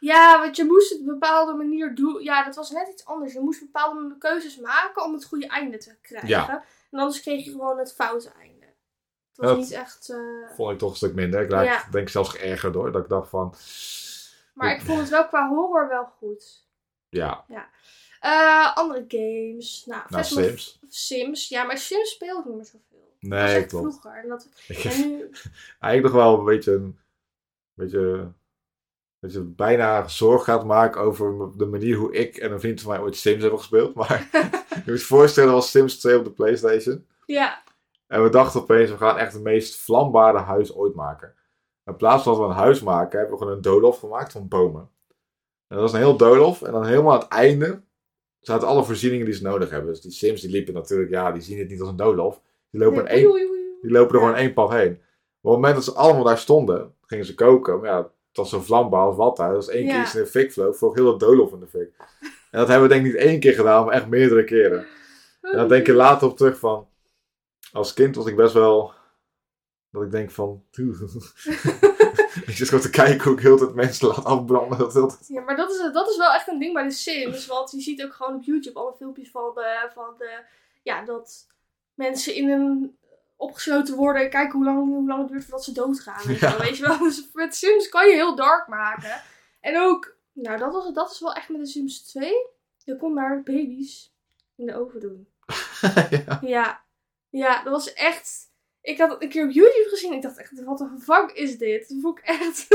ja, 0.00 0.40
want 0.40 0.56
je 0.56 0.64
moest 0.64 0.90
het 0.90 1.00
op 1.00 1.06
een 1.06 1.12
bepaalde 1.12 1.52
manier 1.54 1.94
doen. 1.94 2.22
Ja, 2.22 2.44
dat 2.44 2.56
was 2.56 2.70
net 2.70 2.88
iets 2.88 3.04
anders. 3.04 3.32
Je 3.32 3.40
moest 3.40 3.60
bepaalde 3.60 4.16
keuzes 4.18 4.58
maken 4.58 5.04
om 5.04 5.12
het 5.12 5.24
goede 5.24 5.46
einde 5.46 5.76
te 5.78 5.96
krijgen. 6.02 6.28
Ja. 6.28 6.64
En 6.90 6.98
anders 6.98 7.20
kreeg 7.20 7.44
je 7.44 7.50
gewoon 7.50 7.78
het 7.78 7.94
foute 7.94 8.30
einde. 8.40 8.66
Het 8.66 9.36
was 9.36 9.46
Dat- 9.46 9.56
niet 9.58 9.70
echt... 9.72 10.08
eh, 10.10 10.54
vond 10.56 10.72
ik 10.72 10.78
toch 10.78 10.90
een 10.90 10.96
stuk 10.96 11.14
minder. 11.14 11.40
Ik 11.40 11.50
raak 11.50 11.64
Ja. 11.64 11.84
denk 11.90 12.04
ik 12.06 12.12
zelfs 12.12 12.28
geërgerd 12.30 12.72
door. 12.72 12.92
Dat 12.92 13.02
ik 13.02 13.08
dacht 13.08 13.28
van, 13.28 13.54
Maar 14.54 14.74
ik 14.74 14.80
vond 14.80 14.98
het 15.00 15.08
wel 15.08 15.26
qua 15.28 15.48
horror 15.48 15.88
wel 15.88 16.04
goed. 16.04 16.66
ja, 17.08 17.44
Eh, 18.20 18.76
andere 18.76 19.04
games. 19.08 19.84
Nou, 19.86 20.02
nou 20.08 20.24
Sims. 20.24 20.80
Sims. 20.88 21.48
Ja, 21.48 21.64
maar 21.64 21.78
Sims 21.78 22.10
speel 22.10 22.38
ik 22.38 22.44
niet 22.44 22.54
meer 22.54 22.64
zoveel. 22.64 23.14
dat 23.20 23.30
Nee, 23.30 23.56
echt 23.56 23.68
klopt. 23.68 23.84
vroeger. 23.86 24.22
En, 24.22 24.28
dat, 24.28 24.48
Ik 24.68 24.84
en 24.84 25.00
nu... 25.00 25.30
eigenlijk 25.80 26.14
nog 26.14 26.24
wel 26.24 26.38
een 26.38 26.44
beetje 26.44 26.72
een 26.72 26.98
beetje 27.74 28.32
dat 29.20 29.32
je 29.32 29.40
bijna 29.40 30.08
zorg 30.08 30.44
gaat 30.44 30.64
maken 30.64 31.00
over 31.00 31.56
de 31.56 31.66
manier 31.66 31.96
hoe 31.96 32.12
ik 32.12 32.36
en 32.36 32.52
een 32.52 32.60
vriend 32.60 32.80
van 32.80 32.90
mij 32.90 33.00
ooit 33.00 33.16
Sims 33.16 33.40
hebben 33.40 33.58
gespeeld. 33.58 33.94
Maar 33.94 34.28
je 34.84 34.90
moet 34.90 35.00
je 35.00 35.06
voorstellen, 35.06 35.52
was 35.52 35.70
Sims 35.70 35.98
2 35.98 36.18
op 36.18 36.24
de 36.24 36.30
Playstation. 36.30 37.06
Ja, 37.26 37.62
En 38.06 38.22
we 38.22 38.28
dachten 38.28 38.60
opeens, 38.60 38.90
we 38.90 38.96
gaan 38.96 39.18
echt 39.18 39.32
het 39.32 39.42
meest 39.42 39.76
vlambare 39.76 40.38
huis 40.38 40.74
ooit 40.74 40.94
maken. 40.94 41.34
In 41.84 41.96
plaats 41.96 42.22
van 42.22 42.32
dat 42.32 42.42
we 42.42 42.48
een 42.48 42.58
huis 42.58 42.80
maken, 42.80 43.18
hebben 43.18 43.36
we 43.36 43.42
gewoon 43.42 43.56
een 43.56 43.62
doolhof 43.62 43.98
gemaakt 43.98 44.32
van 44.32 44.48
bomen. 44.48 44.90
En 45.66 45.76
dat 45.76 45.80
was 45.80 45.92
een 45.92 45.98
heel 45.98 46.16
doolhof. 46.16 46.62
En 46.62 46.72
dan 46.72 46.86
helemaal 46.86 47.12
aan 47.12 47.20
het 47.20 47.28
einde 47.28 47.82
zaten 48.40 48.68
alle 48.68 48.84
voorzieningen 48.84 49.26
die 49.26 49.34
ze 49.34 49.42
nodig 49.42 49.70
hebben. 49.70 49.90
Dus 49.90 50.00
die 50.00 50.10
Sims 50.10 50.40
die 50.40 50.50
liepen 50.50 50.74
natuurlijk, 50.74 51.10
ja, 51.10 51.32
die 51.32 51.42
zien 51.42 51.58
het 51.58 51.68
niet 51.68 51.80
als 51.80 51.88
een 51.88 51.96
doolhof. 51.96 52.40
Die 52.70 52.80
lopen, 52.80 53.04
Nee, 53.04 53.12
één, 53.12 53.48
die 53.82 53.90
lopen 53.90 54.14
er 54.14 54.20
gewoon 54.20 54.34
één 54.34 54.52
pad 54.52 54.70
heen. 54.70 54.98
Maar 55.40 55.52
op 55.52 55.52
het 55.52 55.52
moment 55.52 55.74
dat 55.74 55.84
ze 55.84 55.92
allemaal 55.92 56.24
daar 56.24 56.38
stonden, 56.38 56.94
gingen 57.06 57.24
ze 57.24 57.34
koken. 57.34 57.80
Maar 57.80 57.90
ja, 57.90 57.96
het 57.98 58.36
was 58.36 58.50
zo 58.50 58.60
vlambaar 58.60 59.00
als 59.00 59.16
wat 59.16 59.36
daar. 59.36 59.48
Dat 59.48 59.56
was 59.56 59.74
één 59.74 59.86
keer 59.86 60.00
iets 60.00 60.14
in 60.14 60.22
de 60.22 60.26
fik 60.26 60.52
vloog, 60.52 60.76
vloog 60.76 60.94
heel 60.94 61.04
dat 61.04 61.20
doolhof 61.20 61.52
in 61.52 61.60
de 61.60 61.66
fik. 61.66 61.90
En 62.50 62.58
dat 62.58 62.68
hebben 62.68 62.88
we 62.88 62.94
denk 62.94 63.06
ik 63.06 63.12
niet 63.12 63.22
één 63.22 63.40
keer 63.40 63.54
gedaan, 63.54 63.84
maar 63.84 63.94
echt 63.94 64.08
meerdere 64.08 64.44
keren. 64.44 64.86
En 65.40 65.56
dan 65.56 65.68
denk 65.68 65.86
je 65.86 65.92
later 65.92 66.28
op 66.28 66.36
terug 66.36 66.58
van... 66.58 66.86
Als 67.72 67.92
kind 67.94 68.16
was 68.16 68.26
ik 68.26 68.36
best 68.36 68.52
wel... 68.52 68.92
Dat 69.90 70.02
ik 70.02 70.10
denk 70.10 70.30
van... 70.30 70.62
ik 72.48 72.56
zit 72.56 72.68
gewoon 72.68 72.82
te 72.84 72.90
kijken 72.90 73.24
hoe 73.24 73.32
ik 73.32 73.42
heel 73.42 73.56
tijd 73.56 73.74
mensen 73.74 74.08
laat 74.08 74.24
afbranden. 74.24 74.78
Dat 74.78 75.18
Ja, 75.28 75.40
maar 75.40 75.56
dat 75.56 75.70
is, 75.70 75.92
dat 75.92 76.08
is 76.08 76.16
wel 76.16 76.32
echt 76.32 76.48
een 76.48 76.58
ding 76.58 76.72
bij 76.72 76.82
de 76.82 76.90
Sims. 76.90 77.46
Want 77.46 77.70
je 77.70 77.80
ziet 77.80 78.04
ook 78.04 78.12
gewoon 78.14 78.34
op 78.34 78.42
YouTube 78.42 78.78
alle 78.78 78.94
filmpjes 78.96 79.30
van 79.30 79.50
de, 79.54 79.90
van 79.94 80.14
de 80.18 80.40
ja, 80.82 81.04
dat 81.04 81.46
mensen 81.94 82.34
in 82.34 82.50
een 82.50 82.98
opgesloten 83.36 83.96
worden 83.96 84.22
en 84.22 84.30
kijken 84.30 84.52
hoe 84.52 84.64
lang, 84.64 84.78
hoe 84.78 85.06
lang 85.08 85.20
het 85.20 85.28
duurt 85.28 85.42
voordat 85.42 85.64
ze 85.64 85.72
doodgaan. 85.72 86.26
Weet, 86.26 86.38
je 86.38 86.46
Ja. 86.46 86.50
wel, 86.56 86.66
weet 86.66 86.76
je 86.76 86.86
wel? 86.86 86.98
Dus 86.98 87.28
met 87.32 87.56
Sims 87.56 87.88
kan 87.88 88.08
je 88.08 88.14
heel 88.14 88.34
dark 88.34 88.68
maken. 88.68 89.22
En 89.60 89.80
ook, 89.80 90.16
nou 90.32 90.58
dat, 90.58 90.72
was, 90.72 90.92
dat 90.92 91.10
is 91.10 91.20
wel 91.20 91.32
echt 91.32 91.48
met 91.48 91.60
de 91.60 91.66
Sims 91.66 92.02
2. 92.02 92.32
Je 92.84 92.96
kon 92.96 93.14
daar 93.14 93.42
baby's 93.42 94.12
in 94.56 94.66
de 94.66 94.74
oven 94.74 95.00
doen. 95.00 95.28
ja. 96.26 96.38
Ja, 96.42 96.82
ja, 97.30 97.62
dat 97.62 97.72
was 97.72 97.92
echt. 97.92 98.47
Ik 98.88 98.98
had 98.98 99.10
het 99.10 99.22
een 99.22 99.28
keer 99.28 99.44
op 99.44 99.50
YouTube 99.50 99.88
gezien. 99.88 100.12
Ik 100.12 100.22
dacht 100.22 100.38
echt, 100.38 100.64
wat 100.64 100.80
een 100.80 101.00
fuck 101.00 101.30
is 101.30 101.58
dit? 101.58 101.88
Dat 101.88 101.98
vond 102.00 102.18
ik 102.18 102.24
echt. 102.24 102.66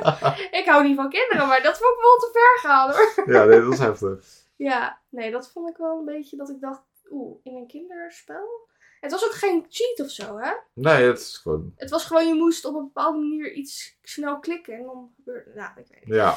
ik 0.60 0.62
hou 0.64 0.84
niet 0.84 0.96
van 0.96 1.10
kinderen, 1.10 1.46
maar 1.46 1.62
dat 1.62 1.78
vond 1.78 1.94
ik 1.94 2.00
wel 2.00 2.16
te 2.16 2.28
ver 2.32 2.70
gaan 2.70 2.90
hoor. 2.90 3.34
ja, 3.34 3.44
nee, 3.44 3.60
dat 3.60 3.72
is 3.72 3.78
heftig. 3.78 4.24
Ja, 4.56 5.00
nee, 5.08 5.30
dat 5.30 5.50
vond 5.52 5.70
ik 5.70 5.76
wel 5.76 5.98
een 5.98 6.04
beetje 6.04 6.36
dat 6.36 6.50
ik 6.50 6.60
dacht, 6.60 6.82
oeh, 7.10 7.38
in 7.42 7.56
een 7.56 7.66
kinderspel? 7.66 8.68
Het 9.00 9.10
was 9.10 9.24
ook 9.24 9.32
geen 9.32 9.66
cheat 9.68 10.00
of 10.00 10.10
zo, 10.10 10.38
hè? 10.38 10.52
Nee, 10.74 11.06
het 11.06 11.18
is 11.18 11.36
gewoon... 11.36 11.72
Het 11.76 11.90
was 11.90 12.04
gewoon, 12.04 12.26
je 12.26 12.34
moest 12.34 12.64
op 12.64 12.74
een 12.74 12.84
bepaalde 12.84 13.18
manier 13.18 13.52
iets 13.52 13.98
snel 14.02 14.38
klikken 14.38 14.74
en 14.74 14.82
dan 14.82 15.12
gebeurde. 15.16 15.50
Nou, 15.54 15.70
ik 15.76 15.86
weet 15.88 16.04
niet. 16.04 16.14
Ja. 16.14 16.36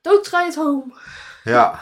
Don't 0.00 0.24
try 0.24 0.46
it 0.46 0.54
home. 0.54 0.94
Ja. 1.44 1.80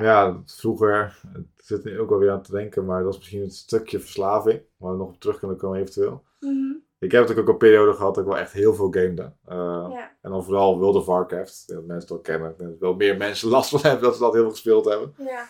Ja. 0.00 0.42
Vroeger... 0.46 1.20
Het 1.32 1.46
zit 1.56 1.84
nu 1.84 2.00
ook 2.00 2.08
wel 2.08 2.18
weer 2.18 2.30
aan 2.30 2.42
te 2.42 2.52
denken, 2.52 2.84
maar 2.84 3.02
dat 3.02 3.12
is 3.12 3.18
misschien 3.18 3.42
een 3.42 3.50
stukje 3.50 4.00
verslaving. 4.00 4.60
Waar 4.76 4.92
we 4.92 4.98
nog 4.98 5.08
op 5.08 5.20
terug 5.20 5.38
kunnen 5.38 5.56
komen 5.56 5.80
eventueel. 5.80 6.22
Mhm, 6.40 6.72
Ik 6.98 7.10
heb 7.12 7.20
natuurlijk 7.20 7.48
ook 7.48 7.48
een 7.48 7.68
periode 7.68 7.92
gehad 7.92 8.14
dat 8.14 8.24
ik 8.24 8.30
wel 8.30 8.38
echt 8.40 8.52
heel 8.52 8.74
veel 8.74 8.90
gamede. 8.90 9.32
Eh, 9.44 9.86
Ja, 9.90 10.16
En 10.22 10.30
dan 10.30 10.44
vooral 10.44 10.78
World 10.78 10.94
of 10.96 11.06
Warcraft. 11.06 11.64
Dat 11.66 11.84
mensen 11.84 12.08
dat 12.08 12.22
kennen. 12.22 12.50
Ik 12.50 12.58
denk 12.58 12.70
dat 12.70 12.78
wel 12.78 12.94
meer 12.94 13.16
mensen 13.16 13.48
last 13.48 13.70
van 13.70 13.80
hebben 13.90 14.02
dat 14.02 14.14
ze 14.14 14.20
dat 14.20 14.32
heel 14.32 14.42
veel 14.42 14.50
gespeeld 14.50 14.84
hebben. 14.84 15.14
ja, 15.18 15.46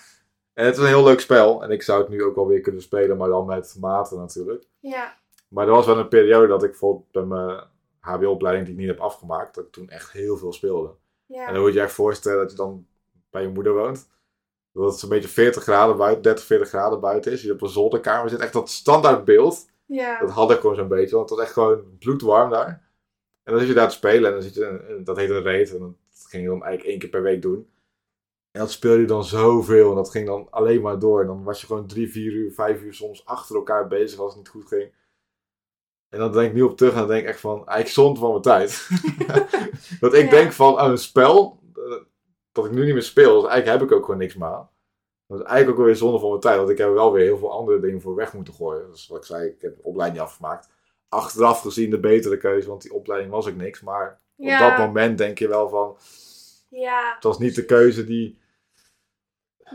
En 0.55 0.65
het 0.65 0.75
is 0.77 0.81
een 0.83 0.87
heel 0.89 1.05
leuk 1.05 1.21
spel. 1.21 1.63
En 1.63 1.71
ik 1.71 1.83
zou 1.83 2.01
het 2.01 2.09
nu 2.09 2.23
ook 2.23 2.35
wel 2.35 2.47
weer 2.47 2.61
kunnen 2.61 2.83
spelen, 2.83 3.17
maar 3.17 3.29
dan 3.29 3.47
met 3.47 3.77
maten 3.81 4.19
natuurlijk. 4.19 4.65
ja, 4.81 5.17
Maar 5.49 5.67
er 5.67 5.73
was 5.73 5.87
wel 5.87 5.99
een 5.99 6.09
periode 6.09 6.47
dat 6.47 6.63
ik 6.63 6.71
bijvoorbeeld 6.71 7.11
bij 7.11 7.25
mijn 7.25 7.61
HBO-opleiding 7.99 8.67
die 8.67 8.75
ik 8.75 8.81
niet 8.81 8.91
heb 8.91 9.01
afgemaakt, 9.01 9.55
dat 9.55 9.65
ik 9.65 9.73
toen 9.73 9.89
echt 9.89 10.13
heel 10.13 10.37
veel 10.37 10.53
speelde. 10.53 10.95
En 11.47 11.53
dan 11.53 11.63
moet 11.63 11.73
je 11.73 11.79
je 11.79 11.85
echt 11.85 11.93
voorstellen 11.95 12.39
dat 12.39 12.51
je 12.51 12.57
dan 12.57 12.87
bij 13.31 13.43
je 13.43 13.49
moeder 13.49 13.73
woont. 13.75 14.09
Dat 14.73 14.85
het 14.85 14.99
zo'n 14.99 15.09
beetje 15.09 15.29
40 15.29 15.63
graden 15.63 15.97
buiten, 15.97 16.23
30, 16.23 16.45
40 16.45 16.69
graden 16.69 17.01
buiten 17.01 17.33
is. 17.33 17.43
Je 17.43 17.53
op 17.53 17.63
een 17.63 17.69
zolderkamer 17.69 18.31
zit. 18.31 18.41
Echt 18.41 18.53
dat 18.53 18.71
standaard 18.71 19.25
beeld. 19.25 19.71
Ja, 19.87 20.21
Dat 20.21 20.31
had 20.31 20.51
ik 20.51 20.61
gewoon 20.61 20.77
zo'n 20.77 20.89
beetje, 20.89 21.17
want 21.17 21.29
het 21.29 21.39
was 21.39 21.47
echt 21.47 21.55
gewoon 21.57 21.99
bloedwarm 21.99 22.51
daar. 22.51 22.91
En 23.43 23.53
dan 23.53 23.59
zit 23.59 23.69
je 23.69 23.75
daar 23.75 23.89
te 23.89 23.95
spelen 23.95 24.27
en 24.27 24.33
dan 24.33 24.43
zit 24.43 24.55
je, 24.55 24.65
en 24.67 25.05
dat 25.05 25.17
heet 25.17 25.31
een 25.31 25.43
raid. 25.43 25.73
En 25.75 25.79
dat 25.79 26.27
ging 26.29 26.43
je 26.43 26.49
dan 26.49 26.63
eigenlijk 26.63 26.85
één 26.91 26.99
keer 26.99 27.09
per 27.09 27.23
week 27.23 27.43
doen. 27.43 27.71
En 28.51 28.61
dat 28.61 28.71
speelde 28.71 29.01
je 29.01 29.07
dan 29.07 29.25
zoveel 29.25 29.89
en 29.91 29.97
dat 29.97 30.11
ging 30.11 30.27
dan 30.27 30.47
alleen 30.51 30.81
maar 30.83 30.99
door. 30.99 31.21
En 31.21 31.27
dan 31.27 31.43
was 31.45 31.61
je 31.61 31.67
gewoon 31.67 31.87
drie, 31.87 32.11
vier 32.11 32.33
uur, 32.33 32.53
vijf 32.53 32.83
uur 32.83 32.95
soms 32.95 33.25
achter 33.27 33.57
elkaar 33.57 33.89
bezig 33.89 34.19
als 34.19 34.29
het 34.35 34.39
niet 34.39 34.49
goed 34.49 34.69
ging. 34.69 34.93
En 36.09 36.19
dan 36.19 36.33
denk 36.33 36.49
ik 36.49 36.55
nu 36.55 36.63
op 36.63 36.77
terug 36.77 36.93
en 36.93 36.99
dan 36.99 37.09
denk 37.09 37.23
ik 37.23 37.29
echt 37.29 37.41
van, 37.41 37.57
eigenlijk 37.57 37.89
zonde 37.89 38.21
van 38.21 38.31
mijn 38.31 38.43
tijd. 38.43 38.89
dat 40.01 40.15
ik 40.15 40.25
Ja. 40.25 40.31
denk 40.31 40.53
van, 40.53 40.81
oh, 40.81 40.89
een 40.89 40.99
spel, 40.99 41.59
dat 42.53 42.65
ik 42.65 42.71
nu 42.71 42.85
niet 42.85 42.93
meer 42.93 43.03
speel, 43.03 43.41
dus 43.41 43.51
eigenlijk 43.51 43.81
heb 43.81 43.91
ik 43.91 43.97
ook 43.97 44.05
gewoon 44.05 44.21
niks 44.21 44.35
meer 44.37 44.49
aan. 44.49 44.71
Dat 45.27 45.41
is 45.41 45.47
eigenlijk 45.47 45.79
ook 45.79 45.87
weer 45.87 45.97
zonde 45.97 46.19
van 46.19 46.29
mijn 46.29 46.41
tijd, 46.41 46.57
want 46.57 46.71
ik 46.71 46.79
heb 46.79 46.87
er 46.87 46.95
wel 46.95 47.13
weer 47.13 47.25
heel 47.25 47.39
veel 47.39 47.53
andere 47.53 47.81
dingen 47.81 48.01
voor 48.01 48.15
weg 48.15 48.33
moeten 48.33 48.55
gooien. 48.55 48.91
Dus 48.91 49.09
wat 49.09 49.19
ik 49.19 49.25
zei, 49.25 49.49
ik 49.49 49.61
heb 49.63 49.77
de 49.77 49.83
opleiding 49.83 50.21
niet 50.21 50.29
afgemaakt. 50.29 50.69
Achteraf 51.09 51.61
gezien 51.61 51.91
de 51.91 52.01
betere 52.01 52.37
keuze, 52.37 52.69
want 52.69 52.83
die 52.83 52.93
opleiding 52.93 53.33
was 53.33 53.47
ik 53.47 53.57
niks. 53.57 53.81
Maar 53.81 54.21
op 54.37 54.59
dat 54.59 54.79
moment 54.79 55.19
denk 55.19 55.39
je 55.39 55.49
wel 55.49 55.69
van, 55.69 55.97
ja. 56.69 57.15
het 57.15 57.25
was 57.25 57.39
niet 57.39 57.55
de 57.55 57.65
keuze 57.65 58.05
die 58.05 58.41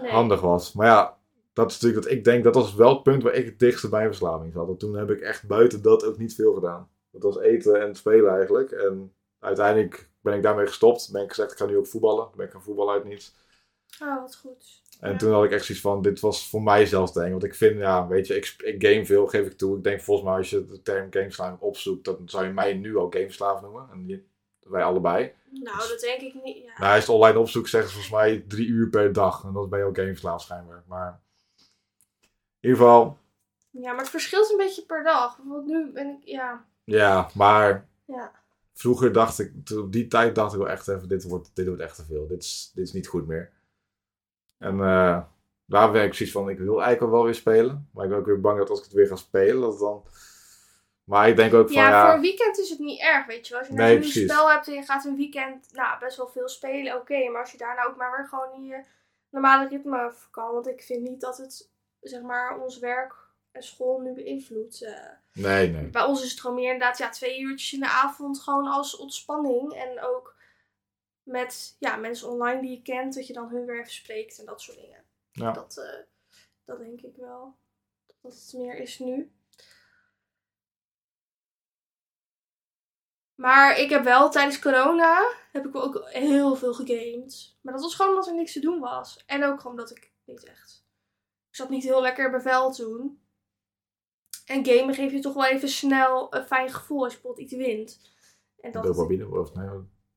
Nee. 0.02 0.12
handig 0.12 0.42
was. 0.42 0.74
Maar 0.74 0.88
ja, 0.88 1.18
dat 1.54 1.70
is 1.70 1.74
natuurlijk 1.74 2.04
dat 2.04 2.18
ik 2.18 2.24
denk, 2.24 2.44
dat 2.44 2.56
was 2.56 2.76
wel 2.76 2.94
het 2.94 3.04
punt 3.04 3.24
waar 3.24 3.34
ik 3.34 3.46
het 3.46 3.60
dichtste 3.60 3.90
bij 3.90 4.06
verslaving 4.06 4.54
zat. 4.54 4.68
Want 4.68 4.80
toen 4.80 4.96
heb 4.96 5.10
ik 5.10 5.20
echt 5.22 5.48
buiten 5.48 5.82
dat 5.82 6.06
ook 6.06 6.18
niet 6.18 6.36
veel 6.36 6.54
gedaan. 6.54 6.90
Dat 7.12 7.24
was 7.24 7.40
eten 7.40 7.82
en 7.82 7.96
spelen 7.96 8.32
eigenlijk. 8.32 8.72
En 8.72 9.14
uiteindelijk 9.40 10.10
ben 10.28 10.38
ik 10.38 10.44
daarmee 10.44 10.68
gestopt. 10.68 11.12
Ben 11.12 11.24
ik 11.24 11.30
gezegd, 11.30 11.52
ik 11.52 11.58
ga 11.58 11.66
nu 11.66 11.78
ook 11.78 11.88
voetballen. 11.88 12.24
Dan 12.24 12.34
ben 12.36 12.46
ik 12.46 12.52
gaan 12.52 12.62
voetballen 12.64 12.94
uit 12.94 13.04
niets. 13.04 13.34
Oh, 14.02 14.22
wat 14.22 14.36
goed. 14.36 14.82
En 15.00 15.12
Ja. 15.12 15.18
toen 15.18 15.32
had 15.34 15.44
ik 15.44 15.52
echt 15.52 15.66
zoiets 15.66 15.84
van, 15.84 16.02
dit 16.02 16.20
was 16.20 16.50
voor 16.50 16.62
mij 16.64 16.86
zelfs 16.86 17.12
te 17.12 17.22
eng. 17.22 17.32
Want 17.32 17.44
ik 17.44 17.56
vind, 17.56 17.80
ja, 17.80 18.08
weet 18.08 18.28
je, 18.28 18.36
ik, 18.36 18.76
game 18.78 19.06
veel, 19.06 19.28
geef 19.28 19.46
ik 19.46 19.58
toe. 19.58 19.78
Ik 19.78 19.84
denk 19.84 20.02
volgens 20.02 20.28
mij 20.28 20.38
als 20.38 20.50
je 20.50 20.66
de 20.66 20.82
term 20.82 21.08
gameslaaf 21.12 21.60
opzoekt, 21.60 22.06
dan 22.06 22.22
zou 22.26 22.46
je 22.46 22.52
mij 22.52 22.74
nu 22.74 22.98
al 22.98 23.10
gameslaaf 23.10 23.62
noemen. 23.62 23.90
En 23.92 24.06
die- 24.06 24.28
wij 24.60 24.84
allebei. 24.84 25.34
Nou, 25.52 25.78
dat 25.78 26.00
denk 26.00 26.22
ik 26.22 26.34
niet. 26.44 26.58
Ja. 26.58 26.64
Nou, 26.78 26.94
als 26.94 27.06
je 27.06 27.12
het 27.12 27.22
online 27.22 27.40
opzoekt, 27.40 27.70
zeggen 27.70 27.90
ze 27.90 27.96
volgens 27.96 28.16
mij 28.22 28.46
drie 28.48 28.68
uur 28.68 28.90
per 28.90 29.14
dag. 29.14 29.44
En 29.44 29.54
dat 29.54 29.70
ben 29.70 29.80
je 29.80 29.86
al 29.86 29.94
gameslaaf 29.94 30.42
schijnbaar. 30.42 30.84
Maar 30.88 31.22
in 32.60 32.70
ieder 32.70 32.78
geval, 32.78 33.18
ja, 33.70 33.92
maar 33.92 34.02
het 34.02 34.10
verschilt 34.10 34.50
een 34.52 34.58
beetje 34.58 34.86
per 34.86 35.04
dag. 35.04 35.38
Want 35.44 35.66
nu 35.68 35.92
ben 35.92 36.08
ik, 36.08 36.18
ja. 36.28 36.66
ja, 36.84 37.30
maar 37.34 37.88
Ja. 38.06 38.32
Vroeger 38.78 39.12
dacht 39.12 39.40
ik, 39.40 39.52
op 39.78 39.92
die 39.92 40.08
tijd 40.08 40.36
dacht 40.36 40.54
ik 40.54 40.60
wel 40.60 40.70
echt 40.70 40.88
even, 40.88 41.08
dit 41.08 41.24
wordt, 41.24 41.52
dit 41.54 41.68
wordt 41.68 41.82
echt 41.82 41.96
te 41.96 42.06
veel. 42.06 42.28
Dit 42.28 42.44
is, 42.44 42.72
dit 42.76 42.88
is 42.88 42.94
niet 42.94 43.08
goed 43.08 43.28
meer. 43.28 43.52
En 44.58 44.80
eh, 44.80 45.24
daar 45.66 45.92
ben 45.92 46.02
ik 46.04 46.08
precies 46.08 46.32
van, 46.32 46.50
ik 46.50 46.58
wil 46.60 46.82
eigenlijk 46.82 47.14
wel 47.14 47.24
weer 47.24 47.36
spelen. 47.36 47.90
Maar 47.94 48.04
ik 48.04 48.10
ben 48.10 48.20
ook 48.20 48.26
weer 48.26 48.42
bang 48.42 48.58
dat 48.58 48.70
als 48.70 48.80
ik 48.80 48.86
het 48.86 48.94
weer 48.94 49.08
ga 49.08 49.16
spelen, 49.16 49.62
dat 49.62 49.80
dan... 49.80 50.06
Maar 51.04 51.30
ik 51.30 51.36
denk 51.36 51.54
ook 51.54 51.68
van, 51.68 51.82
Ja, 51.82 51.90
ja, 51.90 52.06
voor 52.06 52.16
een 52.16 52.22
weekend 52.22 52.58
is 52.58 52.70
het 52.70 52.80
niet 52.80 53.02
erg, 53.02 53.26
weet 53.26 53.48
je 53.48 53.54
wel. 53.54 53.60
Als 53.62 53.70
je 53.70 53.76
Nee, 53.76 53.94
een 53.96 54.00
precies. 54.00 54.32
spel 54.32 54.50
hebt 54.52 54.68
en 54.68 54.74
je 54.74 54.82
gaat 54.84 55.06
een 55.06 55.16
weekend 55.16 55.68
nou, 55.74 56.00
best 56.00 56.18
wel 56.18 56.28
veel 56.28 56.50
spelen, 56.50 56.96
oké. 56.96 57.30
maar 57.30 57.42
als 57.42 57.52
je 57.52 57.58
daarna 57.58 57.86
ook 57.86 57.96
maar 57.96 58.18
weer 58.18 58.28
gewoon 58.28 58.54
in 58.54 58.66
je 58.66 58.84
normale 59.30 59.68
ritme 59.68 60.14
kan. 60.32 60.54
Want 60.54 60.68
ik 60.68 60.82
vind 60.82 61.02
niet 61.10 61.22
dat 61.22 61.38
het, 61.38 61.70
zeg 62.02 62.22
maar, 62.22 62.60
ons 62.60 62.80
werk 62.80 63.27
school 63.64 64.00
nu 64.00 64.14
beïnvloedt. 64.14 64.82
eh. 64.82 65.10
Nee, 65.34 65.70
nee. 65.70 65.90
bij 65.90 66.04
ons 66.04 66.24
is 66.24 66.32
het 66.32 66.40
gewoon 66.40 66.56
meer 66.56 66.72
inderdaad 66.74 66.98
ja, 66.98 67.10
twee 67.10 67.40
uurtjes 67.40 67.74
in 67.74 67.80
de 67.80 67.90
avond 67.90 68.40
gewoon 68.40 68.68
als 68.68 68.98
ontspanning. 68.98 69.74
En 69.74 70.02
ook 70.02 70.36
met 71.24 71.76
ja, 71.80 71.96
mensen 71.96 72.30
online 72.30 72.62
die 72.62 72.72
je 72.72 72.82
kent, 72.82 73.14
dat 73.14 73.28
je 73.28 73.34
dan 73.34 73.50
hun 73.50 73.66
weer 73.66 73.80
even 73.80 73.92
spreekt 73.94 74.40
en 74.40 74.46
dat 74.46 74.62
soort 74.62 74.78
dingen. 74.78 75.04
Ja. 75.32 75.52
Dat, 75.52 75.78
eh, 75.78 76.00
dat 76.66 76.80
denk 76.80 77.02
ik 77.02 77.16
wel. 77.16 77.56
Dat 78.22 78.34
het 78.34 78.54
meer 78.54 78.76
is 78.76 79.00
nu. 79.00 79.32
Maar 83.36 83.80
ik 83.80 83.90
heb 83.90 84.04
wel 84.04 84.30
tijdens 84.30 84.60
corona 84.60 85.32
heb 85.52 85.66
ik 85.66 85.76
ook 85.76 86.10
heel 86.10 86.56
veel 86.56 86.74
gegamed. 86.74 87.56
Maar 87.62 87.74
dat 87.74 87.82
was 87.82 87.96
gewoon 87.96 88.12
omdat 88.12 88.28
er 88.28 88.36
niks 88.36 88.54
te 88.54 88.60
doen 88.60 88.80
was. 88.80 89.24
En 89.26 89.44
ook 89.44 89.58
gewoon 89.62 89.78
omdat 89.78 89.92
ik 89.92 90.12
niet 90.24 90.44
echt. 90.44 90.86
Ik 91.50 91.56
zat 91.56 91.70
niet 91.70 91.84
heel 91.84 92.02
lekker 92.02 92.32
bij 92.32 92.42
vel 92.42 92.72
toen. 92.72 93.22
En 94.48 94.66
gamen 94.66 94.96
geeft 94.96 95.14
je 95.14 95.20
toch 95.20 95.34
wel 95.34 95.46
even 95.46 95.70
snel 95.70 96.28
een 96.30 96.44
fijn 96.46 96.70
gevoel 96.70 97.04
als 97.04 97.14
je 97.14 97.20
bijvoorbeeld 97.22 97.52
iets 97.52 97.66
wint. 97.68 98.00
En 98.62 98.72
dat 98.72 98.84
Dopamine 98.84 99.40
of 99.40 99.54
nee, 99.54 99.68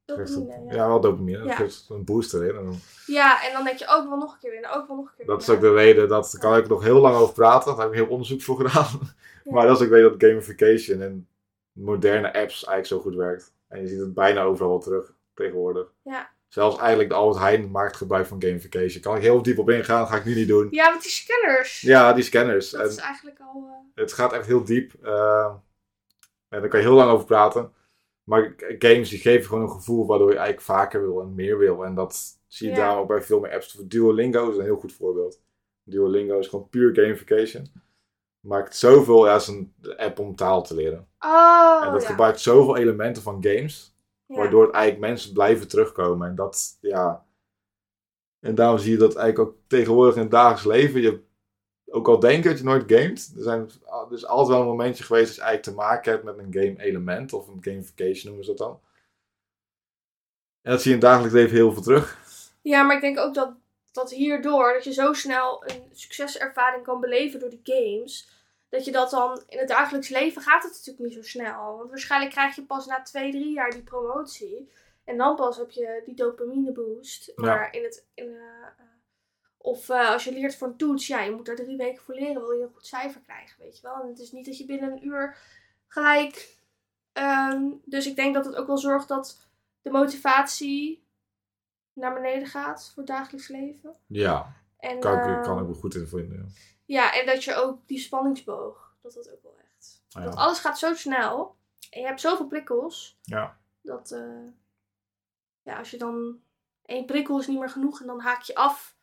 dopamine, 0.04 0.52
het? 0.52 0.64
ja. 0.68 0.74
ja. 0.74 0.88
wel 0.88 1.00
dopamine. 1.00 1.38
Dat 1.38 1.46
Ja. 1.46 1.54
geeft 1.54 1.86
een 1.88 2.04
booster 2.04 2.44
in. 2.44 2.56
En 2.56 2.64
dan- 2.64 2.78
ja, 3.06 3.46
en 3.46 3.52
dan 3.52 3.64
denk 3.64 3.78
je 3.78 3.86
ook 3.88 4.08
wel 4.08 4.18
nog 4.18 4.32
een 4.32 4.38
keer 4.38 4.50
winnen, 4.50 4.72
ook 4.72 4.86
wel 4.86 4.96
nog 4.96 5.06
een 5.06 5.12
keer 5.16 5.26
dat 5.26 5.42
is 5.42 5.48
ook 5.48 5.60
de 5.60 5.72
reden, 5.72 6.08
dat 6.08 6.30
daar 6.32 6.40
kan 6.40 6.56
ik 6.56 6.68
nog 6.68 6.82
heel 6.82 7.00
lang 7.00 7.16
over 7.16 7.34
praten. 7.34 7.72
Daar 7.76 7.80
heb 7.84 7.90
ik 7.94 8.00
heel 8.00 8.08
onderzoek 8.10 8.42
voor 8.42 8.56
gedaan. 8.56 9.00
Maar 9.44 9.66
dat 9.66 9.76
is 9.76 9.82
ook 9.82 9.88
de 9.90 9.94
reden 9.96 10.18
dat 10.18 10.28
gamification 10.28 11.00
en 11.00 11.28
moderne 11.72 12.26
apps 12.26 12.64
eigenlijk 12.64 12.86
zo 12.86 12.98
goed 13.00 13.14
werkt. 13.14 13.52
En 13.68 13.80
je 13.80 13.88
ziet 13.88 14.00
het 14.00 14.14
bijna 14.14 14.42
overal 14.42 14.78
terug 14.80 15.12
tegenwoordig. 15.34 15.92
Ja. 16.02 16.30
Zelfs 16.50 16.78
eigenlijk 16.78 17.08
de 17.08 17.14
Albert 17.14 17.38
Heijn 17.42 17.70
maakt 17.70 17.96
gebruik 17.96 18.26
van 18.26 18.42
gamification. 18.42 19.02
Kan 19.02 19.16
ik 19.16 19.22
heel 19.22 19.42
diep 19.42 19.58
op 19.58 19.70
ingaan, 19.70 20.06
ga 20.06 20.16
ik 20.16 20.24
nu 20.24 20.34
niet 20.34 20.48
doen. 20.48 20.68
Ja, 20.70 20.90
met 20.90 21.02
die 21.02 21.10
scanners. 21.10 21.80
Ja, 21.80 22.12
die 22.12 22.24
scanners. 22.24 22.70
Dat 22.70 22.80
En 22.80 22.86
is 22.88 22.96
eigenlijk 22.96 23.38
al... 23.40 23.66
eh, 23.94 24.02
het 24.02 24.12
gaat 24.12 24.32
echt 24.32 24.46
heel 24.46 24.64
diep. 24.64 24.92
eh, 25.02 25.54
en 26.48 26.60
daar 26.60 26.68
kan 26.68 26.80
je 26.80 26.86
heel 26.86 26.94
lang 26.94 27.10
over 27.10 27.26
praten. 27.26 27.72
Maar 28.24 28.54
games 28.78 29.08
die 29.08 29.18
geven 29.18 29.46
gewoon 29.48 29.62
een 29.62 29.70
gevoel 29.70 30.06
waardoor 30.06 30.28
je 30.30 30.36
eigenlijk 30.36 30.66
vaker 30.66 31.00
wil 31.00 31.20
en 31.20 31.34
meer 31.34 31.58
wil. 31.58 31.84
En 31.84 31.94
dat 31.94 32.38
zie 32.46 32.68
je 32.68 32.74
Ja. 32.74 32.80
daarom 32.80 32.98
ook 33.00 33.08
bij 33.08 33.22
veel 33.22 33.40
meer 33.40 33.52
apps. 33.52 33.72
Duolingo 33.72 34.50
is 34.50 34.56
een 34.56 34.64
heel 34.64 34.76
goed 34.76 34.92
voorbeeld. 34.92 35.40
Duolingo 35.84 36.38
is 36.38 36.48
gewoon 36.48 36.68
puur 36.68 36.94
gamification. 36.94 37.72
Maakt 38.46 38.76
zoveel, 38.76 39.26
ja, 39.26 39.34
is 39.34 39.46
een 39.46 39.74
app 39.96 40.18
om 40.18 40.36
taal 40.36 40.62
te 40.62 40.74
leren. 40.74 41.08
Oh, 41.18 41.82
en 41.86 41.92
dat 41.92 42.02
ja. 42.02 42.08
gebruikt 42.08 42.40
zoveel 42.40 42.76
elementen 42.76 43.22
van 43.22 43.38
games. 43.44 43.89
Ja. 44.30 44.36
Waardoor 44.36 44.66
het 44.66 44.74
eigenlijk 44.74 45.06
mensen 45.06 45.32
blijven 45.32 45.68
terugkomen. 45.68 46.28
En 46.28 46.34
dat, 46.34 46.78
ja. 46.80 47.26
En 48.40 48.54
daarom 48.54 48.78
zie 48.78 48.92
je 48.92 48.98
dat 48.98 49.16
eigenlijk 49.16 49.50
ook 49.50 49.56
tegenwoordig 49.66 50.14
in 50.14 50.20
het 50.20 50.30
dagelijks 50.30 50.64
leven. 50.64 51.00
Je 51.00 51.20
ook 51.86 52.08
al 52.08 52.18
denk 52.18 52.44
dat 52.44 52.58
je 52.58 52.64
nooit 52.64 52.92
gamet. 52.92 53.32
Er 53.36 53.42
zijn 53.42 53.70
dus 54.08 54.26
altijd 54.26 54.48
wel 54.48 54.60
een 54.60 54.66
momentje 54.66 55.04
geweest 55.04 55.26
dat 55.26 55.34
je 55.34 55.42
eigenlijk 55.42 55.76
te 55.76 55.84
maken 55.84 56.12
hebt 56.12 56.24
met 56.24 56.38
een 56.38 56.52
game 56.52 56.82
element. 56.82 57.32
Of 57.32 57.48
een 57.48 57.62
gamification 57.62 58.26
noemen 58.26 58.44
ze 58.44 58.50
dat 58.50 58.58
dan. 58.58 58.80
En 60.62 60.70
dat 60.70 60.82
zie 60.82 60.90
je 60.90 60.96
in 60.96 61.02
het 61.02 61.10
dagelijks 61.10 61.36
leven 61.36 61.56
heel 61.56 61.72
veel 61.72 61.82
terug. 61.82 62.18
Ja, 62.62 62.82
maar 62.82 62.96
ik 62.96 63.02
denk 63.02 63.18
ook 63.18 63.34
dat, 63.34 63.54
dat 63.92 64.10
hierdoor, 64.10 64.72
dat 64.72 64.84
je 64.84 64.92
zo 64.92 65.12
snel 65.12 65.64
een 65.66 65.82
succeservaring 65.92 66.84
kan 66.84 67.00
beleven 67.00 67.40
door 67.40 67.50
die 67.50 67.60
games, 67.62 68.39
dat 68.70 68.84
je 68.84 68.92
dat 68.92 69.10
dan 69.10 69.42
in 69.48 69.58
het 69.58 69.68
dagelijks 69.68 70.08
leven 70.08 70.42
gaat 70.42 70.62
het 70.62 70.72
natuurlijk 70.72 71.04
niet 71.04 71.14
zo 71.14 71.22
snel. 71.22 71.76
Want 71.76 71.90
waarschijnlijk 71.90 72.32
krijg 72.32 72.54
je 72.54 72.64
pas 72.64 72.86
na 72.86 73.02
twee, 73.02 73.30
drie 73.30 73.52
jaar 73.52 73.70
die 73.70 73.82
promotie. 73.82 74.70
En 75.04 75.16
dan 75.16 75.36
pas 75.36 75.56
heb 75.56 75.70
je 75.70 76.02
die 76.04 76.14
dopamine 76.14 76.72
boost. 76.72 77.32
Maar 77.34 77.74
in 77.74 77.82
het. 77.82 78.06
In, 78.14 78.26
eh, 78.26 78.66
eh, 78.78 78.84
of 79.56 79.88
eh, 79.88 80.10
als 80.10 80.24
je 80.24 80.32
leert 80.32 80.56
voor 80.56 80.68
een 80.68 80.76
toets, 80.76 81.06
ja, 81.06 81.20
je 81.20 81.30
moet 81.30 81.46
daar 81.46 81.56
drie 81.56 81.76
weken 81.76 82.02
voor 82.02 82.14
leren, 82.14 82.42
wil 82.42 82.50
je 82.52 82.62
een 82.62 82.72
goed 82.72 82.86
cijfer 82.86 83.20
krijgen, 83.20 83.58
weet 83.58 83.76
je 83.76 83.82
wel. 83.82 84.02
En 84.02 84.08
het 84.08 84.18
is 84.18 84.32
niet 84.32 84.46
dat 84.46 84.58
je 84.58 84.66
binnen 84.66 84.92
een 84.92 85.06
uur 85.06 85.36
gelijk. 85.86 86.58
ehm, 87.12 87.62
dus 87.84 88.06
ik 88.06 88.16
denk 88.16 88.34
dat 88.34 88.44
het 88.44 88.54
ook 88.54 88.66
wel 88.66 88.78
zorgt 88.78 89.08
dat 89.08 89.48
de 89.82 89.90
motivatie 89.90 91.04
naar 91.92 92.14
beneden 92.14 92.48
gaat 92.48 92.86
voor 92.94 93.02
het 93.02 93.12
dagelijks 93.12 93.48
leven. 93.48 93.96
Ja, 94.06 94.56
En, 94.78 95.00
kan 95.00 95.36
ik, 95.36 95.42
kan 95.42 95.58
ik 95.58 95.64
wel 95.64 95.74
goed 95.74 95.94
in 95.94 96.06
vinden. 96.06 96.38
Ja. 96.38 96.46
Ja, 96.90 97.14
en 97.14 97.26
dat 97.26 97.44
je 97.44 97.54
ook 97.54 97.86
die 97.86 97.98
spanningsboog, 97.98 98.96
dat 99.02 99.12
dat 99.12 99.30
ook 99.30 99.42
wel 99.42 99.56
echt. 99.58 100.02
Want 100.08 100.34
ja. 100.34 100.40
alles 100.40 100.58
gaat 100.58 100.78
zo 100.78 100.94
snel 100.94 101.56
en 101.90 102.00
je 102.00 102.06
hebt 102.06 102.20
zoveel 102.20 102.46
prikkels, 102.46 103.18
ja. 103.22 103.60
dat 103.80 104.10
eh, 104.10 104.46
ja, 105.62 105.78
als 105.78 105.90
je 105.90 105.98
dan 105.98 106.42
één 106.84 107.06
prikkel 107.06 107.38
is 107.38 107.46
niet 107.46 107.58
meer 107.58 107.68
genoeg 107.68 108.00
en 108.00 108.06
dan 108.06 108.20
haak 108.20 108.42
je 108.42 108.54
af. 108.54 108.96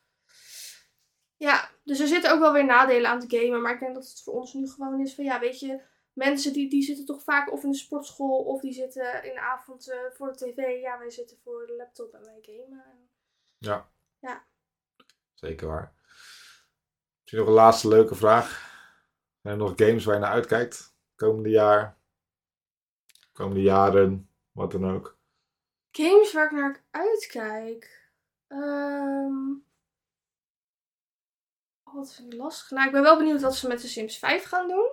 Ja, 1.36 1.70
dus 1.84 2.00
er 2.00 2.06
zitten 2.06 2.32
ook 2.32 2.40
wel 2.40 2.52
weer 2.52 2.64
nadelen 2.64 3.10
aan 3.10 3.20
het 3.20 3.34
gamen, 3.34 3.62
maar 3.62 3.74
ik 3.74 3.80
denk 3.80 3.94
dat 3.94 4.08
het 4.08 4.22
voor 4.22 4.34
ons 4.34 4.52
nu 4.52 4.68
gewoon 4.68 5.00
is 5.00 5.14
van 5.14 5.24
ja, 5.24 5.40
weet 5.40 5.60
je, 5.60 5.82
mensen 6.12 6.52
die, 6.52 6.70
die 6.70 6.82
zitten 6.82 7.04
toch 7.04 7.22
vaak 7.22 7.52
of 7.52 7.62
in 7.64 7.70
de 7.70 7.76
sportschool 7.76 8.44
of 8.44 8.60
die 8.60 8.72
zitten 8.72 9.24
in 9.24 9.34
de 9.34 9.40
avond 9.40 9.90
eh, 9.90 9.98
voor 10.12 10.32
de 10.32 10.38
tv. 10.38 10.80
Ja, 10.80 10.98
wij 10.98 11.10
zitten 11.10 11.38
voor 11.44 11.66
de 11.66 11.76
laptop 11.76 12.14
en 12.14 12.24
wij 12.24 12.38
gamen. 12.40 13.08
Zeker 15.34 15.66
waar. 15.66 15.97
Misschien 17.28 17.46
nog 17.46 17.56
een 17.56 17.62
laatste 17.64 17.88
leuke 17.88 18.14
vraag. 18.14 18.72
Zijn 19.42 19.54
er 19.54 19.60
nog 19.60 19.72
games 19.76 20.04
waar 20.04 20.14
je 20.14 20.20
naar 20.20 20.30
uitkijkt? 20.30 20.94
Komende 21.16 21.48
jaar? 21.48 21.98
Komende 23.32 23.62
jaren? 23.62 24.30
Wat 24.52 24.70
dan 24.70 24.90
ook. 24.90 25.16
Games 25.90 26.32
waar 26.32 26.44
ik 26.44 26.52
naar 26.52 26.84
uitkijk. 26.90 28.10
Oh, 31.84 31.94
wat 31.94 32.14
vind 32.14 32.32
ik 32.32 32.38
lastig. 32.38 32.70
Nou, 32.70 32.86
ik 32.86 32.92
ben 32.92 33.02
wel 33.02 33.16
benieuwd 33.16 33.40
wat 33.40 33.56
ze 33.56 33.68
met 33.68 33.80
de 33.80 33.88
Sims 33.88 34.18
5 34.18 34.44
gaan 34.44 34.68
doen. 34.68 34.90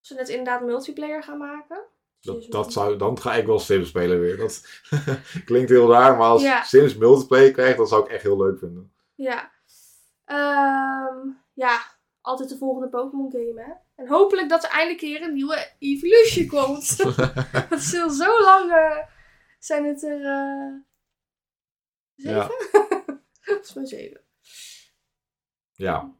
Of 0.00 0.06
ze 0.06 0.14
het 0.14 0.28
inderdaad 0.28 0.62
multiplayer 0.62 1.22
gaan 1.22 1.38
maken. 1.38 1.84
Dat, 2.48 2.72
zou, 2.72 2.96
dan 2.96 3.20
ga 3.20 3.34
ik 3.34 3.46
wel 3.46 3.58
Sims 3.58 3.88
spelen 3.88 4.20
weer. 4.20 4.36
Dat 4.36 4.82
klinkt 5.44 5.70
heel 5.70 5.90
raar, 5.90 6.16
maar 6.16 6.28
als 6.28 6.42
Ja. 6.42 6.62
Sims 6.62 6.96
multiplayer 6.96 7.52
krijgt, 7.52 7.76
dan 7.76 7.86
zou 7.86 8.04
ik 8.04 8.10
echt 8.10 8.22
heel 8.22 8.36
leuk 8.38 8.58
vinden. 8.58 8.92
Ja. 9.14 9.56
Ehm, 10.28 11.28
ja, 11.52 11.80
altijd 12.20 12.48
de 12.48 12.56
volgende 12.58 12.88
Pokémon 12.88 13.30
game, 13.30 13.62
hè. 13.62 13.72
En 14.02 14.08
hopelijk 14.08 14.48
dat 14.48 14.64
er 14.64 14.70
eindelijk 14.70 15.02
een 15.02 15.08
keer 15.08 15.22
een 15.22 15.34
nieuwe 15.34 15.70
Evolution 15.78 16.46
komt. 16.46 16.96
Want 17.68 17.72
is 17.82 18.00
al 18.00 18.10
zo 18.10 18.40
lang 18.42 18.72
eh, 18.72 18.98
zijn 19.58 19.84
het 19.84 20.02
er... 20.02 20.24
eh 20.24 20.74
zeven? 22.16 22.50
Volgens 23.40 23.74
mij 23.74 23.86
zeven. 23.86 24.20
Ja, 25.72 26.16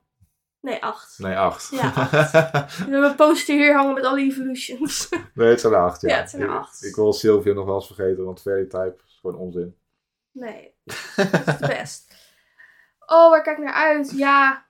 Nee, 0.60 0.82
acht. 0.82 1.18
nee, 1.18 1.36
acht. 1.36 1.70
Ja, 1.70 1.92
We 2.10 2.76
hebben 2.78 3.04
een 3.10 3.14
poster 3.16 3.54
hier 3.56 3.74
hangen 3.76 3.94
met 3.94 4.04
alle 4.04 4.20
evolutions. 4.20 5.08
nee, 5.34 5.48
het 5.48 5.60
zijn 5.60 5.72
er 5.72 5.78
acht, 5.78 6.00
ja. 6.00 6.08
Ja, 6.08 6.16
het 6.20 6.30
zijn 6.30 6.42
er 6.42 6.48
Ik- 6.48 6.54
acht. 6.54 6.84
Ik, 6.84 6.94
wil 6.94 7.12
Sylvia 7.12 7.52
nog 7.52 7.64
wel 7.64 7.74
eens 7.74 7.86
vergeten, 7.86 8.24
want 8.24 8.40
Fairy 8.40 8.66
Type 8.66 8.96
is 9.06 9.18
gewoon 9.20 9.36
onzin. 9.36 9.76
Nee, 10.30 10.74
dat 10.84 11.26
is 11.32 11.44
het 11.44 11.58
best. 11.58 12.14
Oh, 13.10 13.30
waar 13.30 13.42
kijk 13.42 13.58
ik 13.58 13.64
naar 13.64 13.72
uit? 13.74 14.10
Ja. 14.16 14.66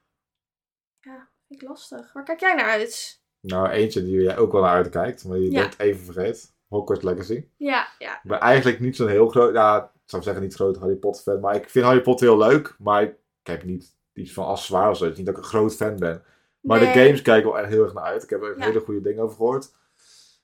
Ja, 1.00 1.28
vind 1.48 1.62
ik 1.62 1.68
lastig. 1.68 2.12
Waar 2.12 2.24
kijk 2.24 2.40
jij 2.40 2.54
naar 2.54 2.70
uit? 2.70 3.22
nou, 3.40 3.68
eentje 3.68 4.02
die 4.02 4.22
jij 4.22 4.38
ook 4.38 4.52
wel 4.52 4.62
naar 4.62 4.74
uitkijkt, 4.74 5.24
maar 5.24 5.36
die 5.36 5.46
je 5.46 5.56
Ja. 5.56 5.62
net 5.62 5.78
even 5.78 6.04
vergeet. 6.04 6.54
Hogwarts 6.68 7.02
Legacy. 7.04 7.44
Ja, 7.56 7.88
ja. 7.98 8.14
Ik 8.14 8.20
ben 8.28 8.40
eigenlijk 8.40 8.80
niet 8.80 8.96
zo'n 8.96 9.08
heel 9.08 9.28
groot, 9.28 9.54
ja, 9.54 9.82
ik 9.84 10.10
zou 10.10 10.22
zeggen 10.22 10.42
niet 10.42 10.54
groot 10.54 10.76
Harry 10.76 10.94
Potter 10.94 11.22
fan, 11.22 11.40
maar 11.40 11.54
ik 11.54 11.70
vind 11.70 11.84
Harry 11.84 12.00
Potter 12.00 12.26
heel 12.26 12.38
leuk, 12.38 12.74
maar 12.78 13.02
ik 13.02 13.14
heb 13.42 13.62
niet 13.64 13.96
iets 14.12 14.32
van 14.32 14.44
als 14.44 14.66
zwaar 14.66 14.90
of 14.90 14.96
zo. 14.96 15.02
Het 15.02 15.12
is 15.12 15.18
niet 15.18 15.26
dat 15.26 15.36
ik 15.36 15.42
een 15.42 15.48
groot 15.48 15.74
fan 15.76 15.96
ben. 15.96 16.22
Maar 16.60 16.80
Nee. 16.80 16.92
de 16.92 16.98
games 17.00 17.22
kijk 17.22 17.38
ik 17.38 17.44
wel 17.44 17.58
echt 17.58 17.68
heel 17.68 17.82
erg 17.84 17.92
naar 17.94 18.04
uit. 18.04 18.22
Ik 18.22 18.30
heb 18.30 18.42
er 18.42 18.58
Ja. 18.58 18.64
hele 18.64 18.80
goede 18.80 19.00
dingen 19.00 19.22
over 19.22 19.36
gehoord. 19.36 19.70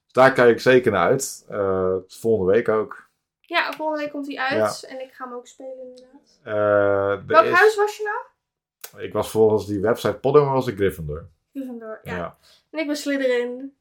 Dus 0.05 0.13
daar 0.13 0.33
kijk 0.33 0.51
ik 0.51 0.61
zeker 0.61 0.93
naar 0.93 1.07
uit. 1.09 1.45
Eh, 1.49 1.95
volgende 2.07 2.53
week 2.53 2.69
ook. 2.69 3.04
Ja, 3.47 3.73
volgende 3.73 4.03
week 4.03 4.11
komt 4.13 4.27
hij 4.27 4.39
uit. 4.39 4.85
En 4.89 5.01
ik 5.01 5.13
ga 5.13 5.25
hem 5.25 5.35
ook 5.35 5.47
spelen 5.47 5.79
inderdaad. 5.83 6.39
Eh, 6.43 7.27
Welk 7.27 7.45
is- 7.45 7.53
huis 7.53 7.77
was 7.77 7.97
je 7.97 8.03
nou? 8.03 9.05
Ik 9.05 9.13
was 9.13 9.31
volgens 9.31 9.67
die 9.67 9.81
website 9.81 10.15
maar 10.45 10.55
was 10.55 10.67
ik 10.67 10.77
Gryffindor. 10.77 11.29
Gryffindor, 11.53 12.01
ja. 12.03 12.17
Ja. 12.17 12.37
En 12.71 12.79
ik 12.79 12.87
ben 12.87 12.97
Slytherin. 12.97 13.77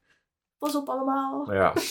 Pas 0.58 0.74
op 0.74 0.88
allemaal. 0.88 1.52
Ja. 1.52 1.72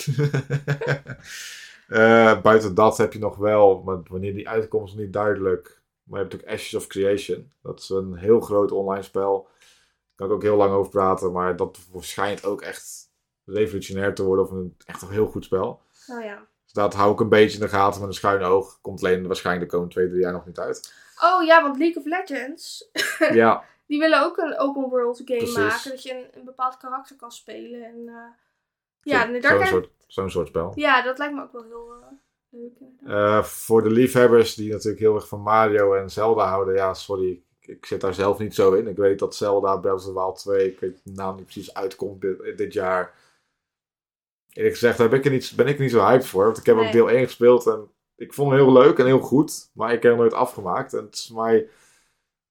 Eh, 1.88 2.42
buiten 2.42 2.76
dat 2.76 2.98
heb 2.98 3.14
je 3.14 3.20
nog 3.20 3.36
wel, 3.38 3.82
maar 3.86 4.00
wanneer 4.08 4.34
die 4.34 4.50
nog 4.50 4.96
niet 4.96 5.14
duidelijk. 5.14 5.82
Maar 6.04 6.20
je 6.24 6.28
hebt 6.28 6.42
ook 6.44 6.50
Ashes 6.52 6.74
of 6.74 6.88
Creation. 6.88 7.52
Dat 7.62 7.80
is 7.80 7.90
een 7.90 8.16
heel 8.16 8.40
groot 8.42 8.72
online 8.72 9.04
spel. 9.04 9.48
Daar 9.60 10.16
kan 10.16 10.28
ik 10.28 10.34
ook 10.34 10.42
heel 10.42 10.56
lang 10.56 10.74
over 10.74 10.92
praten, 10.92 11.32
maar 11.32 11.56
dat 11.56 11.80
schijnt 12.00 12.46
ook 12.46 12.62
echt 12.62 13.10
revolutionair 13.46 14.16
te 14.16 14.24
worden. 14.24 14.46
Of 14.46 14.52
een 14.52 14.76
echt 14.86 15.02
een 15.02 15.10
heel 15.10 15.28
goed 15.28 15.44
spel. 15.44 15.82
Nou 16.08 16.24
ja. 16.24 16.48
Dat 16.74 16.94
hou 16.94 17.14
ik 17.14 17.20
een 17.20 17.30
beetje 17.30 17.58
in 17.58 17.64
de 17.64 17.70
gaten 17.70 18.00
met 18.00 18.10
een 18.10 18.16
schuine 18.16 18.46
oog. 18.46 18.78
Komt 18.82 19.04
alleen 19.04 19.28
waarschijnlijk 19.28 19.66
de 19.66 19.72
komende 19.72 19.94
twee, 19.94 20.10
drie 20.10 20.22
jaar 20.22 20.32
nog 20.32 20.46
niet 20.46 20.60
uit. 20.60 20.94
Oh 21.22 21.44
ja, 21.44 21.62
want 21.62 21.78
League 21.78 22.04
of 22.04 22.06
Legends, 22.06 22.90
Ja, 23.42 23.64
die 23.86 24.00
willen 24.00 24.24
ook 24.24 24.38
een 24.38 24.58
open 24.58 24.90
world 24.90 25.22
game 25.26 25.38
Precies. 25.38 25.58
maken. 25.58 25.90
Dat 25.90 26.04
je 26.04 26.14
een, 26.14 26.40
een 26.40 26.46
bepaald 26.46 26.78
karakter 26.78 27.16
kan 27.16 27.32
spelen. 27.32 27.84
En, 27.84 28.04
eh, 28.08 28.16
ja, 29.02 29.40
zo'n 29.42 29.66
soort, 29.66 29.90
zo'n 30.08 30.30
soort 30.30 30.48
spel. 30.48 30.72
ja, 30.76 31.02
dat 31.02 31.18
lijkt 31.18 31.34
me 31.34 31.42
ook 31.42 31.52
wel 31.52 31.64
heel 31.64 31.94
eh, 31.94 32.08
leuk. 32.50 32.72
Eh, 33.06 33.44
voor 33.44 33.84
de 33.84 33.92
liefhebbers 33.92 34.56
die 34.56 34.72
natuurlijk 34.72 35.00
heel 35.00 35.16
erg 35.16 35.28
van 35.28 35.42
Mario 35.42 35.94
en 35.94 36.10
Zelda 36.10 36.48
houden. 36.48 36.76
Ja, 36.76 36.94
sorry. 36.94 37.32
Ik 37.32 37.44
ik 37.66 37.86
zit 37.86 38.02
daar 38.02 38.14
zelf 38.14 38.40
niet 38.40 38.56
zo 38.56 38.74
in. 38.74 38.88
Ik 38.88 38.98
weet 38.98 39.20
dat 39.20 39.36
Zelda 39.36 39.78
Breath 39.78 39.96
of 39.96 40.04
the 40.04 40.14
Wild 40.14 40.38
2, 40.38 40.72
ik 40.72 40.80
weet 40.80 41.00
de 41.04 41.12
naam 41.12 41.36
niet 41.36 41.44
precies, 41.44 41.74
uitkomt 41.74 42.22
dit, 42.22 42.58
dit 42.58 42.74
jaar. 42.74 43.14
Eerlijk 44.54 44.74
gezegd 44.76 44.97
ben 44.97 45.12
ik, 45.12 45.26
er 45.26 45.32
niet, 45.32 45.54
ben 45.56 45.68
ik 45.68 45.76
er 45.76 45.82
niet 45.82 45.91
zo 45.91 46.06
hyped 46.06 46.26
voor. 46.26 46.43
Want 46.45 46.58
ik 46.58 46.66
heb 46.66 46.76
Nee. 46.76 46.86
ook 46.86 46.91
deel 46.91 47.10
1 47.10 47.26
gespeeld 47.26 47.68
en 47.68 47.91
ik 48.16 48.34
vond 48.34 48.51
het 48.51 48.60
heel 48.60 48.72
leuk 48.72 48.99
en 48.99 49.06
heel 49.06 49.20
goed. 49.20 49.70
Maar 49.74 49.88
ik 49.93 50.01
heb 50.04 50.12
hem 50.12 50.20
nooit 50.22 50.34
afgemaakt. 50.34 50.93
En 50.93 51.04
het 51.06 51.14
is 51.16 51.30
mij, 51.30 51.58
ik 51.58 51.70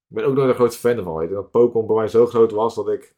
ben 0.09 0.25
ook 0.25 0.35
nooit 0.35 0.49
een 0.49 0.55
grote 0.55 0.79
fan 0.79 1.03
van. 1.03 1.23
Ik 1.23 1.29
denk 1.29 1.41
dat 1.41 1.51
Pokémon 1.51 1.87
bij 1.87 1.97
mij 1.97 2.09
zo 2.09 2.27
groot 2.27 2.53
was 2.53 2.75
dat 2.75 2.89
ik 2.89 3.15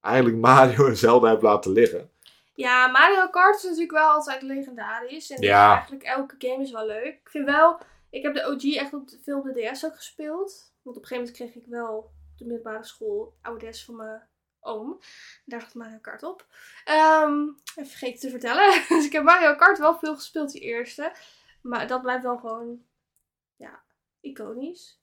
eigenlijk 0.00 0.36
Mario 0.46 0.86
en 0.86 0.96
Zelda 0.96 1.28
heb 1.28 1.42
laten 1.42 1.72
liggen. 1.72 2.10
Ja, 2.54 2.86
Mario 2.86 3.28
Kart 3.28 3.56
is 3.56 3.62
natuurlijk 3.62 3.90
wel 3.90 4.08
altijd 4.08 4.42
legendarisch. 4.42 5.30
En 5.30 5.42
Ja. 5.42 5.72
eigenlijk 5.74 6.02
elke 6.02 6.34
game 6.38 6.62
is 6.62 6.70
wel 6.72 6.86
leuk. 6.86 7.04
Ik 7.22 7.28
vind 7.30 7.44
wel, 7.44 7.78
ik 8.10 8.22
heb 8.22 8.34
de 8.34 8.46
OG 8.46 8.74
echt 8.76 8.92
op 8.94 9.08
de, 9.08 9.18
veel 9.22 9.38
op 9.38 9.44
de 9.44 9.70
DS 9.72 9.84
ook 9.84 9.96
gespeeld. 9.96 10.72
Want 10.82 10.96
op 10.96 11.02
een 11.02 11.08
gegeven 11.08 11.16
moment 11.16 11.36
kreeg 11.52 11.54
ik 11.64 11.70
wel 11.70 11.96
op 11.96 12.10
de 12.38 12.44
middelbare 12.44 12.84
school 12.84 13.34
oude 13.42 13.70
DS 13.70 13.84
van 13.84 13.96
mijn 13.96 14.22
oom. 14.68 15.00
Daar 15.44 15.60
zat 15.60 15.74
Mario 15.74 15.98
Kart 15.98 16.22
op. 16.22 16.46
Ehm 16.84 17.48
even 17.78 17.90
vergeten 17.90 18.20
te 18.20 18.30
vertellen. 18.30 18.82
dus 18.88 19.06
ik 19.06 19.12
heb 19.12 19.22
Mario 19.22 19.54
Kart 19.54 19.78
wel 19.78 19.98
veel 19.98 20.14
gespeeld, 20.14 20.52
die 20.52 20.60
eerste. 20.60 21.12
Maar 21.62 21.86
dat 21.86 22.02
blijft 22.02 22.22
wel 22.22 22.38
gewoon, 22.38 22.82
ja, 23.56 23.82
iconisch. 24.20 25.00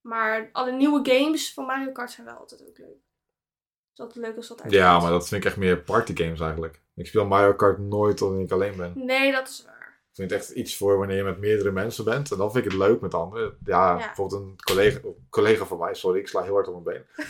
Maar 0.00 0.48
alle 0.52 0.72
nieuwe 0.72 1.10
games 1.10 1.54
van 1.54 1.64
Mario 1.64 1.92
Kart 1.92 2.10
zijn 2.10 2.26
wel 2.26 2.36
altijd 2.36 2.68
ook 2.68 2.78
leuk. 2.78 2.88
Het 2.88 3.92
is 3.92 4.00
altijd 4.00 4.24
leuk 4.24 4.36
als 4.36 4.48
dat 4.48 4.62
uitkomt. 4.62 4.82
Ja, 4.82 5.00
maar 5.00 5.10
dat 5.10 5.28
vind 5.28 5.40
ik 5.40 5.48
echt 5.48 5.58
meer 5.58 5.82
partygames 5.82 6.40
eigenlijk. 6.40 6.82
Ik 6.94 7.06
speel 7.06 7.26
Mario 7.26 7.54
Kart 7.54 7.78
nooit 7.78 8.20
wanneer 8.20 8.44
ik 8.44 8.50
alleen 8.50 8.76
ben. 8.76 8.92
Nee, 8.94 9.32
dat 9.32 9.48
is 9.48 9.64
waar. 9.64 9.77
Ik 10.18 10.24
vind 10.28 10.40
het 10.40 10.48
echt 10.48 10.58
iets 10.58 10.76
voor 10.76 10.98
wanneer 10.98 11.16
je 11.16 11.22
met 11.22 11.38
meerdere 11.38 11.70
mensen 11.70 12.04
bent. 12.04 12.30
En 12.30 12.38
dan 12.38 12.52
vind 12.52 12.64
ik 12.64 12.70
het 12.70 12.80
leuk 12.80 13.00
met 13.00 13.14
anderen. 13.14 13.56
Ja, 13.64 13.90
Ja. 13.98 14.06
bijvoorbeeld 14.06 14.40
een 14.42 14.56
collega, 14.64 14.98
collega 15.30 15.64
van 15.64 15.78
mij. 15.78 15.94
Sorry, 15.94 16.18
ik 16.18 16.28
sla 16.28 16.42
heel 16.42 16.52
hard 16.54 16.68
op 16.68 16.84
mijn 16.84 17.04
been. 17.14 17.26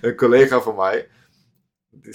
een 0.10 0.16
collega 0.16 0.60
van 0.60 0.76
mij. 0.76 1.08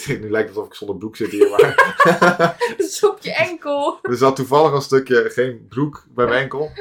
Nu 0.08 0.30
lijkt 0.30 0.48
het 0.50 0.58
alsof 0.58 0.66
ik 0.72 0.74
zonder 0.78 0.98
broek 0.98 1.16
zit 1.16 1.32
hier. 1.32 1.50
Maar 1.50 1.74
Het 2.60 2.80
is 2.80 3.04
op 3.06 3.18
je 3.22 3.34
enkel. 3.36 4.00
er 4.02 4.16
zat 4.18 4.36
toevallig 4.36 4.72
een 4.72 4.82
stukje 4.82 5.30
geen 5.30 5.66
broek 5.70 6.06
bij 6.10 6.26
mijn 6.26 6.42
enkel. 6.42 6.72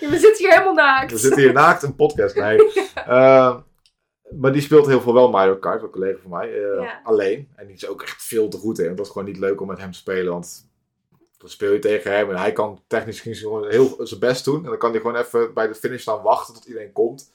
Ja, 0.00 0.10
we 0.10 0.18
zitten 0.18 0.36
hier 0.36 0.50
helemaal 0.50 0.74
naakt. 0.74 1.10
We 1.12 1.18
zitten 1.18 1.42
hier 1.42 1.52
naakt 1.52 1.82
een 1.82 1.94
podcast. 1.96 2.34
Nee. 2.34 2.58
Eh, 2.94 3.56
maar 4.38 4.52
die 4.52 4.62
speelt 4.62 4.86
heel 4.86 5.00
veel 5.00 5.14
wel 5.14 5.30
Mario 5.30 5.56
Kart. 5.56 5.82
Een 5.82 5.90
collega 5.90 6.18
van 6.22 6.30
mij. 6.30 6.62
eh. 6.62 6.88
Alleen. 7.04 7.48
En 7.56 7.66
die 7.66 7.74
is 7.76 7.86
ook 7.88 8.02
echt 8.02 8.22
veel 8.22 8.48
te 8.48 8.56
goed 8.56 8.78
in. 8.78 8.96
Dat 8.96 9.06
is 9.06 9.12
gewoon 9.12 9.26
niet 9.26 9.38
leuk 9.38 9.60
om 9.60 9.66
met 9.66 9.78
hem 9.78 9.90
te 9.92 9.98
spelen. 9.98 10.32
Want 10.32 10.67
dan 11.38 11.48
speel 11.48 11.72
je 11.72 11.78
tegen 11.78 12.12
hem. 12.12 12.30
En 12.30 12.36
hij 12.36 12.52
kan 12.52 12.82
technisch 12.86 13.20
gezien 13.20 13.50
gewoon 13.50 13.68
heel 13.68 13.96
zijn 14.06 14.20
best 14.20 14.44
doen. 14.44 14.64
En 14.64 14.70
dan 14.70 14.78
kan 14.78 14.90
hij 14.90 15.00
gewoon 15.00 15.16
even 15.16 15.54
bij 15.54 15.66
de 15.66 15.74
finish 15.74 16.00
staan 16.00 16.22
wachten 16.22 16.54
tot 16.54 16.64
iedereen 16.64 16.92
komt. 16.92 17.32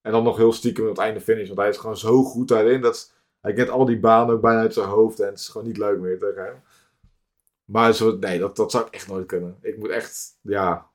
En 0.00 0.12
dan 0.12 0.22
nog 0.22 0.36
heel 0.36 0.52
stiekem 0.52 0.84
aan 0.84 0.90
het 0.90 0.98
einde 0.98 1.20
finish. 1.20 1.46
Want 1.46 1.58
hij 1.58 1.68
is 1.68 1.76
gewoon 1.76 1.96
zo 1.96 2.22
goed 2.22 2.48
daarin. 2.48 2.80
Dat 2.80 3.12
hij 3.40 3.52
kent 3.52 3.68
al 3.68 3.84
die 3.84 4.00
banen 4.00 4.34
ook 4.34 4.40
bijna 4.40 4.60
uit 4.60 4.74
zijn 4.74 4.88
hoofd. 4.88 5.20
En 5.20 5.26
het 5.26 5.38
is 5.38 5.48
gewoon 5.48 5.66
niet 5.66 5.76
leuk 5.76 5.98
meer 5.98 6.18
tegen 6.18 6.44
hem. 6.44 6.62
Maar 7.64 7.92
zo, 7.92 8.16
nee, 8.16 8.38
dat, 8.38 8.56
dat 8.56 8.70
zou 8.70 8.86
ik 8.86 8.94
echt 8.94 9.08
nooit 9.08 9.26
kunnen. 9.26 9.58
Ik 9.60 9.76
moet 9.78 9.90
echt, 9.90 10.38
ja. 10.40 10.90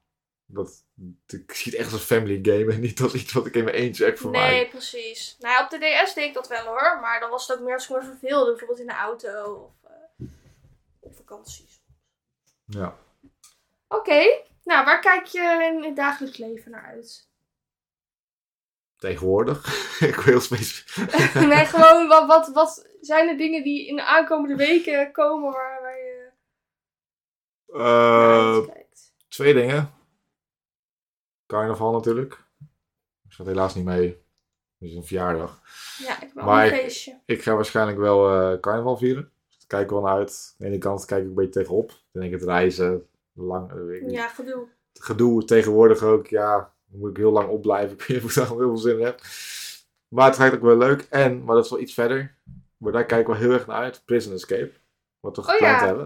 Dat, 0.46 0.84
ik 1.28 1.54
zie 1.54 1.72
het 1.72 1.82
echt 1.82 1.92
als 1.92 2.02
een 2.02 2.08
family 2.08 2.40
game. 2.42 2.74
En 2.74 2.80
niet 2.80 3.02
als 3.02 3.14
iets 3.14 3.34
wat 3.34 3.46
ik 3.46 3.56
in 3.56 3.64
mijn 3.64 3.76
eentje 3.76 4.06
echt 4.06 4.20
voor 4.20 4.32
mij. 4.32 4.52
Nee, 4.52 4.68
precies. 4.68 5.36
Nou 5.40 5.54
ja, 5.54 5.64
op 5.64 5.70
de 5.70 6.04
DS 6.06 6.14
deed 6.14 6.28
ik 6.28 6.34
dat 6.34 6.48
wel 6.48 6.66
hoor. 6.66 7.00
Maar 7.02 7.20
dan 7.20 7.30
was 7.30 7.48
het 7.48 7.58
ook 7.58 7.64
meer 7.64 7.74
als 7.74 7.90
ik 7.90 7.96
me 7.96 8.04
verveelde. 8.04 8.50
Bijvoorbeeld 8.50 8.80
in 8.80 8.88
de 8.88 8.94
auto 8.94 9.54
of 9.54 9.90
eh, 9.90 10.28
op 11.00 11.16
vakanties. 11.16 11.77
Ja. 12.68 12.98
Oké. 13.88 14.44
Nou, 14.64 14.86
waar 14.86 15.00
kijk 15.00 15.26
je 15.26 15.72
in 15.74 15.84
het 15.84 15.96
dagelijks 15.96 16.38
leven 16.38 16.72
naar 16.72 16.84
uit? 16.86 17.30
Tegenwoordig. 18.98 19.66
ik 20.10 20.16
wil 20.16 20.40
specifiek. 20.42 21.14
nee, 21.54 21.66
gewoon 21.66 22.08
wat, 22.08 22.28
wat, 22.28 22.48
wat 22.48 22.88
zijn 23.02 23.28
de 23.28 23.36
dingen 23.36 23.64
die 23.64 23.88
in 23.88 23.96
de 23.96 24.06
aankomende 24.06 24.56
weken 24.56 25.12
komen 25.12 25.52
waar, 25.52 25.82
waar 25.82 25.98
je 25.98 26.32
naar 27.68 28.66
Eh, 28.68 28.68
twee 29.28 29.54
dingen. 29.54 29.94
Carnaval 31.48 31.92
natuurlijk. 31.92 32.44
Ik 33.24 33.34
zat 33.34 33.46
helaas 33.46 33.76
niet 33.76 33.86
mee. 33.86 34.08
Het 34.80 34.90
is 34.90 34.96
een 34.96 35.04
verjaardag. 35.06 35.62
Ja, 35.98 36.22
ik 36.22 36.34
maar 36.34 36.66
een 36.68 36.74
ik- 36.74 36.80
feestje. 36.80 37.22
Ik 37.26 37.42
ga 37.44 37.56
waarschijnlijk 37.56 37.98
wel 37.98 38.32
eh, 38.54 38.60
carnaval 38.60 38.98
vieren. 38.98 39.32
Kijk 39.68 39.90
wel 39.90 40.02
naar 40.02 40.14
uit. 40.18 40.50
Aan 40.52 40.56
de 40.58 40.66
ene 40.66 40.78
kant 40.78 41.06
kijk 41.06 41.22
ik 41.22 41.28
een 41.28 41.34
beetje 41.36 41.52
tegenop. 41.52 41.88
Dan 41.90 42.22
denk 42.22 42.34
ik 42.34 42.40
het 42.40 42.50
reizen. 42.50 43.08
Lang, 43.34 43.72
eh. 43.72 44.10
Ja, 44.12 44.28
gedoe. 44.28 44.68
Gedoe 44.94 45.46
tegenwoordig 45.46 46.04
ook. 46.04 46.28
Ja, 46.28 46.74
dan 46.90 47.00
moet 47.00 47.10
ik 47.10 47.18
heel 47.18 47.32
lang 47.32 47.50
opblijven. 47.50 47.98
Ik 47.98 48.00
weet 48.06 48.10
niet 48.10 48.24
of 48.26 48.30
ik 48.30 48.36
daar 48.36 48.48
heel 48.48 48.58
veel 48.58 48.78
zin 48.78 49.00
in 49.00 49.06
heb. 49.06 49.22
Maar 50.08 50.26
het 50.26 50.36
gaat 50.36 50.54
ook 50.54 50.62
wel 50.62 50.78
leuk. 50.78 51.08
En, 51.10 51.44
maar 51.44 51.56
dat 51.56 51.66
is 51.66 51.72
wel 51.72 51.80
iets 51.80 51.94
verder. 51.94 52.36
Maar 52.78 52.92
daar 52.92 53.06
kijk 53.06 53.22
ik 53.22 53.28
wel 53.28 53.36
heel 53.36 53.52
erg 53.52 53.68
naar 53.68 53.78
uit. 53.82 54.02
Prison 54.06 54.34
Escape. 54.34 54.72
Wat 55.20 55.36
we 55.36 55.42
Oh, 55.42 55.48
gepland 55.50 55.80
ja. 55.80 55.86
hebben. 55.86 56.06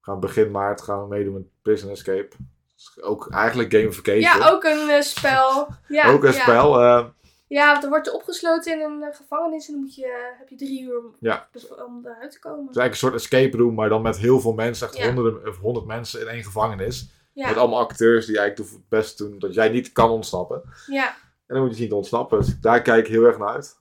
We 0.00 0.12
gaan 0.12 0.20
begin 0.20 0.50
maart 0.50 0.82
gaan 0.82 1.00
we 1.02 1.08
meedoen 1.08 1.32
met 1.32 1.42
Prison 1.62 1.90
Escape. 1.90 2.28
Dus 2.74 3.02
ook 3.02 3.30
eigenlijk 3.30 3.72
gamification. 3.72 4.20
Ja, 4.20 4.50
ook 4.50 4.64
een 4.64 4.88
eh, 4.88 5.00
spel. 5.00 5.68
Ja, 5.88 6.10
ook 6.10 6.24
een 6.24 6.32
ja. 6.32 6.40
spel. 6.42 6.80
eh, 6.80 7.04
Ja, 7.48 7.68
want 7.70 7.80
dan 7.80 7.90
word 7.90 8.04
je 8.06 8.12
opgesloten 8.14 8.72
in 8.72 8.80
een 8.80 9.02
eh, 9.02 9.16
gevangenis 9.16 9.66
en 9.66 9.72
dan 9.72 9.82
moet 9.82 9.94
je, 9.94 10.34
heb 10.38 10.48
je 10.48 10.56
drie 10.56 10.82
uur 10.82 10.98
om, 10.98 11.16
Ja. 11.20 11.48
dus 11.52 11.74
om 11.74 12.00
eruit 12.06 12.32
te 12.32 12.38
komen. 12.38 12.66
Het 12.66 12.70
is 12.70 12.80
eigenlijk 12.80 12.92
een 12.92 12.96
soort 12.96 13.14
escape 13.14 13.56
room, 13.56 13.74
maar 13.74 13.88
dan 13.88 14.02
met 14.02 14.16
heel 14.16 14.40
veel 14.40 14.52
mensen. 14.52 14.86
Echt 14.86 14.96
Ja. 14.96 15.06
honderden 15.06 15.48
of 15.48 15.58
honderd 15.58 15.86
mensen 15.86 16.20
in 16.20 16.28
één 16.28 16.44
gevangenis. 16.44 17.10
Ja, 17.32 17.48
Met 17.48 17.56
allemaal 17.56 17.78
acteurs 17.80 18.26
die 18.26 18.38
eigenlijk 18.38 18.70
het 18.70 18.88
best 18.88 19.18
doen 19.18 19.38
dat 19.38 19.54
jij 19.54 19.68
niet 19.68 19.92
kan 19.92 20.10
ontsnappen. 20.10 20.62
ja, 20.86 21.08
En 21.46 21.54
dan 21.54 21.60
moet 21.60 21.70
je 21.70 21.76
zien 21.76 21.88
te 21.88 21.94
ontsnappen. 21.94 22.38
Dus 22.38 22.60
daar 22.60 22.82
kijk 22.82 23.04
ik 23.06 23.12
heel 23.12 23.24
erg 23.24 23.38
naar 23.38 23.48
uit. 23.48 23.78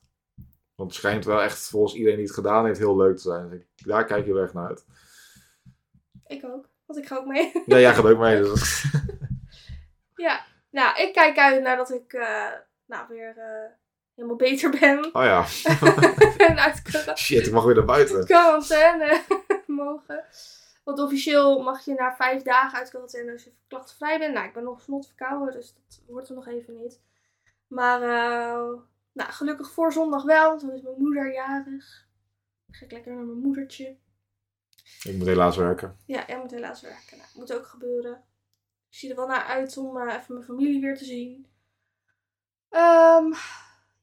Want 0.75 0.89
het 0.89 0.99
schijnt 0.99 1.25
wel 1.25 1.41
echt 1.41 1.67
volgens 1.69 1.93
iedereen 1.93 2.17
die 2.17 2.25
het 2.25 2.35
gedaan 2.35 2.65
heeft 2.65 2.79
heel 2.79 2.97
leuk 2.97 3.15
te 3.15 3.21
zijn. 3.21 3.49
Dus 3.49 3.85
daar 3.85 4.05
kijk 4.05 4.19
ik 4.19 4.25
heel 4.25 4.37
erg 4.37 4.53
naar 4.53 4.67
uit. 4.67 4.85
ik 6.27 6.43
ook. 6.45 6.69
Want 6.85 6.99
ik 6.99 7.07
ga 7.07 7.15
ook 7.17 7.25
mee. 7.25 7.51
Ja, 7.65 7.79
jij 7.79 7.93
gaat 7.93 8.05
ook 8.05 8.17
mee. 8.17 8.41
Dus. 8.41 8.85
ja, 10.25 10.45
nou, 10.69 11.01
ik 11.01 11.13
kijk 11.13 11.37
uit 11.37 11.63
naar 11.63 11.77
dat 11.77 11.91
ik 11.93 12.13
eh, 12.13 12.51
nou, 12.85 13.07
weer 13.07 13.37
eh, 13.37 13.71
helemaal 14.15 14.37
beter 14.37 14.69
ben. 14.69 15.15
Oh 15.15 15.23
ja. 15.23 15.45
en 16.47 16.59
uit 16.59 16.81
Shit, 17.15 17.47
ik 17.47 17.53
mag 17.53 17.63
weer 17.65 17.75
naar 17.75 17.85
buiten. 17.85 18.25
quarantaine 18.25 19.21
mogen. 19.67 20.23
Want 20.83 20.99
officieel 20.99 21.63
mag 21.63 21.85
je 21.85 21.93
na 21.93 22.15
vijf 22.15 22.41
dagen 22.41 22.77
uit 22.79 22.89
quarantaine 22.89 23.31
als 23.31 23.43
je 23.43 23.53
klachtenvrij 23.67 24.19
bent. 24.19 24.33
Nou, 24.33 24.47
ik 24.47 24.53
ben 24.53 24.63
nog 24.63 24.81
snot 24.81 25.07
verkouden, 25.07 25.53
dus 25.53 25.73
dat 25.73 26.01
wordt 26.07 26.29
er 26.29 26.35
nog 26.35 26.47
even 26.47 26.75
niet. 26.75 27.01
Maar 27.67 28.01
eh, 28.01 28.79
nou, 29.11 29.31
gelukkig 29.31 29.71
voor 29.71 29.93
zondag 29.93 30.23
wel, 30.23 30.49
want 30.49 30.61
dan 30.61 30.71
is 30.71 30.81
mijn 30.81 30.95
moeder 30.97 31.33
jarig. 31.33 32.07
Dan 32.65 32.75
ga 32.75 32.85
ik 32.85 32.91
lekker 32.91 33.13
naar 33.13 33.23
mijn 33.23 33.39
moedertje. 33.39 33.97
Ik 35.03 35.17
moet 35.17 35.27
helaas 35.27 35.57
werken. 35.57 35.97
Ja, 36.05 36.23
jij 36.27 36.39
moet 36.39 36.51
helaas 36.51 36.81
werken. 36.81 37.17
Nou, 37.17 37.29
moet 37.33 37.53
ook 37.53 37.65
gebeuren. 37.65 38.23
Ik 38.89 38.97
zie 38.97 39.09
er 39.09 39.15
wel 39.15 39.27
naar 39.27 39.43
uit 39.43 39.77
om 39.77 39.97
eh, 39.97 40.15
even 40.15 40.33
mijn 40.33 40.45
familie 40.45 40.81
weer 40.81 40.97
te 40.97 41.05
zien. 41.05 41.47
Ehm, 42.75 43.33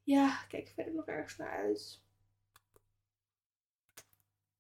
ja, 0.03 0.39
kijk 0.49 0.63
ik 0.69 0.73
verder 0.75 0.95
nog 0.95 1.07
ergens 1.07 1.37
naar 1.37 1.51
uit. 1.51 2.01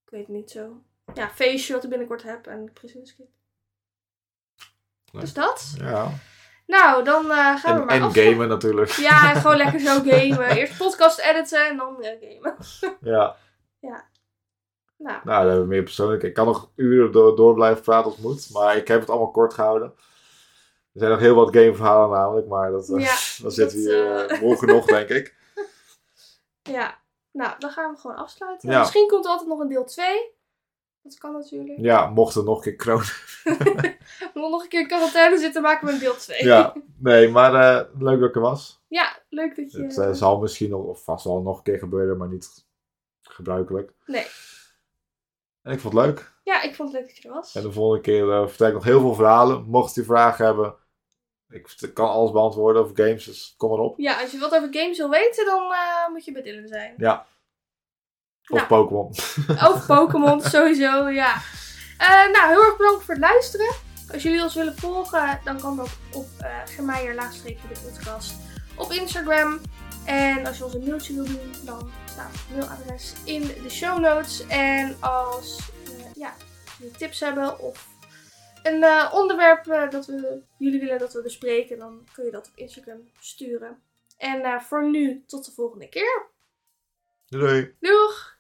Ik 0.05 0.11
weet 0.11 0.27
het 0.27 0.37
niet 0.37 0.51
zo. 0.51 0.83
Ja, 1.15 1.29
feestje 1.31 1.73
wat 1.73 1.85
ik 1.85 1.91
binnenkort 1.91 2.23
heb 2.23 2.47
en 2.47 2.73
Escape. 2.83 3.29
Nee. 5.13 5.23
Dus 5.23 5.33
dat. 5.33 5.75
Ja. 5.77 6.11
Nou, 6.67 7.05
dan 7.05 7.31
eh, 7.31 7.57
gaan 7.57 7.79
we 7.79 7.85
maar 7.85 7.95
en 7.95 8.03
afsluiten. 8.03 8.33
gamen 8.33 8.49
natuurlijk. 8.49 8.91
Ja, 8.91 9.19
gewoon 9.41 9.57
lekker 9.57 9.81
zo 9.81 10.01
gamen. 10.03 10.57
Eerst 10.57 10.77
podcast 10.77 11.19
editen 11.19 11.69
en 11.69 11.77
dan 11.77 12.03
eh, 12.03 12.21
gamen. 12.21 12.57
Ja. 13.13 13.37
Nou, 14.97 15.21
Nou, 15.25 15.25
dat 15.25 15.47
hebben 15.47 15.61
we 15.61 15.67
meer 15.67 15.83
persoonlijk. 15.83 16.23
Ik 16.23 16.35
kan 16.35 16.47
nog 16.47 16.71
uren 16.75 17.13
door, 17.13 17.37
door 17.37 17.55
blijven 17.55 17.83
praten 17.83 18.11
als 18.11 18.21
moet. 18.21 18.51
Maar 18.51 18.77
ik 18.77 18.89
heb 18.89 19.01
het 19.01 19.11
allemaal 19.11 19.31
kort 19.31 19.55
gehouden. 19.55 19.95
Er 20.93 21.01
zijn 21.01 21.11
nog 21.11 21.21
heel 21.21 21.35
wat 21.35 21.55
gameverhalen 21.57 22.19
namelijk. 22.19 22.49
Maar 22.49 22.71
dat, 22.71 22.89
eh, 22.89 23.01
Ja, 23.01 23.17
dat, 23.57 23.73
hier 23.73 24.15
eh, 24.15 24.31
eh, 24.31 24.41
morgen 24.43 24.69
nog, 24.69 24.87
denk 24.87 25.09
ik. 25.09 25.35
ja. 26.79 27.01
Nou, 27.33 27.55
dan 27.59 27.71
gaan 27.71 27.93
we 27.93 27.99
gewoon 27.99 28.17
afsluiten. 28.17 28.71
Ja. 28.71 28.79
Misschien 28.79 29.09
komt 29.09 29.25
er 29.25 29.31
altijd 29.31 29.49
nog 29.49 29.61
een 29.61 29.69
deel 29.69 29.85
2. 29.85 30.07
Dat 31.03 31.19
kan 31.19 31.33
natuurlijk. 31.33 31.79
Ja, 31.79 32.07
mocht 32.07 32.35
er 32.35 32.45
nog 32.45 32.57
een 32.57 32.63
keer 32.63 32.77
kroon. 32.77 32.99
Als 32.99 34.31
we 34.35 34.41
nog 34.51 34.63
een 34.63 34.69
keer 34.69 34.81
in 34.81 34.87
quarantaine 34.87 35.39
zitten, 35.39 35.63
maken 35.63 35.87
we 35.87 35.93
een 35.93 35.99
deel 35.99 36.17
2. 36.17 36.45
Ja, 36.45 36.75
nee, 36.99 37.29
maar 37.29 37.53
leuk 37.99 38.21
dat 38.21 38.29
ik 38.29 38.35
er 38.35 38.41
was. 38.41 38.81
Ja, 38.89 39.19
leuk 39.29 39.57
dat 39.57 39.73
je... 39.73 40.03
Het 40.03 40.17
zal 40.17 40.39
misschien 40.39 40.71
nog, 40.71 40.85
of 40.85 41.05
vast 41.05 41.25
wel 41.25 41.43
nog 41.43 41.57
een 41.57 41.63
keer 41.63 41.79
gebeuren, 41.79 42.17
maar 42.17 42.29
niet 42.29 42.67
gebruikelijk. 43.23 43.93
Nee. 44.07 44.27
En 45.63 45.73
ik 45.73 45.81
vond 45.81 45.95
het 45.95 46.05
leuk. 46.05 46.33
Ja, 46.45 46.63
ik 46.63 46.75
vond 46.75 46.93
het 46.93 47.01
leuk 47.01 47.09
dat 47.09 47.23
je 47.23 47.29
er 47.29 47.35
was. 47.35 47.55
En 47.55 47.63
de 47.63 47.73
volgende 47.73 48.03
keer 48.03 48.33
eh, 48.33 48.47
vertel 48.47 48.67
ik 48.67 48.73
nog 48.73 48.85
heel 48.85 49.01
veel 49.01 49.15
verhalen. 49.15 49.65
Mocht 49.65 49.97
u 49.97 50.05
vragen 50.05 50.45
hebben, 50.45 50.75
ik 51.53 51.91
kan 51.95 52.09
alles 52.09 52.31
beantwoorden 52.31 52.83
over 52.83 52.97
games, 52.97 53.25
dus 53.25 53.55
kom 53.57 53.73
erop. 53.73 53.99
Ja, 53.99 54.21
als 54.21 54.31
je 54.31 54.39
wat 54.39 54.55
over 54.55 54.69
games 54.71 54.99
wil 54.99 55.11
weten, 55.11 55.45
dan 55.45 55.73
eh, 55.73 56.13
moet 56.13 56.25
je 56.25 56.33
bij 56.33 56.43
Dylan 56.43 56.69
zijn. 56.69 56.95
Ja. 56.97 57.27
Of 58.49 58.57
Nou. 58.57 58.67
Pokémon. 58.67 59.15
Over 59.69 59.87
Pokémon, 59.87 60.41
sowieso, 60.41 61.09
ja. 61.09 61.35
Eh, 61.99 62.33
nou, 62.33 62.49
heel 62.49 62.65
erg 62.65 62.77
bedankt 62.77 63.05
voor 63.05 63.15
het 63.15 63.23
luisteren. 63.23 63.75
Als 64.13 64.23
jullie 64.23 64.43
ons 64.43 64.55
willen 64.55 64.77
volgen, 64.77 65.41
dan 65.45 65.61
kan 65.61 65.77
dat 65.77 65.91
op 66.13 66.27
uh, 66.41 66.47
Gemeijer 66.65 67.15
laagstreepje 67.15 67.69
de 67.69 67.81
podcast. 67.81 68.35
op 68.77 68.91
Instagram. 68.93 69.61
En 70.05 70.47
als 70.47 70.59
je 70.59 70.65
ons 70.65 70.75
een 70.75 70.85
mailtje 70.85 71.15
wil 71.15 71.25
doen, 71.25 71.53
dan 71.65 71.91
staat 72.05 72.31
het 72.33 72.57
mailadres 72.59 73.13
in 73.25 73.43
de 73.63 73.71
show 73.71 73.99
notes. 73.99 74.47
En 74.47 74.97
als 75.01 75.59
uh, 75.89 76.05
ja, 76.15 76.35
jullie 76.79 76.97
tips 76.97 77.21
hebben 77.21 77.59
of 77.59 77.92
een 78.63 78.83
uh, 78.83 79.11
onderwerp 79.15 79.67
uh, 79.67 79.91
dat 79.91 80.07
we, 80.07 80.43
jullie 80.59 80.81
willen 80.81 80.99
dat 80.99 81.13
we 81.13 81.23
bespreken, 81.23 81.79
dan 81.79 82.09
kun 82.13 82.25
je 82.25 82.31
dat 82.31 82.49
op 82.49 82.57
Instagram 82.57 83.11
sturen. 83.21 83.83
En 84.17 84.61
voor 84.61 84.91
nu, 84.91 85.25
tot 85.27 85.45
de 85.45 85.53
volgende 85.53 85.89
keer. 85.89 86.31
Doei. 87.27 87.77
Doei. 87.81 88.32